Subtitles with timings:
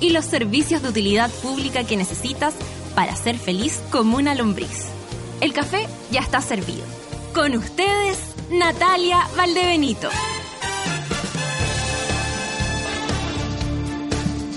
[0.00, 2.54] y los servicios de utilidad pública que necesitas
[2.94, 4.86] para ser feliz como una lombriz.
[5.40, 6.84] El café ya está servido.
[7.34, 8.18] Con ustedes,
[8.50, 10.08] Natalia Valdebenito.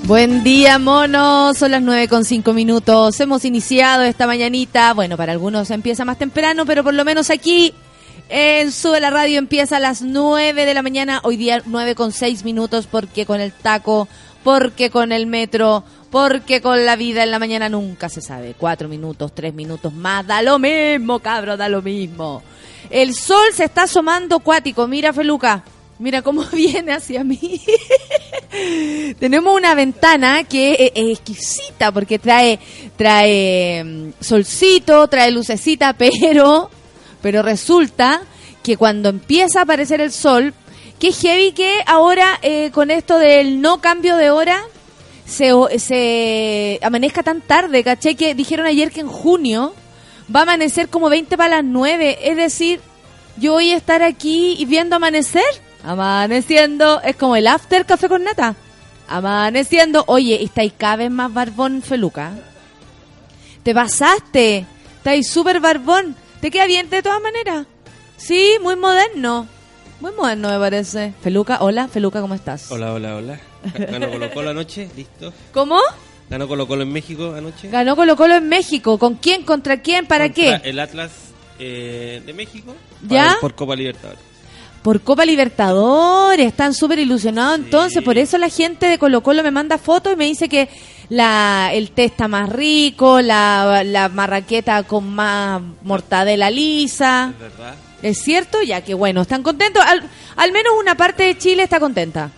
[0.03, 1.57] Buen día, monos.
[1.57, 3.19] Son las nueve con cinco minutos.
[3.19, 4.93] Hemos iniciado esta mañanita.
[4.93, 7.73] Bueno, para algunos empieza más temprano, pero por lo menos aquí
[8.29, 11.19] en Sube la Radio empieza a las 9 de la mañana.
[11.23, 14.07] Hoy día nueve con seis minutos porque con el taco
[14.47, 18.55] porque con el metro, porque con la vida en la mañana nunca se sabe.
[18.58, 22.41] Cuatro minutos, tres minutos más, da lo mismo, cabro, da lo mismo.
[22.89, 25.66] El sol se está asomando cuático, mira Feluca,
[25.99, 27.61] mira cómo viene hacia mí.
[29.19, 32.57] Tenemos una ventana que es exquisita porque trae,
[32.95, 36.72] trae mm, solcito, trae lucecita, pero,
[37.22, 38.22] pero resulta
[38.63, 40.53] que cuando empieza a aparecer el sol,
[41.00, 44.64] Qué heavy que ahora eh, con esto del no cambio de hora
[45.28, 49.75] se, se amanezca tan tarde, caché que dijeron ayer que en junio
[50.36, 52.81] va a amanecer como 20 para las 9, es decir,
[53.38, 55.44] yo voy a estar aquí viendo amanecer,
[55.84, 58.56] amaneciendo, es como el after café con nata,
[59.08, 62.31] amaneciendo, oye, estáis cada vez más barbón feluca,
[63.62, 64.66] te pasaste,
[64.98, 67.68] estáis súper barbón, te queda bien de todas maneras,
[68.18, 69.56] sí, muy moderno.
[70.00, 71.14] Muy moderno me parece.
[71.22, 72.72] Feluca, hola, Feluca, ¿cómo estás?
[72.72, 73.40] Hola, hola, hola.
[73.73, 75.34] Ganó Colo Colo anoche, listo.
[75.53, 75.80] ¿Cómo?
[76.30, 77.70] Ganó Colo Colo en México anoche.
[77.70, 79.00] Ganó Colo Colo en México.
[79.00, 79.44] ¿Con quién?
[79.44, 80.06] ¿Contra quién?
[80.06, 80.62] ¿Para qué?
[80.63, 81.12] El Atlas
[81.57, 82.75] eh, de México.
[83.07, 83.38] ¿Ya?
[83.41, 84.22] Por Copa Libertadores.
[84.84, 89.52] Por Copa Libertadores, están súper ilusionados entonces, por eso la gente de Colo Colo me
[89.52, 90.69] manda fotos y me dice que
[91.09, 97.34] la, el té está más rico, la, la marraqueta con más mortadela lisa.
[97.34, 97.75] Es verdad.
[98.02, 98.62] ¿Es cierto?
[98.62, 99.84] Ya que bueno, están contentos.
[100.35, 102.30] Al, menos una parte de Chile está contenta.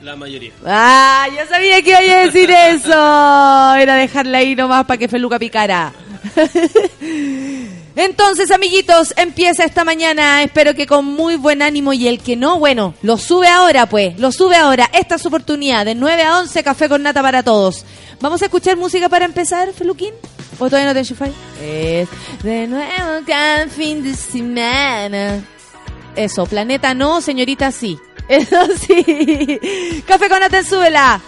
[0.00, 0.52] La mayoría.
[0.64, 3.74] Ah, ya sabía que iba a decir eso.
[3.76, 5.92] Era dejarla ahí nomás para que Feluca picara.
[7.94, 10.42] Entonces, amiguitos, empieza esta mañana.
[10.42, 11.92] Espero que con muy buen ánimo.
[11.92, 14.18] Y el que no, bueno, lo sube ahora, pues.
[14.18, 14.90] Lo sube ahora.
[14.92, 15.84] Esta es su oportunidad.
[15.84, 17.84] De 9 a 11, café con nata para todos.
[18.20, 20.14] ¿Vamos a escuchar música para empezar, Feluquín?
[20.62, 21.34] ¿O todavía no te enchufáis?
[21.60, 22.08] Es
[22.44, 25.40] de nuevo cada fin de semana.
[26.14, 27.98] Eso, planeta no, señorita sí.
[28.28, 29.58] Eso sí.
[30.06, 31.20] Café con Atenzuela.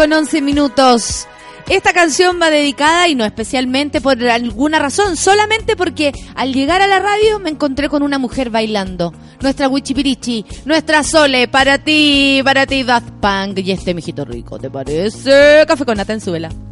[0.00, 1.28] Con 11 minutos.
[1.68, 6.86] Esta canción va dedicada y no especialmente por alguna razón, solamente porque al llegar a
[6.86, 9.12] la radio me encontré con una mujer bailando.
[9.42, 14.70] Nuestra Wichipirichi, nuestra Sole, para ti, para ti Daft Punk y este mijito rico, ¿te
[14.70, 15.66] parece?
[15.68, 16.69] Café con nata en.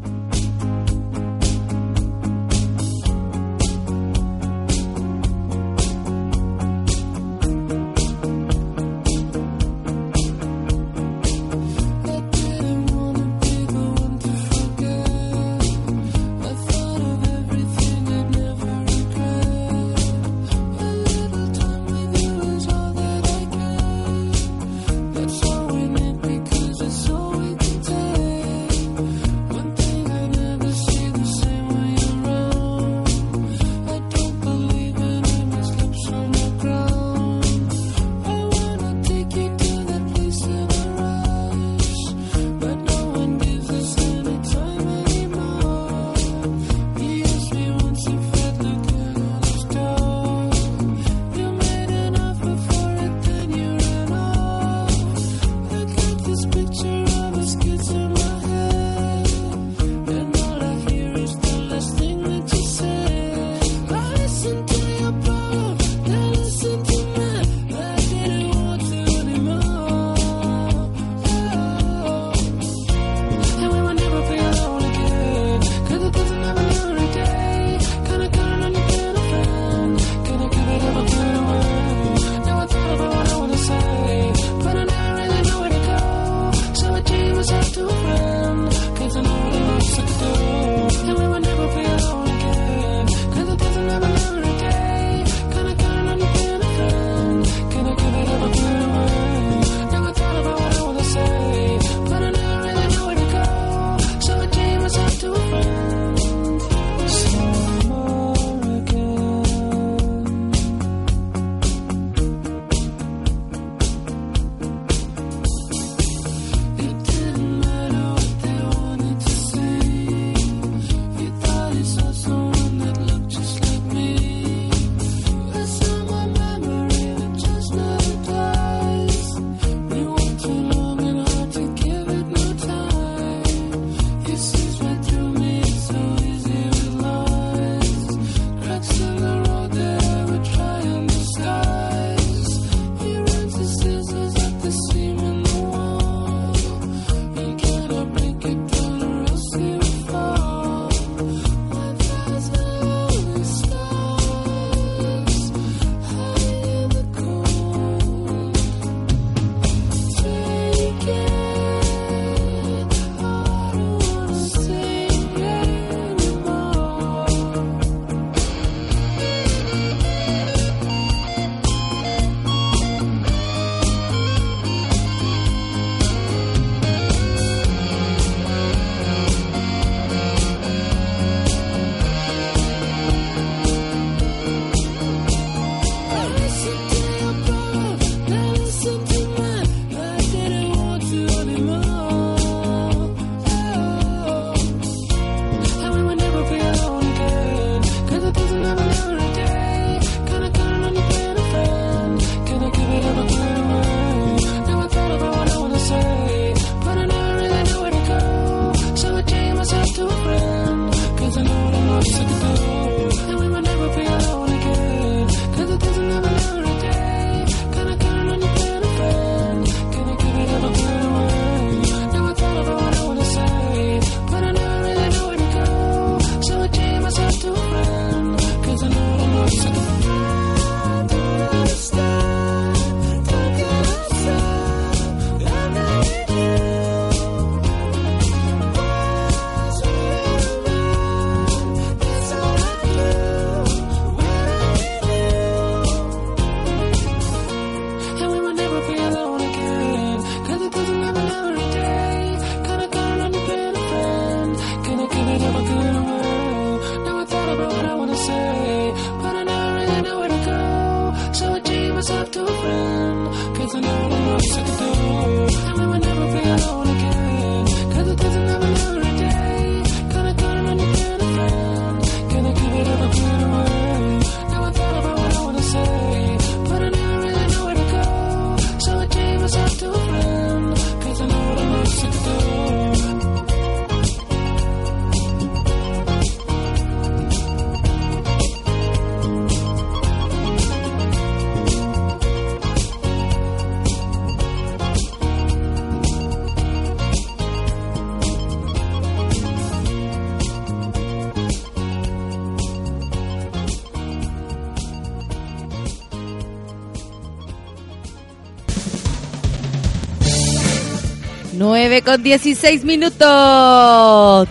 [312.08, 314.48] Con 16 minutos.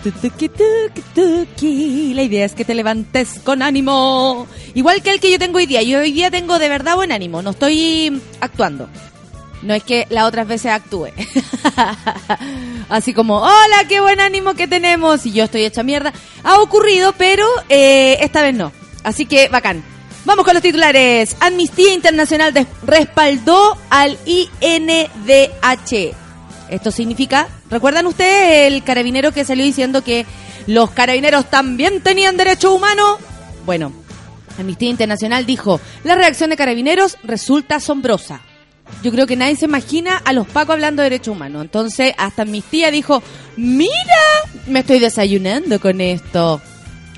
[1.16, 4.46] La idea es que te levantes con ánimo.
[4.74, 5.82] Igual que el que yo tengo hoy día.
[5.82, 7.42] Yo hoy día tengo de verdad buen ánimo.
[7.42, 8.88] No estoy actuando.
[9.62, 11.08] No es que las otras veces actúe.
[12.88, 15.26] Así como, hola, qué buen ánimo que tenemos.
[15.26, 16.12] Y yo estoy hecha mierda.
[16.44, 18.70] Ha ocurrido, pero eh, esta vez no.
[19.02, 19.82] Así que, bacán.
[20.24, 21.34] Vamos con los titulares.
[21.40, 22.54] Amnistía Internacional
[22.86, 26.27] respaldó al INDH.
[26.70, 30.26] Esto significa, ¿recuerdan ustedes el carabinero que salió diciendo que
[30.66, 33.18] los carabineros también tenían derecho humano?
[33.64, 33.92] Bueno,
[34.58, 38.42] Amnistía Internacional dijo, la reacción de carabineros resulta asombrosa.
[39.02, 41.62] Yo creo que nadie se imagina a los pacos hablando de derecho humano.
[41.62, 43.22] Entonces, hasta Amnistía dijo,
[43.56, 43.92] mira,
[44.66, 46.60] me estoy desayunando con esto.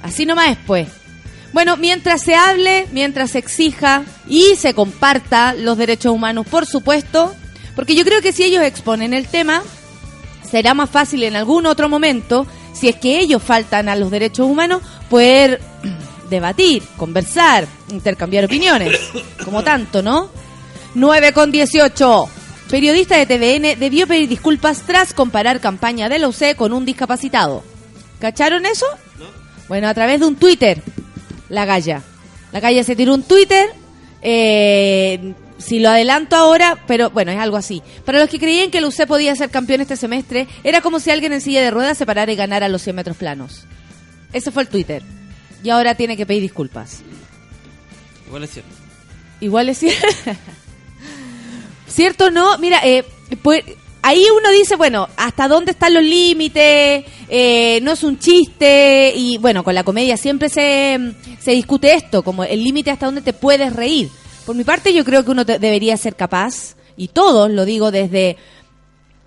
[0.02, 0.88] Así nomás después.
[1.52, 7.34] Bueno, mientras se hable, mientras se exija y se comparta los derechos humanos, por supuesto,
[7.74, 9.62] porque yo creo que si ellos exponen el tema,
[10.48, 14.46] será más fácil en algún otro momento, si es que ellos faltan a los derechos
[14.46, 15.60] humanos, poder
[16.30, 18.98] debatir, conversar, intercambiar opiniones,
[19.44, 20.30] como tanto, ¿no?
[20.94, 22.28] 9 con 18.
[22.70, 27.64] Periodista de TVN debió pedir disculpas tras comparar campaña de la UC con un discapacitado.
[28.20, 28.86] ¿Cacharon eso?
[29.68, 30.82] Bueno, a través de un Twitter,
[31.48, 32.02] la Galla.
[32.52, 33.70] La Galla se tiró un Twitter,
[34.22, 37.82] eh, si lo adelanto ahora, pero bueno, es algo así.
[38.04, 41.32] Para los que creían que UC podía ser campeón este semestre, era como si alguien
[41.32, 43.64] en silla de ruedas se parara y ganara los 100 metros planos.
[44.32, 45.02] Ese fue el Twitter.
[45.62, 47.02] Y ahora tiene que pedir disculpas.
[48.26, 48.70] Igual es cierto.
[49.40, 50.06] Igual es cierto.
[51.88, 52.56] ¿Cierto o no?
[52.58, 53.04] Mira, eh,
[53.42, 53.62] pues,
[54.02, 57.04] ahí uno dice, bueno, ¿hasta dónde están los límites?
[57.28, 59.12] Eh, no es un chiste.
[59.14, 60.98] Y bueno, con la comedia siempre se,
[61.40, 64.08] se discute esto, como el límite hasta dónde te puedes reír.
[64.50, 68.36] Por mi parte, yo creo que uno debería ser capaz, y todos, lo digo desde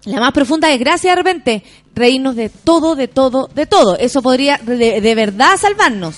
[0.03, 1.63] la más profunda desgracia de repente,
[1.95, 3.97] reírnos de todo, de todo, de todo.
[3.97, 6.17] Eso podría de, de verdad salvarnos.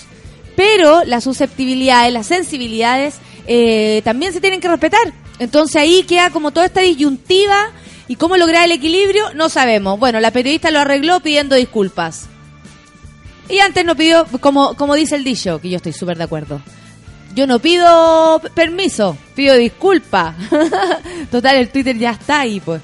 [0.55, 5.13] Pero las susceptibilidades, las sensibilidades, eh, también se tienen que respetar.
[5.37, 7.69] Entonces ahí queda como toda esta disyuntiva
[8.07, 9.99] y cómo lograr el equilibrio, no sabemos.
[9.99, 12.25] Bueno, la periodista lo arregló pidiendo disculpas.
[13.49, 16.59] Y antes no pidió, como, como dice el dicho, que yo estoy súper de acuerdo.
[17.35, 20.35] Yo no pido permiso, pido disculpa.
[21.31, 22.81] Total, el Twitter ya está ahí, pues.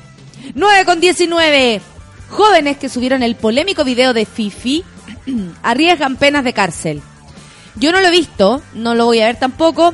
[0.53, 1.81] 9 con 19.
[2.29, 4.84] Jóvenes que subieron el polémico video de Fifi
[5.63, 7.01] arriesgan penas de cárcel.
[7.75, 9.93] Yo no lo he visto, no lo voy a ver tampoco.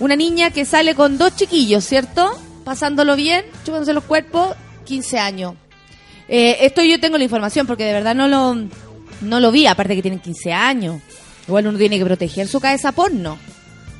[0.00, 2.38] Una niña que sale con dos chiquillos, ¿cierto?
[2.64, 4.54] Pasándolo bien, chupándose los cuerpos,
[4.84, 5.54] 15 años.
[6.28, 8.54] Eh, esto yo tengo la información porque de verdad no lo,
[9.22, 11.00] no lo vi, aparte que tienen 15 años.
[11.46, 13.38] Igual uno tiene que proteger su cabeza porno,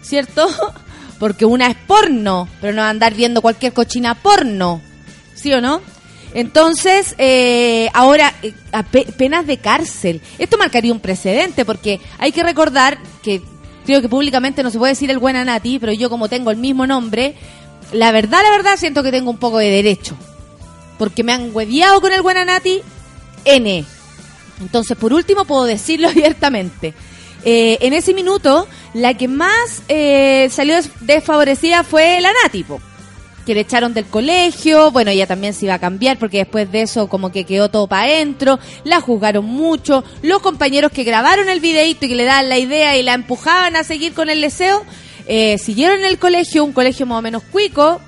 [0.02, 0.48] ¿cierto?
[1.18, 4.80] Porque una es porno, pero no andar viendo cualquier cochina porno,
[5.34, 5.80] ¿sí o no?
[6.34, 10.20] Entonces, eh, ahora, eh, a pe- penas de cárcel.
[10.38, 13.42] Esto marcaría un precedente porque hay que recordar que
[13.86, 16.58] creo que públicamente no se puede decir el buen Anati, pero yo como tengo el
[16.58, 17.34] mismo nombre,
[17.92, 20.14] la verdad, la verdad, siento que tengo un poco de derecho.
[20.98, 22.82] Porque me han hueviado con el buen Anati,
[23.44, 23.84] N.
[24.60, 26.92] Entonces, por último, puedo decirlo abiertamente.
[27.44, 32.80] Eh, en ese minuto, la que más eh, salió des- desfavorecida fue la Nati, po,
[33.46, 34.90] que le echaron del colegio.
[34.90, 37.86] Bueno, ella también se iba a cambiar porque después de eso, como que quedó todo
[37.86, 38.58] para adentro.
[38.84, 40.04] La juzgaron mucho.
[40.22, 43.76] Los compañeros que grabaron el videito y que le daban la idea y la empujaban
[43.76, 44.84] a seguir con el deseo,
[45.26, 48.00] eh, siguieron en el colegio, un colegio más o menos cuico,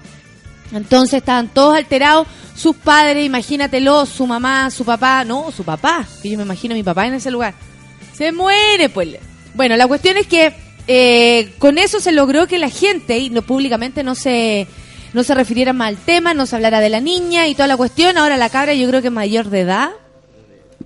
[0.72, 6.28] entonces estaban todos alterados, sus padres, imagínatelo, su mamá, su papá, no, su papá, que
[6.30, 7.54] yo me imagino mi papá en ese lugar.
[8.20, 9.16] Se muere, pues.
[9.54, 10.52] Bueno, la cuestión es que
[10.86, 14.66] eh, con eso se logró que la gente, y no públicamente no se
[15.14, 17.78] no se refiriera más al tema, no se hablara de la niña y toda la
[17.78, 18.18] cuestión.
[18.18, 19.92] Ahora la cabra yo creo que mayor de edad.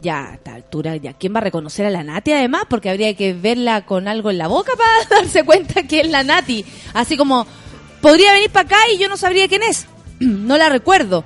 [0.01, 3.15] Ya a esta altura, ya quién va a reconocer a la Nati además, porque habría
[3.15, 4.71] que verla con algo en la boca
[5.09, 6.65] para darse cuenta que es la Nati.
[6.93, 7.49] Así como,
[8.01, 9.89] podría venir para acá y yo no sabría quién es.
[10.21, 11.25] no la recuerdo.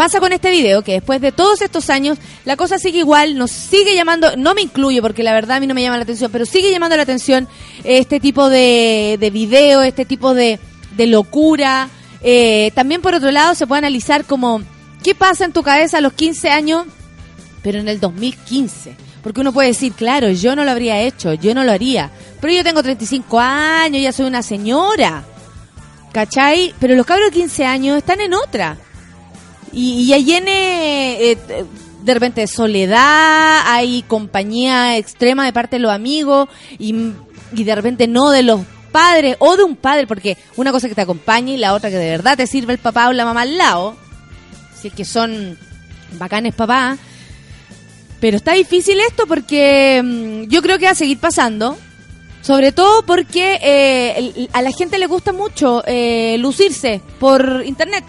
[0.00, 2.16] Pasa con este video que después de todos estos años
[2.46, 5.66] la cosa sigue igual, nos sigue llamando, no me incluyo porque la verdad a mí
[5.66, 7.46] no me llama la atención, pero sigue llamando la atención
[7.84, 10.58] este tipo de, de video, este tipo de,
[10.96, 11.90] de locura.
[12.22, 14.62] Eh, también por otro lado se puede analizar como
[15.02, 16.86] qué pasa en tu cabeza a los 15 años,
[17.62, 18.96] pero en el 2015.
[19.22, 22.54] Porque uno puede decir, claro, yo no lo habría hecho, yo no lo haría, pero
[22.54, 25.24] yo tengo 35 años, ya soy una señora.
[26.10, 26.74] ¿Cachai?
[26.80, 28.78] Pero los cabros de 15 años están en otra.
[29.72, 31.38] Y, y ahí viene eh,
[32.02, 36.48] de repente soledad, hay compañía extrema de parte de los amigos
[36.78, 36.94] y,
[37.52, 38.60] y de repente no de los
[38.90, 41.96] padres o de un padre, porque una cosa que te acompañe y la otra que
[41.96, 43.96] de verdad te sirve el papá o la mamá al lado.
[44.80, 45.58] si es que son
[46.18, 46.98] bacanes papá.
[48.20, 51.76] Pero está difícil esto porque mm, yo creo que va a seguir pasando.
[52.42, 58.02] Sobre todo porque eh, a la gente le gusta mucho eh, lucirse por internet.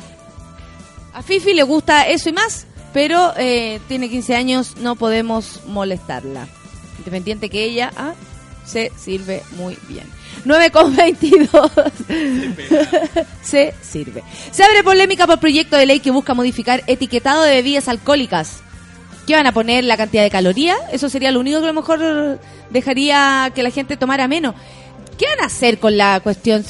[1.13, 6.47] A Fifi le gusta eso y más, pero eh, tiene 15 años, no podemos molestarla.
[6.99, 8.13] Independiente que ella ah,
[8.65, 10.05] se sirve muy bien.
[10.45, 13.25] 9,22.
[13.43, 14.23] se sirve.
[14.51, 18.61] Se abre polémica por proyecto de ley que busca modificar etiquetado de bebidas alcohólicas.
[19.27, 19.83] ¿Qué van a poner?
[19.83, 20.77] ¿La cantidad de calorías?
[20.91, 24.55] Eso sería lo único que a lo mejor dejaría que la gente tomara menos.
[25.17, 26.65] ¿Qué van a hacer con la cuestión?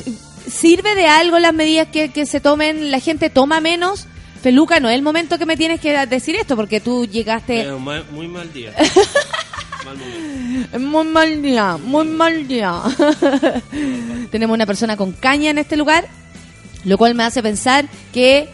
[0.48, 2.92] ¿Sirve de algo las medidas que, que se tomen?
[2.92, 4.08] ¿La gente toma menos?
[4.42, 7.62] Peluca, no es el momento que me tienes que decir esto porque tú llegaste...
[7.62, 7.72] Eh,
[8.12, 8.74] muy mal día.
[9.86, 10.80] mal momento.
[10.80, 12.82] Muy mal día, muy mal día.
[14.32, 16.08] Tenemos una persona con caña en este lugar,
[16.86, 18.50] lo cual me hace pensar que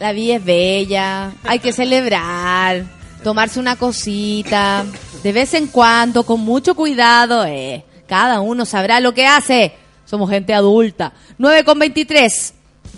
[0.00, 2.84] la vida es bella, hay que celebrar,
[3.22, 4.84] tomarse una cosita,
[5.22, 7.84] de vez en cuando, con mucho cuidado, eh.
[8.06, 9.72] Cada uno sabrá lo que hace.
[10.04, 11.12] Somos gente adulta.
[11.38, 12.54] 9 con 23.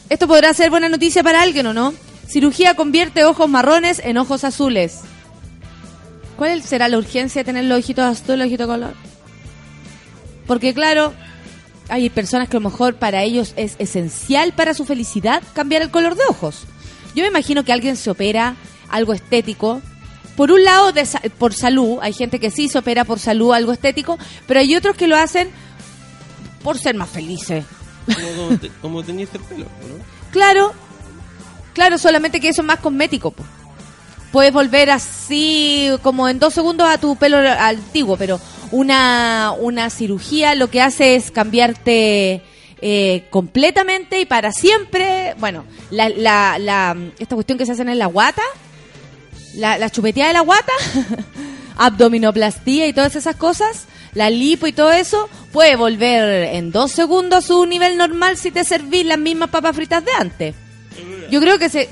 [0.09, 1.95] Esto podrá ser buena noticia para alguien o no.
[2.27, 5.01] Cirugía convierte ojos marrones en ojos azules.
[6.37, 8.95] ¿Cuál será la urgencia de tener los ojitos azules, ojitos color?
[10.47, 11.15] Porque claro,
[11.89, 15.91] hay personas que a lo mejor para ellos es esencial para su felicidad cambiar el
[15.91, 16.65] color de ojos.
[17.15, 18.57] Yo me imagino que alguien se opera
[18.91, 19.81] algo estético.
[20.37, 20.93] Por un lado,
[21.39, 24.97] por salud, hay gente que sí se opera por salud algo estético, pero hay otros
[24.97, 25.49] que lo hacen
[26.63, 27.65] por ser más felices.
[28.07, 29.03] Como, como, te- como
[29.39, 29.67] el pelo.
[30.31, 30.73] Claro,
[31.73, 33.31] claro, solamente que eso es más cosmético.
[33.31, 33.45] po.
[34.33, 38.41] Puedes volver así como en dos segundos a tu pelo antiguo, pero
[38.73, 42.43] una, una cirugía lo que hace es cambiarte
[42.81, 45.35] eh, completamente y para siempre.
[45.39, 48.43] Bueno, la, la, la, esta cuestión que se hacen en la guata,
[49.55, 49.89] la, la
[50.27, 50.73] de la guata,
[51.77, 57.45] abdominoplastía y todas esas cosas, la lipo y todo eso, puede volver en dos segundos
[57.45, 60.55] a su nivel normal si te servís las mismas papas fritas de antes.
[61.31, 61.89] Yo creo que se...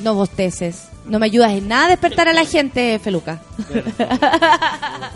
[0.00, 0.88] No bosteces.
[1.06, 3.40] No me ayudas en nada a despertar a la gente, Feluca.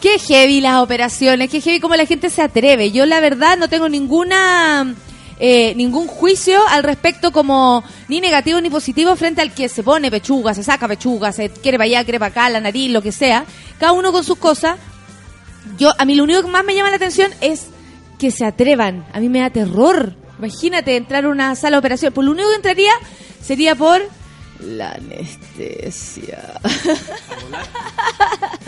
[0.00, 2.92] Qué heavy las operaciones, qué heavy como la gente se atreve.
[2.92, 4.94] Yo la verdad no tengo ninguna
[5.40, 10.10] eh, ningún juicio al respecto como ni negativo ni positivo frente al que se pone
[10.10, 13.10] pechuga, se saca pechuga, se quiere para allá, quiere para acá, la nariz, lo que
[13.12, 13.44] sea.
[13.78, 14.78] Cada uno con sus cosas.
[15.76, 17.66] Yo a mí lo único que más me llama la atención es
[18.18, 19.06] que se atrevan.
[19.12, 20.14] A mí me da terror.
[20.38, 22.12] Imagínate entrar a una sala de operación.
[22.12, 22.92] Por lo único que entraría
[23.42, 24.00] sería por
[24.60, 26.54] la anestesia.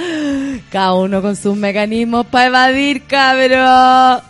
[0.71, 4.23] Cada uno con sus mecanismos para evadir, cabrón.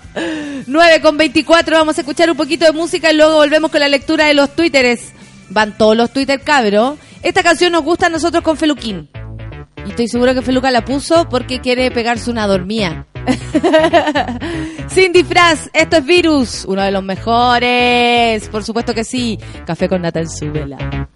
[0.67, 3.89] 9 con 24, vamos a escuchar un poquito de música y luego volvemos con la
[3.89, 5.13] lectura de los twitteres.
[5.51, 6.99] Van todos los twitter, cabro.
[7.23, 9.09] Esta canción nos gusta a nosotros con Feluquín.
[9.87, 13.07] Y estoy seguro que Feluca la puso porque quiere pegarse una dormía.
[14.89, 18.49] Sin disfraz, esto es Virus, uno de los mejores.
[18.49, 19.39] Por supuesto que sí.
[19.67, 21.09] Café con nata en su vela.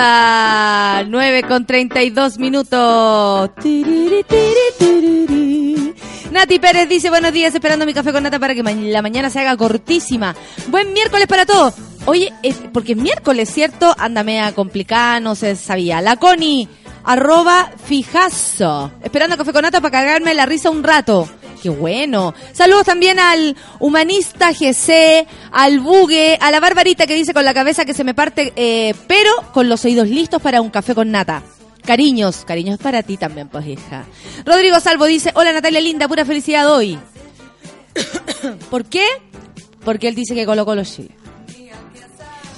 [0.00, 3.50] Eh, esa 9 con 32 minutos.
[6.30, 9.40] Nati Pérez dice buenos días, esperando mi café con nata para que la mañana se
[9.40, 10.34] haga cortísima.
[10.68, 11.74] Buen miércoles para todos.
[12.06, 12.32] Oye,
[12.72, 13.94] porque es miércoles, ¿cierto?
[13.98, 16.00] Anda media complicada, no se sabía.
[16.00, 16.68] La Connie,
[17.04, 18.92] arroba fijazo.
[19.02, 21.28] Esperando café con nata para cargarme la risa un rato.
[21.62, 22.34] Qué bueno.
[22.52, 27.84] Saludos también al humanista GC, al bugue, a la barbarita que dice con la cabeza
[27.84, 31.42] que se me parte, eh, pero con los oídos listos para un café con nata.
[31.84, 34.04] Cariños, cariños para ti también, pues hija.
[34.44, 36.98] Rodrigo Salvo dice, hola Natalia Linda, pura felicidad hoy.
[38.70, 39.06] ¿Por qué?
[39.84, 41.10] Porque él dice que colocó los Chile.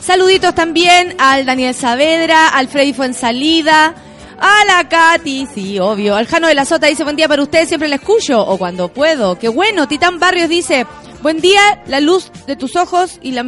[0.00, 3.94] Saluditos también al Daniel Saavedra, al Freddy Fuensalida,
[4.44, 6.16] a la Katy, sí, obvio.
[6.16, 8.88] Al Jano de la Sota dice, buen día para ustedes, siempre la escucho, o cuando
[8.88, 9.38] puedo.
[9.38, 9.86] Qué bueno.
[9.88, 10.84] Titán Barrios dice,
[11.22, 13.42] buen día, la luz de tus ojos y la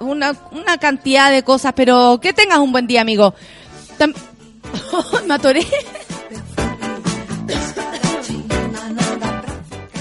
[0.00, 3.34] una, una cantidad de cosas, pero que tengas un buen día, amigo.
[3.98, 4.14] Tam-
[5.26, 5.66] Me atoré.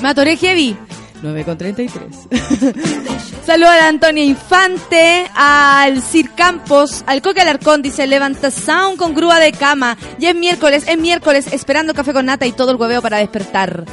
[0.02, 0.78] Me heavy.
[1.22, 2.02] 9 con 33.
[3.46, 9.40] Saludos a Antonia Infante, al Sir Campos, al Coque Alarcón, dice, levanta sound con grúa
[9.40, 9.98] de cama.
[10.20, 13.86] Ya es miércoles, es miércoles, esperando café con nata y todo el hueveo para despertar.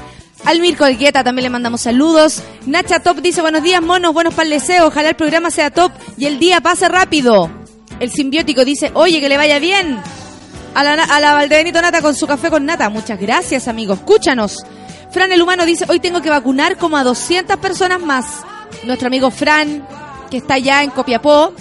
[0.45, 2.43] Al Mirko Algueta también le mandamos saludos.
[2.67, 5.93] Nacha Top dice, buenos días, monos, buenos para el deseo, ojalá el programa sea top
[6.19, 7.51] y el día pase rápido.
[8.01, 9.99] El simbiótico dice, oye, que le vaya bien.
[10.75, 12.91] A la, a la Valdebenito Nata con su café con nata.
[12.91, 13.95] Muchas gracias, amigo.
[13.95, 14.65] Escúchanos.
[15.15, 18.43] Fran el Humano dice, hoy tengo que vacunar como a 200 personas más.
[18.83, 19.87] Nuestro amigo Fran,
[20.29, 21.55] que está allá en Copiapó,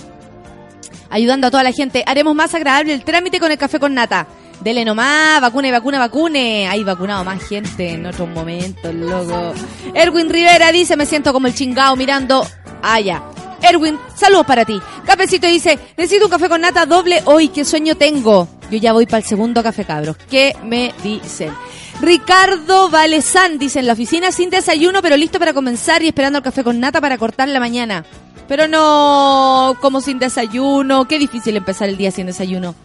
[1.11, 2.03] ayudando a toda la gente.
[2.07, 4.25] Haremos más agradable el trámite con el café con nata.
[4.61, 6.67] Dele nomás, vacune, vacune, vacune.
[6.67, 9.53] Hay vacunado más gente en otros momentos, loco.
[9.93, 12.47] Erwin Rivera dice, me siento como el chingao mirando
[12.81, 13.21] allá.
[13.61, 14.81] Erwin, saludos para ti.
[15.05, 18.47] Cafecito dice, necesito un café con nata doble hoy, qué sueño tengo.
[18.71, 20.17] Yo ya voy para el segundo café, cabros.
[20.27, 21.53] ¿Qué me dicen?
[22.01, 26.43] Ricardo Valesán dice en la oficina sin desayuno, pero listo para comenzar y esperando el
[26.43, 28.05] café con nata para cortar la mañana.
[28.47, 32.75] Pero no, como sin desayuno, qué difícil empezar el día sin desayuno.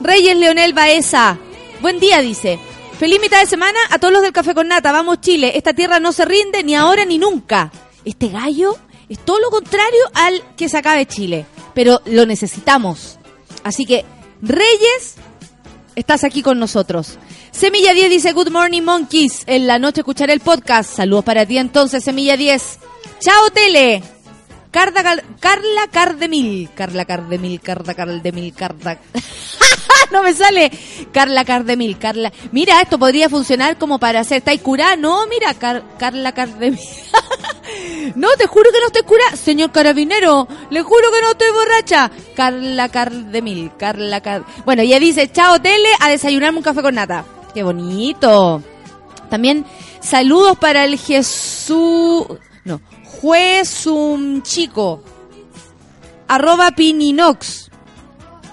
[0.00, 1.38] Reyes Leonel Baeza,
[1.80, 2.58] buen día, dice.
[2.98, 4.92] Feliz mitad de semana a todos los del café con nata.
[4.92, 7.70] Vamos Chile, esta tierra no se rinde ni ahora ni nunca.
[8.04, 8.76] Este gallo
[9.08, 13.18] es todo lo contrario al que se acabe Chile, pero lo necesitamos.
[13.64, 14.04] Así que,
[14.42, 15.16] Reyes,
[15.94, 17.18] estás aquí con nosotros.
[17.56, 19.42] Semilla 10 dice Good Morning Monkeys.
[19.46, 20.94] En la noche escucharé el podcast.
[20.96, 22.78] Saludos para ti entonces, Semilla 10.
[23.20, 24.02] Chao, Tele.
[24.70, 26.68] Carda, Car- Carla Cardemil.
[26.74, 28.98] Carla Cardemil, Carla Cardemil, Carla...
[30.12, 30.70] no me sale.
[31.12, 32.30] Carla Cardemil, Carla...
[32.52, 34.96] Mira, esto podría funcionar como para hacer taikura.
[34.96, 36.78] No, mira, Car- Carla Cardemil.
[38.14, 39.24] No, te juro que no estoy cura.
[39.36, 42.10] Señor carabinero, le juro que no estoy borracha.
[42.36, 44.44] Carla Cardemil, Carla Car...
[44.64, 47.24] Bueno, ella dice, chao tele, a desayunarme un café con nata.
[47.56, 48.62] Qué bonito.
[49.30, 49.64] También
[50.00, 52.26] saludos para el Jesús...
[52.64, 55.02] No, juez un chico.
[56.28, 57.70] Arroba Pininox.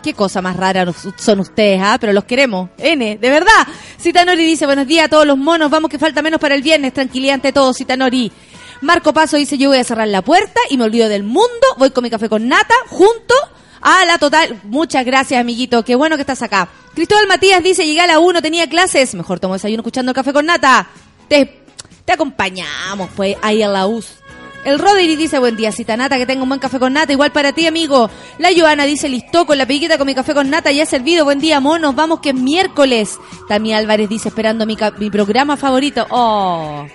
[0.01, 0.85] Qué cosa más rara
[1.17, 1.97] son ustedes, ¿ah?
[1.99, 2.69] Pero los queremos.
[2.77, 3.67] N, de verdad.
[3.99, 5.69] Citanori dice, buenos días a todos los monos.
[5.69, 6.93] Vamos que falta menos para el viernes.
[6.93, 8.31] Tranquilidad ante todo, Citanori.
[8.79, 11.67] Marco Paso dice, yo voy a cerrar la puerta y me olvido del mundo.
[11.77, 13.35] Voy con mi café con nata junto
[13.83, 14.59] a la total.
[14.63, 15.83] Muchas gracias, amiguito.
[15.83, 16.69] Qué bueno que estás acá.
[16.95, 19.13] Cristóbal Matías dice, llegué a la 1, tenía clases.
[19.13, 20.87] Mejor tomo desayuno escuchando el café con nata.
[21.27, 21.63] Te,
[22.05, 24.23] te acompañamos, pues, ahí a la US.
[24.63, 27.33] El Roderick dice, buen día, cita nata, que tenga un buen café con nata, igual
[27.33, 28.09] para ti, amigo.
[28.37, 31.39] La Joana dice, listo, con la piquita con mi café con nata, ya servido, buen
[31.39, 33.19] día, monos, vamos que es miércoles.
[33.49, 36.07] Tami Álvarez dice, esperando mi, mi programa favorito.
[36.09, 36.87] Oh,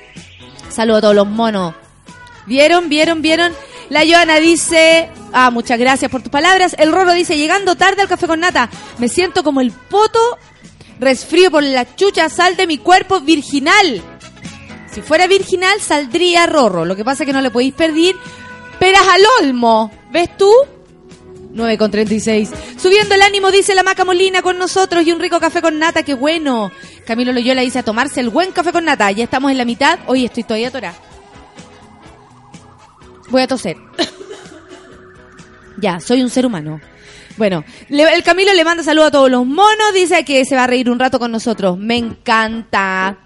[0.70, 1.74] saludo a todos los monos.
[2.46, 3.52] ¿Vieron, vieron, vieron?
[3.90, 6.76] La Joana dice, ah, muchas gracias por tus palabras.
[6.78, 10.20] El Roro dice, llegando tarde al café con nata, me siento como el poto
[11.00, 14.02] resfrío por la chucha sal de mi cuerpo virginal.
[14.92, 16.84] Si fuera virginal, saldría Rorro.
[16.84, 18.16] Lo que pasa es que no le podéis pedir
[18.78, 19.90] peras al olmo.
[20.10, 20.52] ¿Ves tú?
[21.50, 22.50] 9 con 36.
[22.76, 26.02] Subiendo el ánimo, dice la Maca Molina con nosotros y un rico café con nata,
[26.02, 26.70] qué bueno.
[27.06, 29.10] Camilo Loyola dice a tomarse el buen café con nata.
[29.12, 29.98] Ya estamos en la mitad.
[30.06, 31.07] Hoy estoy todavía atorada.
[33.30, 33.76] Voy a toser.
[35.78, 36.80] ya, soy un ser humano.
[37.36, 40.66] Bueno, el Camilo le manda saludos a todos los monos, dice que se va a
[40.66, 41.78] reír un rato con nosotros.
[41.78, 43.16] Me encanta.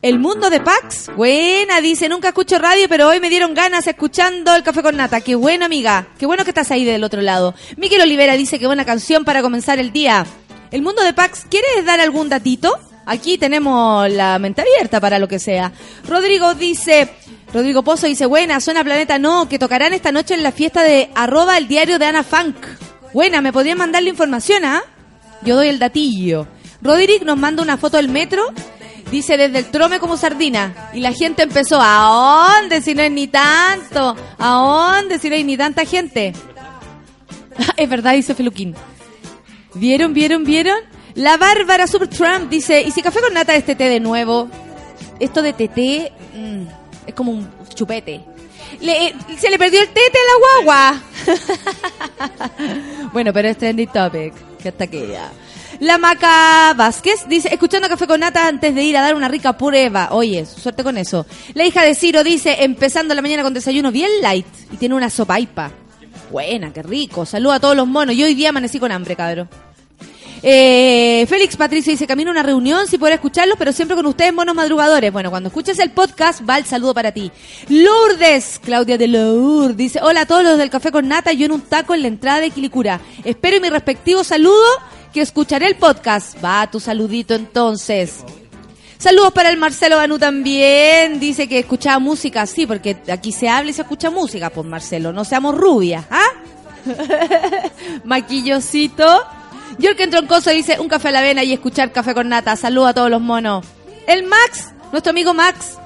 [0.00, 4.54] El mundo de Pax, buena, dice, nunca escucho radio, pero hoy me dieron ganas escuchando
[4.54, 5.20] el café con nata.
[5.20, 6.08] Qué bueno, amiga.
[6.18, 7.54] Qué bueno que estás ahí del otro lado.
[7.76, 10.26] Miquel Olivera dice que buena canción para comenzar el día.
[10.70, 12.78] El mundo de Pax, ¿quieres dar algún datito?
[13.06, 15.72] Aquí tenemos la mente abierta para lo que sea.
[16.06, 17.10] Rodrigo dice,
[17.52, 21.10] Rodrigo Pozo dice, buena, suena Planeta No, que tocarán esta noche en la fiesta de
[21.14, 22.56] arroba el diario de Ana Funk.
[23.12, 24.82] Buena, ¿me podrían mandar la información, ah?
[25.42, 26.46] Yo doy el datillo.
[26.80, 28.42] Roderick nos manda una foto del metro.
[29.10, 30.90] Dice desde el trome como sardina.
[30.94, 34.16] Y la gente empezó, ¿a dónde si no hay ni tanto?
[34.38, 36.32] ¿A dónde si no hay ni tanta gente?
[37.76, 38.74] es verdad, dice Feluquín.
[39.74, 40.91] ¿Vieron, vieron, vieron?
[41.14, 44.48] La Bárbara Super Trump dice, ¿y si café con nata es TT de nuevo?
[45.20, 46.62] Esto de TT mm,
[47.06, 48.20] es como un chupete.
[48.80, 51.02] Le- eh, se le perdió el tete a la guagua.
[53.12, 55.30] bueno, pero es trendy topic, que hasta que ya.
[55.80, 59.56] La Maca Vázquez dice, escuchando Café con Nata antes de ir a dar una rica
[59.56, 60.08] prueba.
[60.12, 61.26] Oye, suerte con eso.
[61.54, 65.10] La hija de Ciro dice, empezando la mañana con desayuno bien light y tiene una
[65.10, 65.70] sopaipa.
[66.30, 67.26] Buena, qué rico.
[67.26, 68.14] Saluda a todos los monos.
[68.16, 69.48] Yo hoy día amanecí con hambre, cabrón.
[70.44, 74.34] Eh, Félix Patricio dice, camino a una reunión, si puedo escucharlos, pero siempre con ustedes,
[74.34, 75.12] monos madrugadores.
[75.12, 77.30] Bueno, cuando escuches el podcast, va el saludo para ti.
[77.68, 81.52] Lourdes, Claudia de Lourdes, dice, hola a todos los del Café con Nata, yo en
[81.52, 83.00] un taco en la entrada de Quilicura.
[83.24, 84.66] Espero mi respectivo saludo,
[85.12, 86.42] que escucharé el podcast.
[86.44, 88.24] Va, tu saludito entonces.
[88.98, 91.20] Saludos para el Marcelo Banú también.
[91.20, 92.46] Dice que escuchaba música.
[92.46, 95.12] Sí, porque aquí se habla y se escucha música, pues Marcelo.
[95.12, 96.24] No seamos rubias, ¿ah?
[98.04, 99.24] Maquillosito.
[99.78, 102.56] Yorken Troncoso dice un café a la avena y escuchar café con nata.
[102.56, 103.64] Saludos a todos los monos.
[104.06, 105.78] El Max, nuestro amigo Max.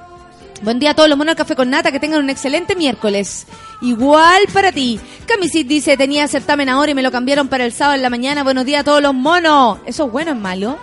[0.63, 1.93] Buen día a todos los monos café con nata.
[1.93, 3.47] Que tengan un excelente miércoles.
[3.83, 4.99] Igual para ti.
[5.27, 8.43] Camisit dice tenía certamen ahora y me lo cambiaron para el sábado en la mañana.
[8.43, 9.79] Buenos días a todos los monos.
[9.87, 10.79] ¿Eso es bueno o es malo?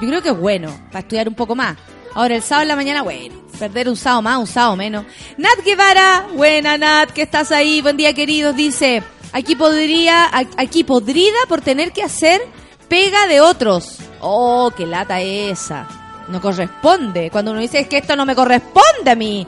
[0.00, 1.76] Yo creo que es bueno, para estudiar un poco más.
[2.14, 5.04] Ahora, el sábado en la mañana, bueno, perder un sábado más, un sábado menos.
[5.38, 11.38] Nat Guevara, buena Nat, que estás ahí, buen día queridos, dice, aquí podría, aquí podrida
[11.48, 12.40] por tener que hacer
[12.88, 13.98] pega de otros.
[14.20, 15.88] Oh, qué lata esa.
[16.28, 17.30] No corresponde.
[17.30, 19.46] Cuando uno dice, es que esto no me corresponde a mí.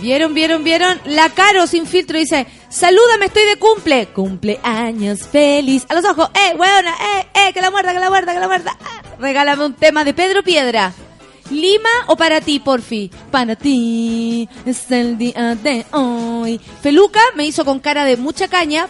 [0.00, 1.00] ¿Vieron, vieron, vieron?
[1.04, 4.06] La Caro sin filtro dice, salúdame, estoy de cumple.
[4.06, 5.84] Cumpleaños feliz.
[5.88, 8.46] A los ojos, eh, weona, eh, eh, que la muerda, que la muerda, que la
[8.46, 8.76] muerda.
[8.80, 10.92] Ah, regálame un tema de Pedro Piedra.
[11.50, 13.10] ¿Lima o para ti, porfi?
[13.30, 16.60] Para ti, es el día de hoy.
[16.80, 18.88] Feluca me hizo con cara de mucha caña.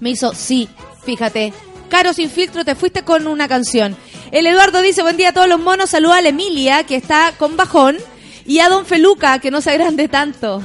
[0.00, 0.68] Me hizo, sí,
[1.04, 1.52] fíjate.
[1.90, 3.96] Caro sin filtro, te fuiste con una canción.
[4.32, 5.90] El Eduardo dice, buen día a todos los monos.
[5.90, 7.96] Saluda a la Emilia, que está con bajón.
[8.46, 10.62] Y a Don Feluca, que no se agrande tanto.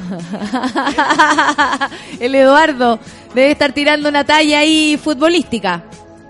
[2.19, 2.99] El Eduardo
[3.33, 5.83] debe estar tirando una talla ahí futbolística.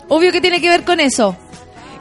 [0.07, 1.37] Obvio que tiene que ver con eso.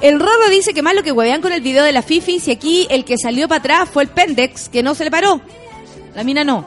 [0.00, 2.50] El Rorro dice que más lo que huevean con el video de la Fifi, si
[2.50, 5.42] aquí el que salió para atrás fue el Pendex, que no se le paró.
[6.14, 6.66] La mina no.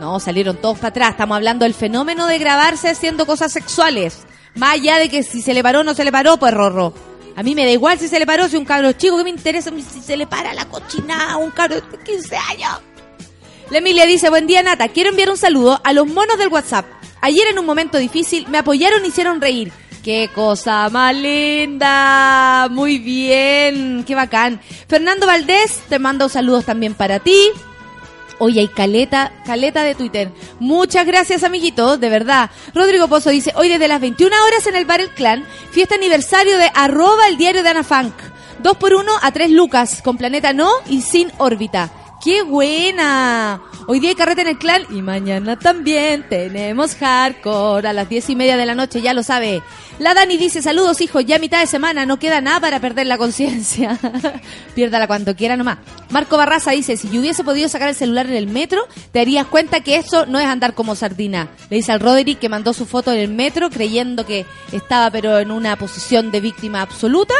[0.00, 1.10] No, salieron todos para atrás.
[1.10, 4.20] Estamos hablando del fenómeno de grabarse haciendo cosas sexuales.
[4.54, 6.94] Más allá de que si se le paró o no se le paró, pues Rorro.
[7.36, 9.30] A mí me da igual si se le paró, si un cabro chico, que me
[9.30, 12.80] interesa si se le para la cochina a un cabro de 15 años.
[13.70, 16.86] La Emilia dice, buen día Nata, quiero enviar un saludo a los monos del WhatsApp.
[17.20, 19.72] Ayer en un momento difícil me apoyaron y hicieron reír.
[20.04, 22.68] ¡Qué cosa más linda!
[22.70, 24.60] Muy bien, qué bacán.
[24.86, 27.50] Fernando Valdés, te mando saludos también para ti.
[28.38, 30.30] Oye, hay caleta, caleta de Twitter.
[30.60, 32.50] Muchas gracias, amiguitos, de verdad.
[32.74, 36.58] Rodrigo Pozo dice, hoy desde las 21 horas en el Bar El Clan, fiesta aniversario
[36.58, 38.12] de arroba el diario de Ana Funk.
[38.58, 41.90] Dos por uno a tres lucas, con planeta no y sin órbita.
[42.24, 43.60] ¡Qué buena!
[43.86, 48.30] Hoy día hay carrete en el clan y mañana también tenemos hardcore a las diez
[48.30, 49.62] y media de la noche, ya lo sabe.
[49.98, 53.18] La Dani dice, saludos hijos, ya mitad de semana, no queda nada para perder la
[53.18, 53.98] conciencia.
[54.74, 55.80] Piérdala cuando quiera nomás.
[56.08, 59.46] Marco Barraza dice, si yo hubiese podido sacar el celular en el metro, te darías
[59.46, 61.50] cuenta que eso no es andar como sardina.
[61.68, 65.38] Le dice al Roderick que mandó su foto en el metro creyendo que estaba pero
[65.40, 67.34] en una posición de víctima absoluta.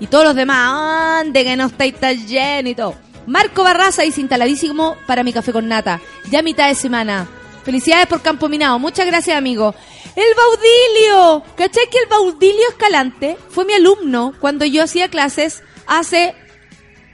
[0.00, 3.07] Y todos los demás, ande que no estáis tan lleno y todo.
[3.28, 6.00] Marco Barraza dice instaladísimo para mi café con nata.
[6.30, 7.28] Ya mitad de semana.
[7.62, 8.78] Felicidades por Campo Minado.
[8.78, 9.74] Muchas gracias, amigo.
[10.16, 11.42] El Baudilio.
[11.54, 16.34] ¿Cachai que el Baudilio Escalante fue mi alumno cuando yo hacía clases hace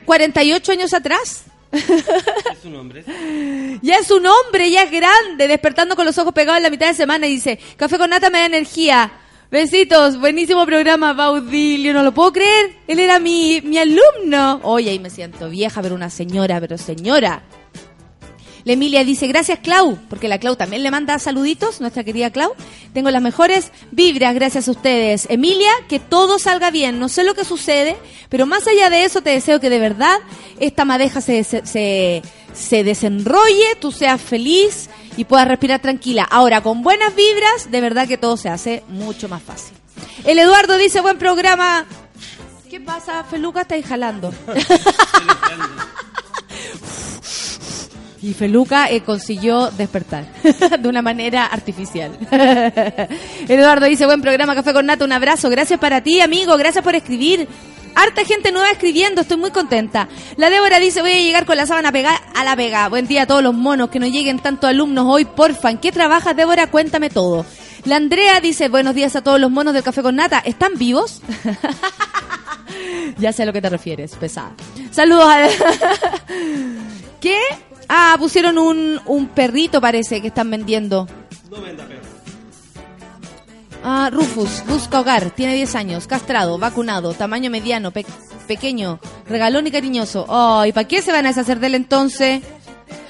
[0.05, 1.47] 48 años atrás?
[1.73, 3.05] Es un hombre.
[3.83, 6.87] Ya es un hombre, ya es grande, despertando con los ojos pegados en la mitad
[6.87, 9.12] de semana y dice, café con nata me da energía.
[9.51, 12.76] Besitos, buenísimo programa, Baudilio, no lo puedo creer.
[12.88, 14.61] Él era mi, mi alumno.
[14.62, 17.42] Oye, ahí me siento vieja, pero una señora, pero señora.
[18.64, 22.55] La Emilia dice, gracias Clau, porque la Clau también le manda saluditos, nuestra querida Clau.
[22.95, 25.26] Tengo las mejores vibras gracias a ustedes.
[25.28, 26.99] Emilia, que todo salga bien.
[26.99, 27.97] No sé lo que sucede,
[28.30, 30.18] pero más allá de eso te deseo que de verdad
[30.61, 32.22] esta madeja se, se, se,
[32.55, 36.27] se desenrolle, tú seas feliz y puedas respirar tranquila.
[36.31, 39.77] Ahora, con buenas vibras, de verdad que todo se hace mucho más fácil.
[40.25, 41.87] El Eduardo dice, buen programa.
[42.71, 43.62] ¿Qué pasa, Feluca?
[43.62, 44.33] Estáis jalando.
[48.25, 50.25] Y Feluca eh, consiguió despertar
[50.81, 52.11] de una manera artificial.
[53.49, 55.51] Eduardo dice, buen programa, Café con Nata, un abrazo.
[55.51, 57.47] Gracias para ti, amigo, gracias por escribir.
[57.95, 60.09] Harta gente nueva escribiendo, estoy muy contenta.
[60.36, 62.88] La Débora dice, voy a llegar con la sábana pegada a la pega.
[62.88, 65.70] Buen día a todos los monos, que no lleguen tantos alumnos hoy, porfa.
[65.70, 66.66] ¿En qué trabajas, Débora?
[66.70, 67.47] Cuéntame todo.
[67.84, 70.38] La Andrea dice, buenos días a todos los monos del café con nata.
[70.40, 71.20] ¿Están vivos?
[73.18, 74.53] ya sé a lo que te refieres, pesada.
[74.90, 75.49] Saludos a...
[77.20, 77.38] ¿Qué?
[77.88, 81.07] Ah, pusieron un, un perrito, parece, que están vendiendo.
[81.51, 82.03] No venda perro.
[83.87, 88.07] Ah, Rufus, busca hogar, tiene 10 años, castrado, vacunado, tamaño mediano, pe-
[88.49, 90.24] pequeño, regalón y cariñoso.
[90.28, 92.41] Ay, ¿para qué se van a deshacer de él entonces?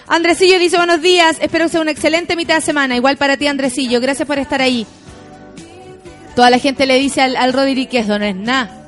[0.09, 3.47] Andresillo dice buenos días, espero que sea una excelente mitad de semana, igual para ti
[3.47, 4.85] Andresillo, gracias por estar ahí.
[6.35, 8.84] Toda la gente le dice al, al Rodri que eso no es nada.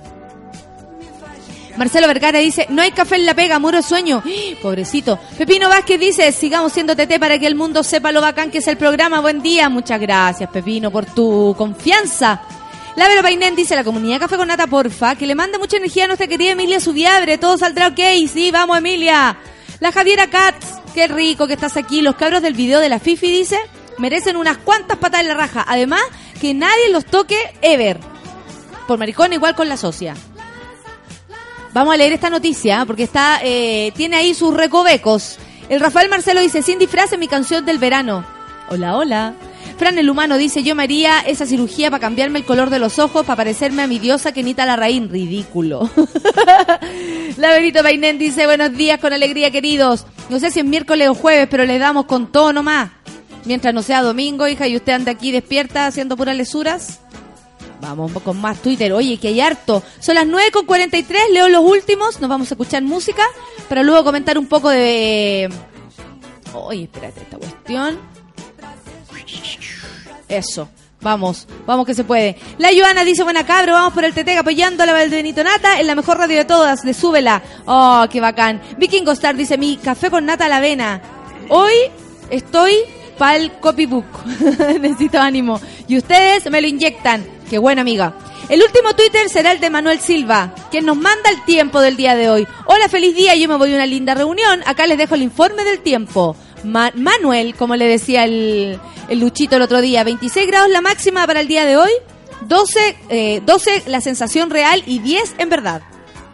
[1.77, 4.23] Marcelo Vergara dice, no hay café en la pega, muro sueño.
[4.63, 5.19] Pobrecito.
[5.37, 8.69] Pepino Vázquez dice, sigamos siendo TT para que el mundo sepa lo bacán que es
[8.69, 9.21] el programa.
[9.21, 9.69] Buen día.
[9.69, 12.41] Muchas gracias, Pepino, por tu confianza.
[12.97, 16.05] La Vero Painén dice, la comunidad Café con Nata, porfa, que le mande mucha energía
[16.05, 17.37] a nuestra querida Emilia Subiabre.
[17.37, 18.01] Todo saldrá ok.
[18.33, 19.37] Sí, vamos, Emilia.
[19.81, 22.01] La Javiera Katz, qué rico que estás aquí.
[22.01, 23.59] Los cabros del video de la Fifi dice,
[23.99, 25.63] merecen unas cuantas patas en la raja.
[25.69, 26.01] Además,
[26.41, 28.01] que nadie los toque ever.
[28.89, 30.15] Por maricón, igual con la socia.
[31.77, 35.37] Vamos a leer esta noticia porque está eh, tiene ahí sus recovecos.
[35.69, 38.25] El Rafael Marcelo dice, sin disfraz mi canción del verano.
[38.71, 39.35] Hola, hola.
[39.77, 42.99] Fran el humano dice, yo me haría esa cirugía para cambiarme el color de los
[42.99, 45.11] ojos, para parecerme a mi diosa Kenita Larraín.
[45.11, 45.91] Ridículo.
[47.37, 50.07] La Benito Bainén dice, buenos días con alegría queridos.
[50.31, 52.89] No sé si es miércoles o jueves, pero le damos con todo nomás.
[53.45, 57.01] Mientras no sea domingo, hija, y usted anda aquí despierta haciendo puras lesuras.
[57.81, 58.93] Vamos con más Twitter.
[58.93, 59.83] Oye, que hay harto.
[60.01, 62.21] Son las 9 con 43, leo los últimos.
[62.21, 63.23] Nos vamos a escuchar música
[63.69, 65.49] para luego comentar un poco de...
[66.55, 67.99] Oye, espérate, esta cuestión.
[70.29, 70.69] Eso.
[71.03, 72.37] Vamos, vamos que se puede.
[72.59, 75.87] La Joana dice, buena cabro, vamos por el Tetega apoyando a la Valdenito Nata en
[75.87, 77.43] la mejor radio de todas, de Súbela.
[77.67, 78.61] Oh, qué bacán.
[78.79, 81.03] Vikingo Star dice, mi café con nata a la avena.
[81.49, 81.75] Hoy
[82.31, 82.73] estoy
[83.19, 84.05] pa'l copybook.
[84.81, 85.61] Necesito ánimo.
[85.89, 87.27] Y ustedes me lo inyectan.
[87.51, 88.15] Qué buena amiga.
[88.49, 92.15] El último Twitter será el de Manuel Silva, quien nos manda el tiempo del día
[92.15, 92.47] de hoy.
[92.67, 94.63] Hola, feliz día, yo me voy a una linda reunión.
[94.67, 96.37] Acá les dejo el informe del tiempo.
[96.63, 101.27] Ma- Manuel, como le decía el, el Luchito el otro día, 26 grados la máxima
[101.27, 101.91] para el día de hoy,
[102.43, 105.83] 12, eh, 12 la sensación real y 10 en verdad.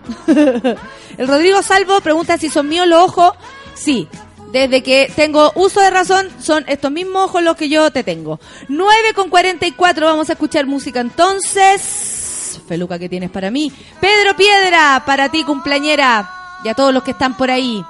[0.27, 3.33] el Rodrigo Salvo pregunta si son míos los ojos.
[3.75, 4.09] Sí,
[4.53, 8.39] desde que tengo uso de razón, son estos mismos ojos los que yo te tengo.
[8.69, 12.61] 9 con 44, vamos a escuchar música entonces.
[12.69, 13.73] Feluca, ¿qué tienes para mí?
[14.01, 16.31] Pedro Piedra, para ti, cumpleañera,
[16.65, 17.83] y a todos los que están por ahí.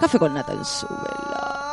[0.00, 1.67] Café con nata en.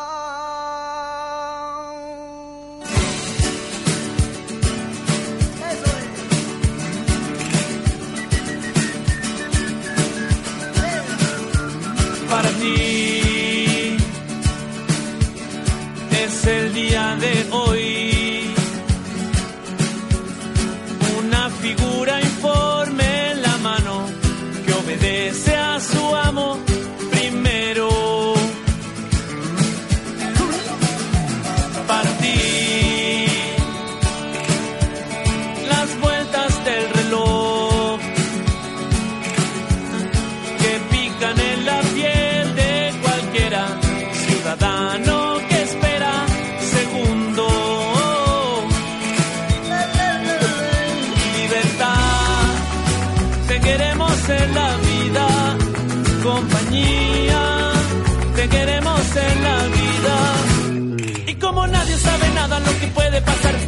[17.25, 17.84] De hoy.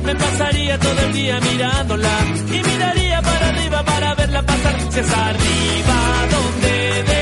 [0.08, 2.16] Me pasaría todo el día mirándola
[2.48, 4.76] y miraría para arriba para verla pasar.
[4.94, 6.00] Si es arriba
[6.32, 7.17] donde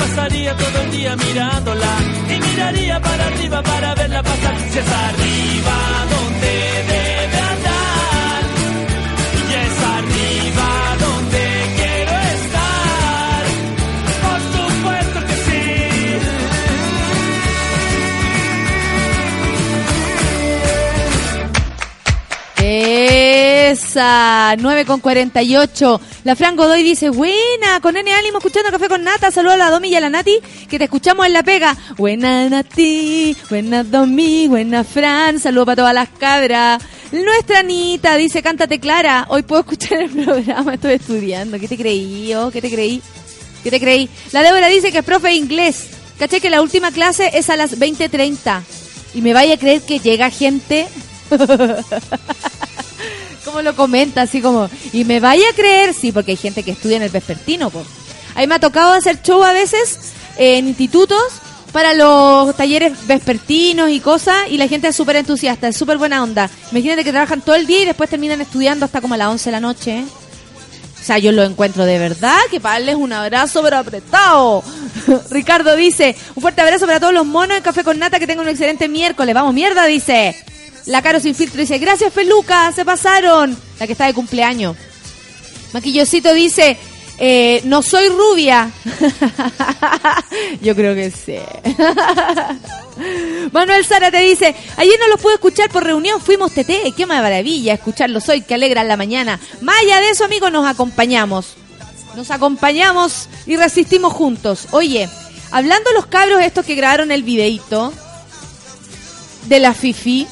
[0.00, 1.92] pasaría todo el día mirándola
[2.28, 4.56] y miraría para arriba para verla pasar.
[4.70, 5.76] Si es arriba
[6.14, 6.52] donde
[6.92, 8.42] debe andar
[9.48, 10.68] y es arriba
[11.04, 11.44] donde
[11.78, 13.42] quiero estar.
[14.24, 15.62] Por supuesto que sí.
[23.72, 26.00] Esa, 9 con 48.
[26.22, 29.30] La Fran Godoy dice, buena, con N ánimo, escuchando Café con Nata.
[29.30, 31.74] Saludos a la Domi y a la Nati, que te escuchamos en la pega.
[31.96, 35.40] Buena Nati, buena Domi, buena Fran.
[35.40, 36.82] Saludos para todas las cabras.
[37.10, 39.26] Nuestra Anita dice, cántate Clara.
[39.30, 41.58] Hoy puedo escuchar el programa, estoy estudiando.
[41.58, 42.50] ¿Qué te creí, oh?
[42.50, 43.00] ¿Qué te creí?
[43.64, 44.10] ¿Qué te creí?
[44.32, 45.86] La Débora dice que es profe de inglés.
[46.18, 48.60] Caché que la última clase es a las 20.30.
[49.14, 50.86] Y me vaya a creer que llega gente...
[53.44, 56.72] como lo comenta, así como, y me vaya a creer, sí, porque hay gente que
[56.72, 57.86] estudia en el vespertino, pues.
[58.34, 61.22] Ahí me ha tocado hacer show a veces en institutos
[61.72, 66.22] para los talleres vespertinos y cosas, y la gente es súper entusiasta, es súper buena
[66.22, 66.50] onda.
[66.72, 69.44] Imagínate que trabajan todo el día y después terminan estudiando hasta como a las 11
[69.44, 69.98] de la noche.
[69.98, 70.04] ¿eh?
[71.00, 74.62] O sea, yo lo encuentro de verdad, que para darles un abrazo pero apretado.
[75.30, 78.44] Ricardo dice, un fuerte abrazo para todos los monos en Café con Nata, que tengan
[78.44, 79.34] un excelente miércoles.
[79.34, 80.36] Vamos, mierda, dice.
[80.86, 83.56] La Caro sin filtro dice, gracias Feluca, se pasaron.
[83.78, 84.76] La que está de cumpleaños.
[85.72, 86.76] Maquillosito dice,
[87.18, 88.70] eh, no soy rubia.
[90.62, 91.36] Yo creo que sí.
[93.52, 97.74] Manuel Sara te dice, ayer no los pude escuchar por reunión, fuimos TT, qué maravilla
[97.74, 99.38] escucharlos hoy, que alegran la mañana.
[99.60, 101.54] Allá de eso, amigos, nos acompañamos.
[102.16, 104.68] Nos acompañamos y resistimos juntos.
[104.72, 105.08] Oye,
[105.50, 107.92] hablando los cabros estos que grabaron el videito
[109.46, 110.26] de la Fifi,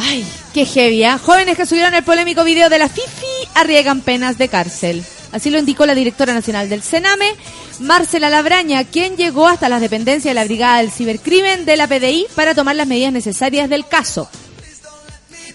[0.00, 0.24] Ay,
[0.54, 1.18] qué heavy, ¿ah?
[1.18, 5.04] Jóvenes que subieron el polémico video de la FIFI arriesgan penas de cárcel.
[5.32, 7.34] Así lo indicó la directora nacional del Sename,
[7.80, 12.26] Marcela Labraña, quien llegó hasta las dependencias de la Brigada del Cibercrimen de la PDI
[12.36, 14.30] para tomar las medidas necesarias del caso.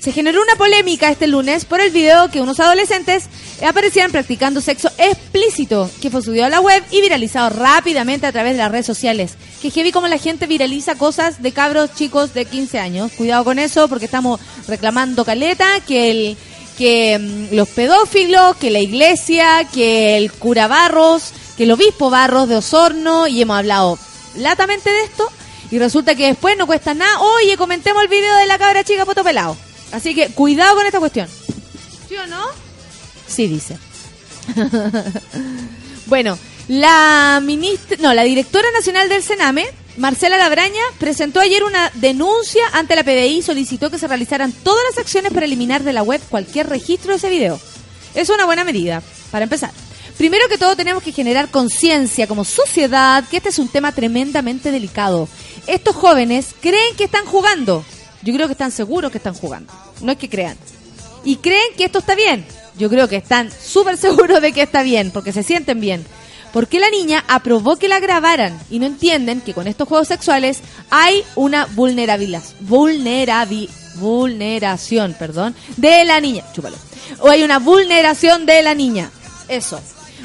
[0.03, 3.29] Se generó una polémica este lunes por el video que unos adolescentes
[3.65, 8.51] aparecían practicando sexo explícito, que fue subido a la web y viralizado rápidamente a través
[8.51, 9.35] de las redes sociales.
[9.61, 13.13] Que heavy como la gente viraliza cosas de cabros chicos de 15 años.
[13.13, 16.37] Cuidado con eso porque estamos reclamando caleta que el
[16.77, 22.49] que mm, los pedófilos, que la iglesia, que el cura Barros, que el obispo Barros
[22.49, 23.97] de Osorno y hemos hablado
[24.35, 25.31] latamente de esto
[25.71, 27.21] y resulta que después no cuesta nada.
[27.21, 29.55] Oye, comentemos el video de la cabra chica poto pelado.
[29.93, 31.27] Así que cuidado con esta cuestión.
[32.09, 32.43] ¿Sí o no?
[33.27, 33.77] Sí, dice.
[36.07, 36.37] bueno,
[36.67, 39.65] la ministra, no, la directora nacional del Sename,
[39.97, 44.83] Marcela Labraña, presentó ayer una denuncia ante la PDI y solicitó que se realizaran todas
[44.89, 47.59] las acciones para eliminar de la web cualquier registro de ese video.
[48.15, 49.71] Es una buena medida, para empezar.
[50.17, 54.71] Primero que todo tenemos que generar conciencia como sociedad que este es un tema tremendamente
[54.71, 55.27] delicado.
[55.67, 57.85] Estos jóvenes creen que están jugando.
[58.23, 59.73] Yo creo que están seguros que están jugando.
[60.01, 60.57] No es que crean.
[61.23, 62.45] Y creen que esto está bien.
[62.77, 66.05] Yo creo que están súper seguros de que está bien, porque se sienten bien.
[66.51, 70.07] ¿Por qué la niña aprobó que la grabaran y no entienden que con estos juegos
[70.07, 70.59] sexuales
[70.91, 76.43] hay una vulnerabilidad, vulnerabi, vulneración, perdón, de la niña?
[76.53, 76.77] Chúpalo.
[77.21, 79.09] O hay una vulneración de la niña.
[79.47, 79.81] Eso.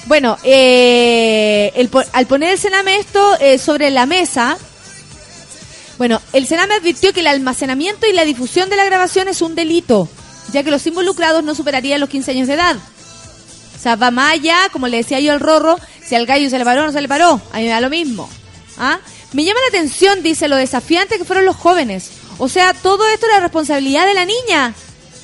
[0.07, 1.73] Bueno, eh,
[2.13, 4.59] al poner el Sename esto eh, sobre la mesa,
[5.99, 9.57] bueno, el Sename advirtió que el almacenamiento y la difusión de la grabación es un
[9.57, 10.09] delito,
[10.53, 12.77] ya que los involucrados no superarían los 15 años de edad.
[12.77, 16.59] O sea, va más allá, como le decía yo al Rorro, si al gallo se
[16.59, 18.31] le paró o no se le paró, a mí me da lo mismo.
[18.79, 19.01] ¿Ah?
[19.33, 22.11] Me llama la atención, dice, lo desafiante que fueron los jóvenes.
[22.39, 24.75] O sea, todo esto era responsabilidad de la niña.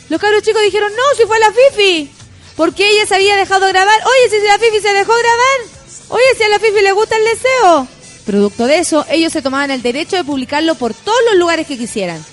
[0.08, 2.10] Los cabros chicos dijeron, no, si fue la Fifi.
[2.56, 4.00] Porque ella se había dejado grabar.
[4.04, 5.84] Oye, si la Fifi se dejó grabar.
[6.08, 7.88] Oye, si a la Fifi le gusta el deseo.
[8.24, 11.76] Producto de eso, ellos se tomaban el derecho de publicarlo por todos los lugares que
[11.76, 12.24] quisieran.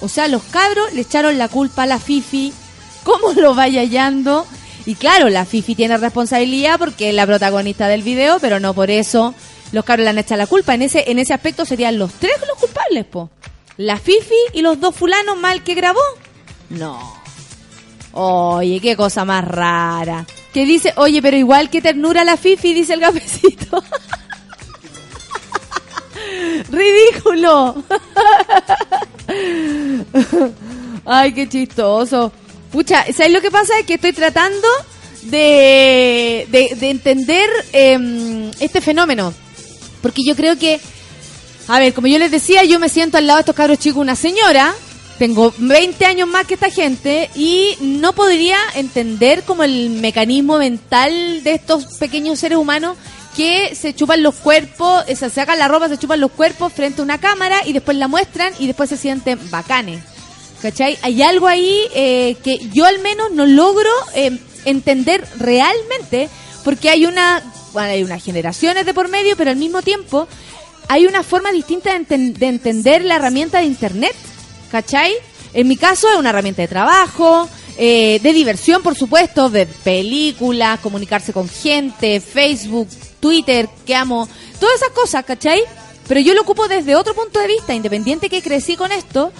[0.00, 2.52] O sea, los cabros le echaron la culpa a la Fifi.
[3.04, 4.46] ¿Cómo lo vaya hallando?
[4.86, 8.90] Y claro, la Fifi tiene responsabilidad porque es la protagonista del video, pero no por
[8.90, 9.34] eso
[9.72, 10.74] los cabros le han echado la culpa.
[10.74, 13.30] En ese, en ese aspecto serían los tres los culpables, po.
[13.76, 16.00] La Fifi y los dos fulanos mal que grabó.
[16.70, 17.16] No.
[18.12, 20.26] Oye, qué cosa más rara.
[20.52, 23.82] Que dice, oye, pero igual que ternura la Fifi, dice el cafecito.
[26.70, 27.82] Ridículo.
[31.04, 32.32] Ay, qué chistoso.
[32.72, 33.78] Pucha, ¿sabes lo que pasa?
[33.78, 34.68] Es que estoy tratando
[35.22, 39.32] de, de, de entender em, este fenómeno.
[40.02, 40.80] Porque yo creo que,
[41.68, 44.00] a ver, como yo les decía, yo me siento al lado de estos cabros chicos
[44.00, 44.74] una señora
[45.18, 51.42] tengo 20 años más que esta gente y no podría entender como el mecanismo mental
[51.42, 52.96] de estos pequeños seres humanos
[53.38, 57.04] que se chupan los cuerpos, se sacan la ropa, se chupan los cuerpos frente a
[57.04, 60.02] una cámara y después la muestran y después se sienten bacanes.
[60.60, 60.98] ¿Cachai?
[61.02, 66.28] Hay algo ahí eh, que yo al menos no logro eh, entender realmente
[66.64, 67.40] porque hay una,
[67.72, 70.26] bueno, hay unas generaciones de por medio, pero al mismo tiempo
[70.88, 74.16] hay una forma distinta de, de entender la herramienta de Internet.
[74.72, 75.12] ¿Cachai?
[75.54, 80.80] En mi caso es una herramienta de trabajo, eh, de diversión, por supuesto, de películas,
[80.80, 82.88] comunicarse con gente, Facebook,
[83.20, 84.28] Twitter, que amo,
[84.60, 85.60] todas esas cosas, ¿cachai?
[86.06, 89.32] Pero yo lo ocupo desde otro punto de vista, independiente que crecí con esto,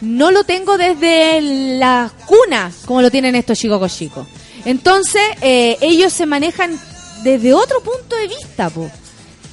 [0.00, 1.40] no lo tengo desde
[1.78, 4.26] la cuna, como lo tienen estos chicos chicos.
[4.64, 6.78] Entonces, eh, ellos se manejan
[7.22, 8.90] desde otro punto de vista, po.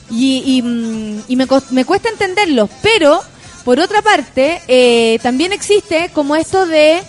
[0.10, 3.22] Y, y, mm, me, me cuesta entenderlo, pero
[3.64, 7.02] por otra parte, eh, también existe como esto de,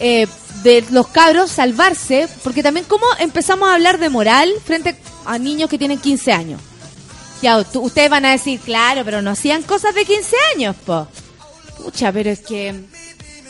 [0.00, 0.26] eh,
[0.62, 4.96] de los cabros salvarse, porque también como empezamos a hablar de moral frente
[5.28, 6.60] a niños que tienen 15 años.
[7.42, 11.06] Ya, ustedes van a decir, claro, pero no hacían cosas de 15 años, po.
[11.76, 12.74] Pucha, pero es que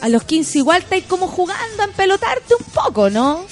[0.01, 3.45] a los 15 igual estáis como jugando a empelotarte un poco, ¿no?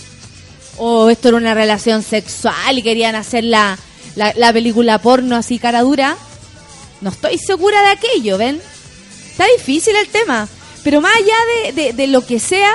[0.77, 3.79] O esto era una relación sexual y querían hacer la,
[4.17, 6.17] la, la película porno así cara dura.
[7.01, 8.61] No estoy segura de aquello, ¿ven?
[9.31, 10.49] Está difícil el tema.
[10.83, 12.73] Pero más allá de, de lo que sea,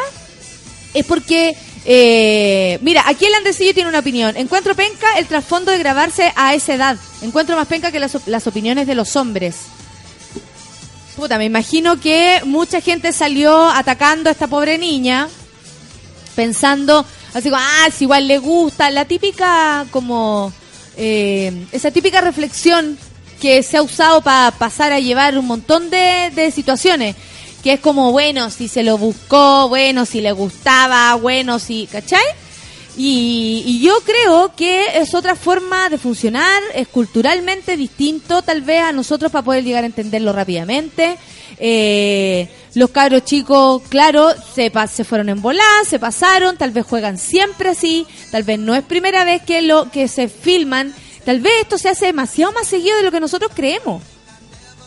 [0.93, 1.57] es porque...
[1.85, 4.37] eh, mira, aquí el Andresillo tiene una opinión.
[4.37, 6.97] Encuentro penca el trasfondo de grabarse a esa edad.
[7.21, 9.55] Encuentro más penca que las, las opiniones de los hombres.
[11.15, 15.27] Puta, me imagino que mucha gente salió atacando a esta pobre niña
[16.35, 20.51] pensando así como, ah, si igual le gusta, la típica como,
[20.97, 22.97] eh, esa típica reflexión
[23.39, 27.15] que se ha usado para pasar a llevar un montón de, de situaciones,
[27.61, 32.23] que es como, bueno, si se lo buscó, bueno, si le gustaba, bueno, si, ¿cachai?
[32.97, 38.91] Y, yo creo que es otra forma de funcionar, es culturalmente distinto tal vez a
[38.91, 41.17] nosotros para poder llegar a entenderlo rápidamente.
[41.57, 47.17] Eh, los cabros chicos, claro, se, se fueron en volar, se pasaron, tal vez juegan
[47.17, 50.93] siempre así, tal vez no es primera vez que lo que se filman,
[51.23, 54.01] tal vez esto se hace demasiado más seguido de lo que nosotros creemos.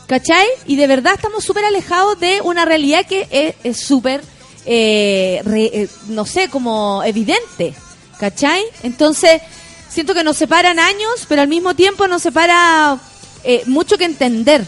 [0.06, 0.46] ¿Cachai?
[0.66, 4.20] Y de verdad estamos súper alejados de una realidad que es- súper,
[4.66, 7.74] eh, eh, no sé, como evidente.
[8.18, 8.62] ¿Cachai?
[8.82, 9.40] Entonces,
[9.88, 12.98] siento que nos separan años, pero al mismo tiempo nos separa
[13.44, 14.64] eh, mucho que entender.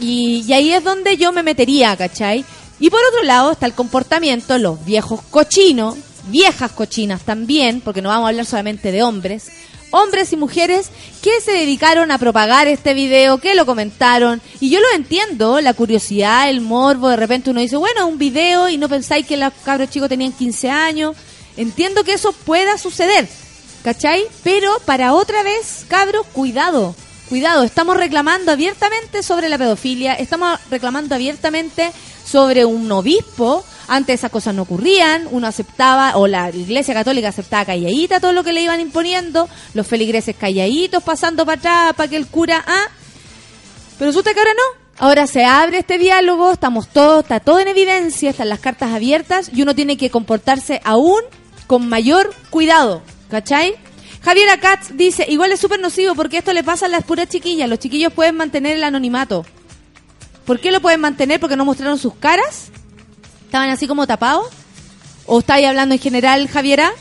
[0.00, 2.44] Y, y ahí es donde yo me metería, ¿cachai?
[2.80, 5.96] Y por otro lado está el comportamiento, los viejos cochinos,
[6.28, 9.48] viejas cochinas también, porque no vamos a hablar solamente de hombres,
[9.94, 10.90] hombres y mujeres
[11.22, 15.72] que se dedicaron a propagar este video, que lo comentaron, y yo lo entiendo, la
[15.72, 19.52] curiosidad, el morbo, de repente uno dice, bueno, un video y no pensáis que los
[19.64, 21.16] cabros chicos tenían 15 años,
[21.56, 23.28] entiendo que eso pueda suceder,
[23.84, 24.24] ¿cachai?
[24.42, 26.96] Pero para otra vez, cabros, cuidado,
[27.28, 31.92] cuidado, estamos reclamando abiertamente sobre la pedofilia, estamos reclamando abiertamente
[32.24, 37.64] sobre un obispo, antes esas cosas no ocurrían, uno aceptaba, o la iglesia católica aceptaba
[37.64, 42.16] calladita todo lo que le iban imponiendo, los feligreses calladitos pasando para atrás para que
[42.16, 42.86] el cura, ah,
[43.98, 44.84] pero resulta que ahora no.
[44.96, 49.50] Ahora se abre este diálogo, estamos todos, está todo en evidencia, están las cartas abiertas
[49.52, 51.20] y uno tiene que comportarse aún
[51.66, 53.74] con mayor cuidado, ¿cachai?
[54.24, 57.68] Javier Katz dice, igual es súper nocivo porque esto le pasa a las puras chiquillas,
[57.68, 59.44] los chiquillos pueden mantener el anonimato.
[60.46, 61.38] ¿Por qué lo pueden mantener?
[61.40, 62.68] Porque no mostraron sus caras.
[63.44, 64.46] ¿Estaban así como tapados?
[65.26, 66.92] ¿O estáis hablando en general, Javiera?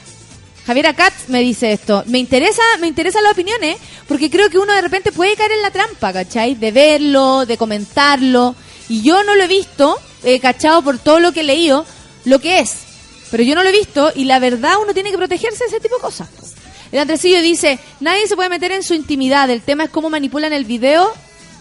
[0.65, 2.03] Javiera Katz me dice esto.
[2.07, 5.61] Me interesa, me interesan las opiniones, porque creo que uno de repente puede caer en
[5.61, 6.55] la trampa, ¿cachai?
[6.55, 8.53] De verlo, de comentarlo.
[8.89, 11.86] Y yo no lo he visto, eh, cachado por todo lo que he leído,
[12.26, 12.76] lo que es.
[13.32, 15.80] Pero yo no lo he visto y la verdad uno tiene que protegerse de ese
[15.80, 16.53] tipo de cosas.
[16.94, 20.54] El Andresillo dice, nadie se puede meter en su intimidad, el tema es cómo manipulan
[20.54, 21.12] el video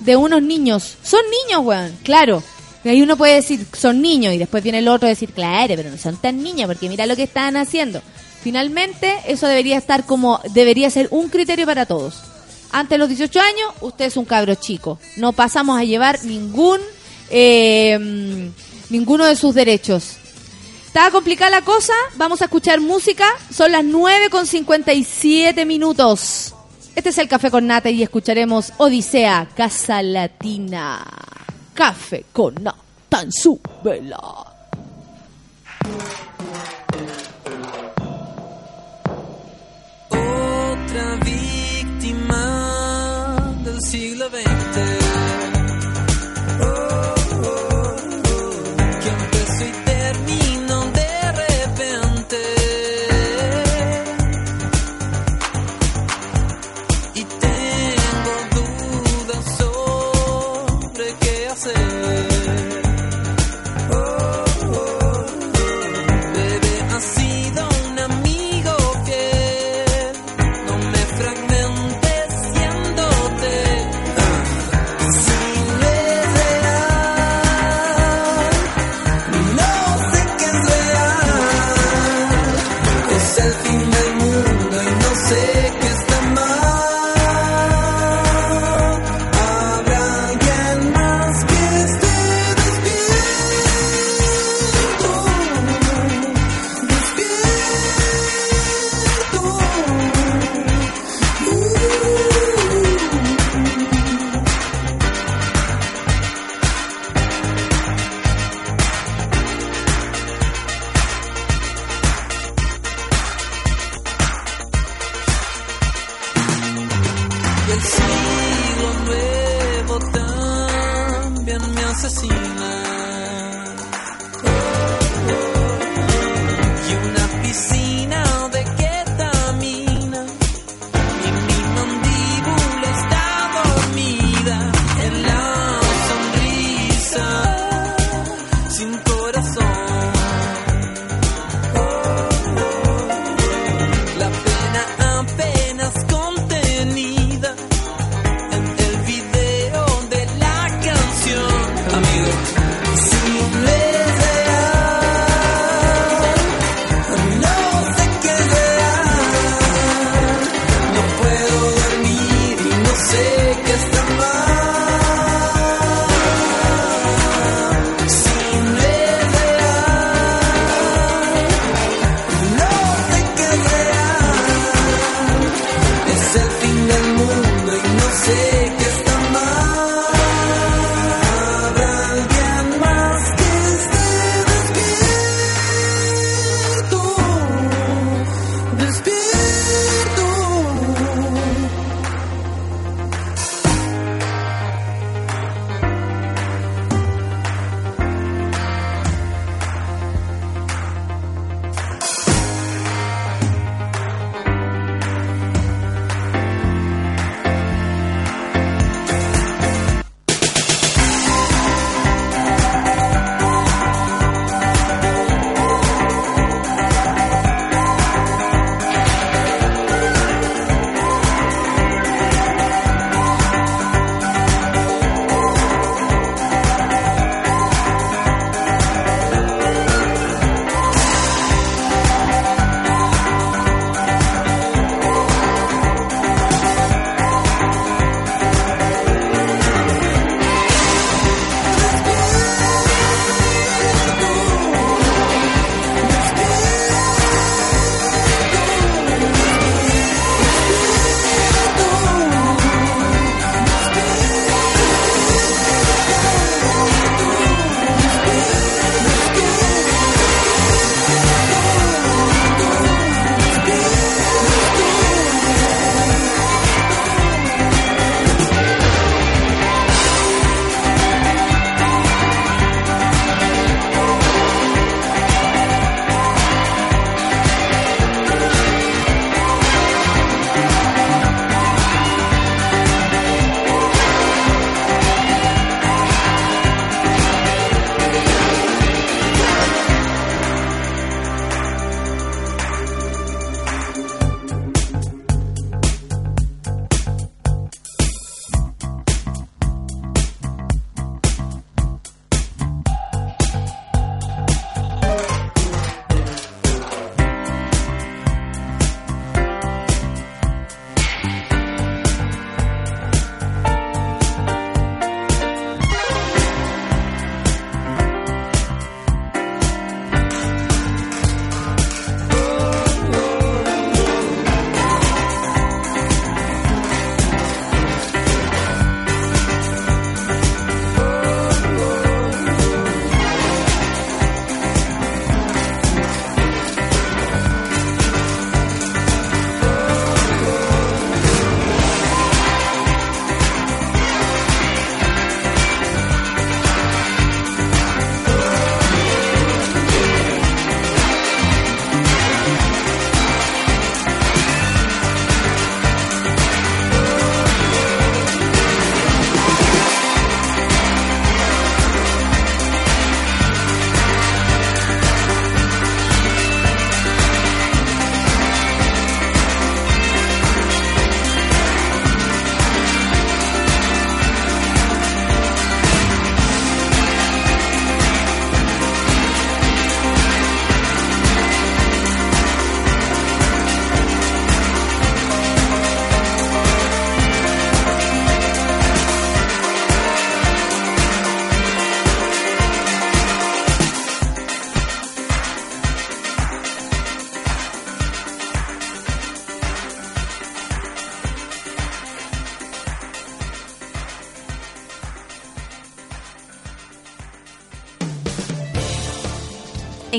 [0.01, 0.99] de unos niños.
[1.03, 2.43] Son niños, weón, claro.
[2.85, 5.73] Y ahí uno puede decir, son niños, y después viene el otro a decir, claro,
[5.75, 8.03] pero no son tan niños, porque mira lo que están haciendo.
[8.43, 12.17] Finalmente, eso debería estar como, debería ser un criterio para todos.
[12.71, 14.99] Antes de los 18 años, usted es un cabro chico.
[15.17, 16.79] No pasamos a llevar ningún,
[17.31, 20.17] eh, mm, ninguno de sus derechos.
[20.93, 26.55] Estaba complicada la cosa, vamos a escuchar música, son las 9 con 57 minutos.
[26.95, 31.03] Este es el Café con Nata y escucharemos Odisea, Casa Latina.
[31.73, 33.33] Café con Nata en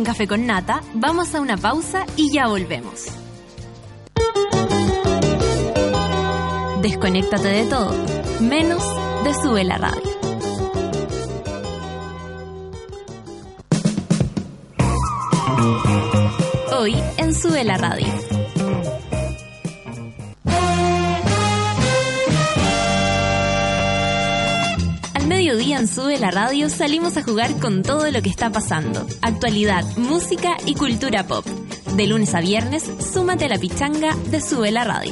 [0.03, 3.05] en Café con Nata, vamos a una pausa y ya volvemos.
[6.81, 7.93] Desconéctate de todo,
[8.41, 8.83] menos
[9.23, 10.11] de Sube la Radio.
[16.77, 18.32] Hoy en Sube la Radio
[26.23, 29.05] la Radio salimos a jugar con todo lo que está pasando.
[29.21, 31.45] Actualidad, música y cultura pop.
[31.97, 35.11] De lunes a viernes, súmate a la pichanga de Sube la Radio.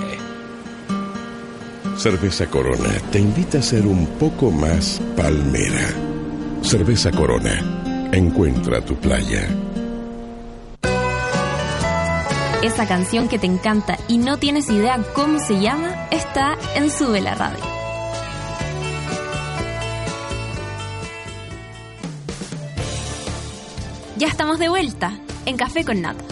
[1.97, 5.89] Cerveza Corona te invita a ser un poco más palmera.
[6.63, 8.09] Cerveza Corona.
[8.11, 9.49] Encuentra tu playa.
[12.65, 17.21] Esa canción que te encanta y no tienes idea cómo se llama está en Sube
[17.21, 17.65] la Radio.
[24.17, 26.25] Ya estamos de vuelta en Café con Nata.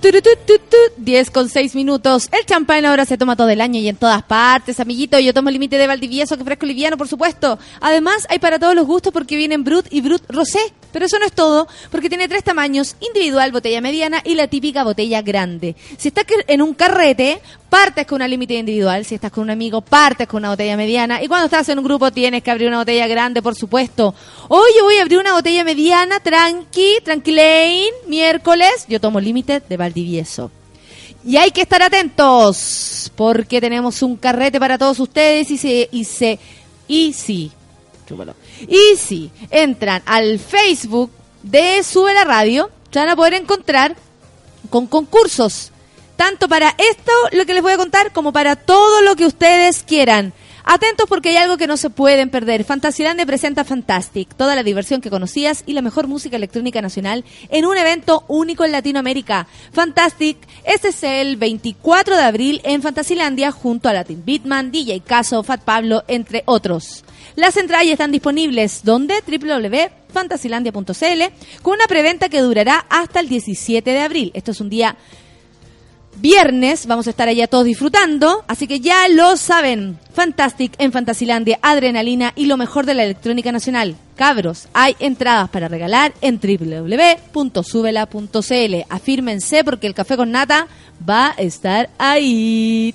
[0.00, 2.28] Turutututut, 10 con 6 minutos.
[2.30, 5.18] El champán ahora se toma todo el año y en todas partes, amiguito.
[5.18, 7.58] Yo tomo el límite de Valdivieso, que fresco liviano, por supuesto.
[7.80, 10.60] Además, hay para todos los gustos porque vienen Brut y Brut Rosé.
[10.92, 14.84] Pero eso no es todo, porque tiene tres tamaños, individual, botella mediana y la típica
[14.84, 15.76] botella grande.
[15.98, 19.04] Si estás en un carrete, partes con una límite individual.
[19.04, 21.22] Si estás con un amigo, partes con una botella mediana.
[21.22, 24.14] Y cuando estás en un grupo, tienes que abrir una botella grande, por supuesto.
[24.48, 28.86] Hoy yo voy a abrir una botella mediana, tranqui, tranquilain, miércoles.
[28.88, 30.50] Yo tomo límite de Valdivieso.
[31.24, 36.04] Y hay que estar atentos, porque tenemos un carrete para todos ustedes y se, y
[36.04, 36.38] se,
[36.86, 37.12] y
[38.08, 38.34] chúpalo.
[38.66, 41.10] Y si entran al Facebook
[41.42, 43.96] de Sube la Radio, se van a poder encontrar
[44.70, 45.72] con concursos.
[46.18, 49.84] Tanto para esto, lo que les voy a contar, como para todo lo que ustedes
[49.84, 50.32] quieran.
[50.64, 52.64] Atentos porque hay algo que no se pueden perder.
[52.64, 57.66] Fantasyland presenta Fantastic, toda la diversión que conocías y la mejor música electrónica nacional en
[57.66, 59.46] un evento único en Latinoamérica.
[59.72, 65.44] Fantastic, este es el 24 de abril en Fantasilandia junto a Latin Beatman, DJ Caso,
[65.44, 67.04] Fat Pablo, entre otros.
[67.36, 74.00] Las entradas están disponibles donde www.fantasilandia.cl con una preventa que durará hasta el 17 de
[74.00, 74.32] abril.
[74.34, 74.96] Esto es un día
[76.20, 79.98] viernes, vamos a estar allá todos disfrutando, así que ya lo saben.
[80.12, 83.96] Fantastic en Fantasilandia, adrenalina y lo mejor de la electrónica nacional.
[84.16, 87.54] Cabros, hay entradas para regalar en www.subela.cl.
[88.88, 90.66] Afírmense porque el café con nata
[91.08, 92.92] va a estar ahí.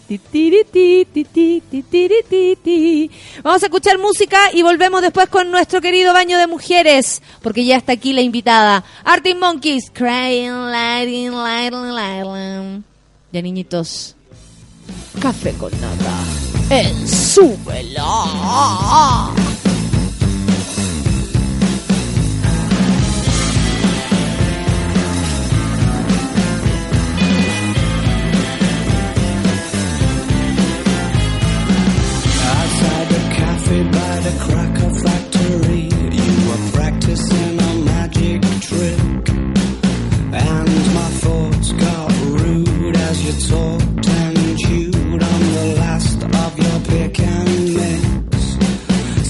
[3.42, 7.78] Vamos a escuchar música y volvemos después con nuestro querido baño de mujeres, porque ya
[7.78, 8.84] está aquí la invitada.
[9.06, 12.93] Arctic Monkeys, crying, lighting, lighting, lighting.
[13.34, 14.16] Ya niñitos,
[15.20, 16.14] café con nata.
[16.70, 18.06] En súbela.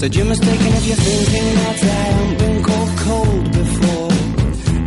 [0.04, 4.12] Said you're mistaken if you're thinking that I haven't been called cold before.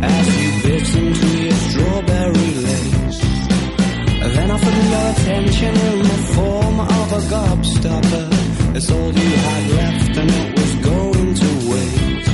[0.00, 3.20] As you bit into your strawberry lace.
[4.36, 8.26] Then offered your attention in the form of a gobstopper.
[8.76, 12.30] It's all you had left and it was going to waste.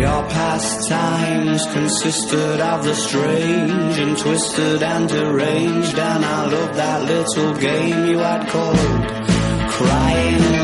[0.00, 7.52] Your pastimes consisted of the strange and twisted and deranged, and I loved that little
[7.56, 9.22] game you had called
[9.70, 10.61] Crying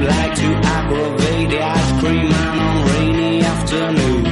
[0.00, 4.28] like to aggravate the ice cream man on rainy afternoons.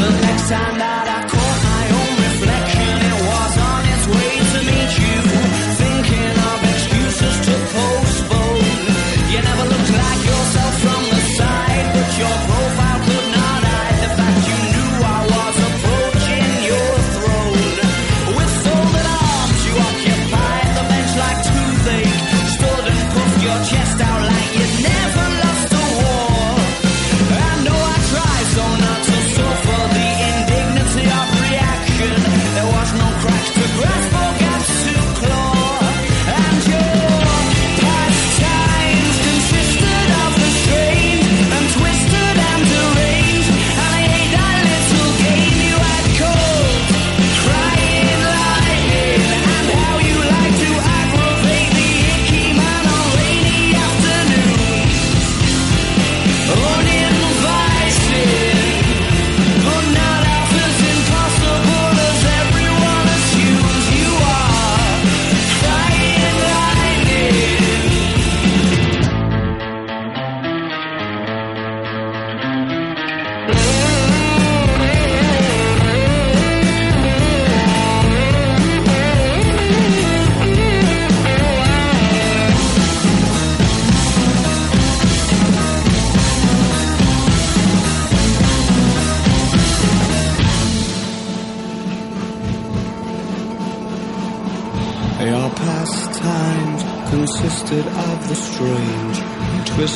[0.00, 0.89] The next time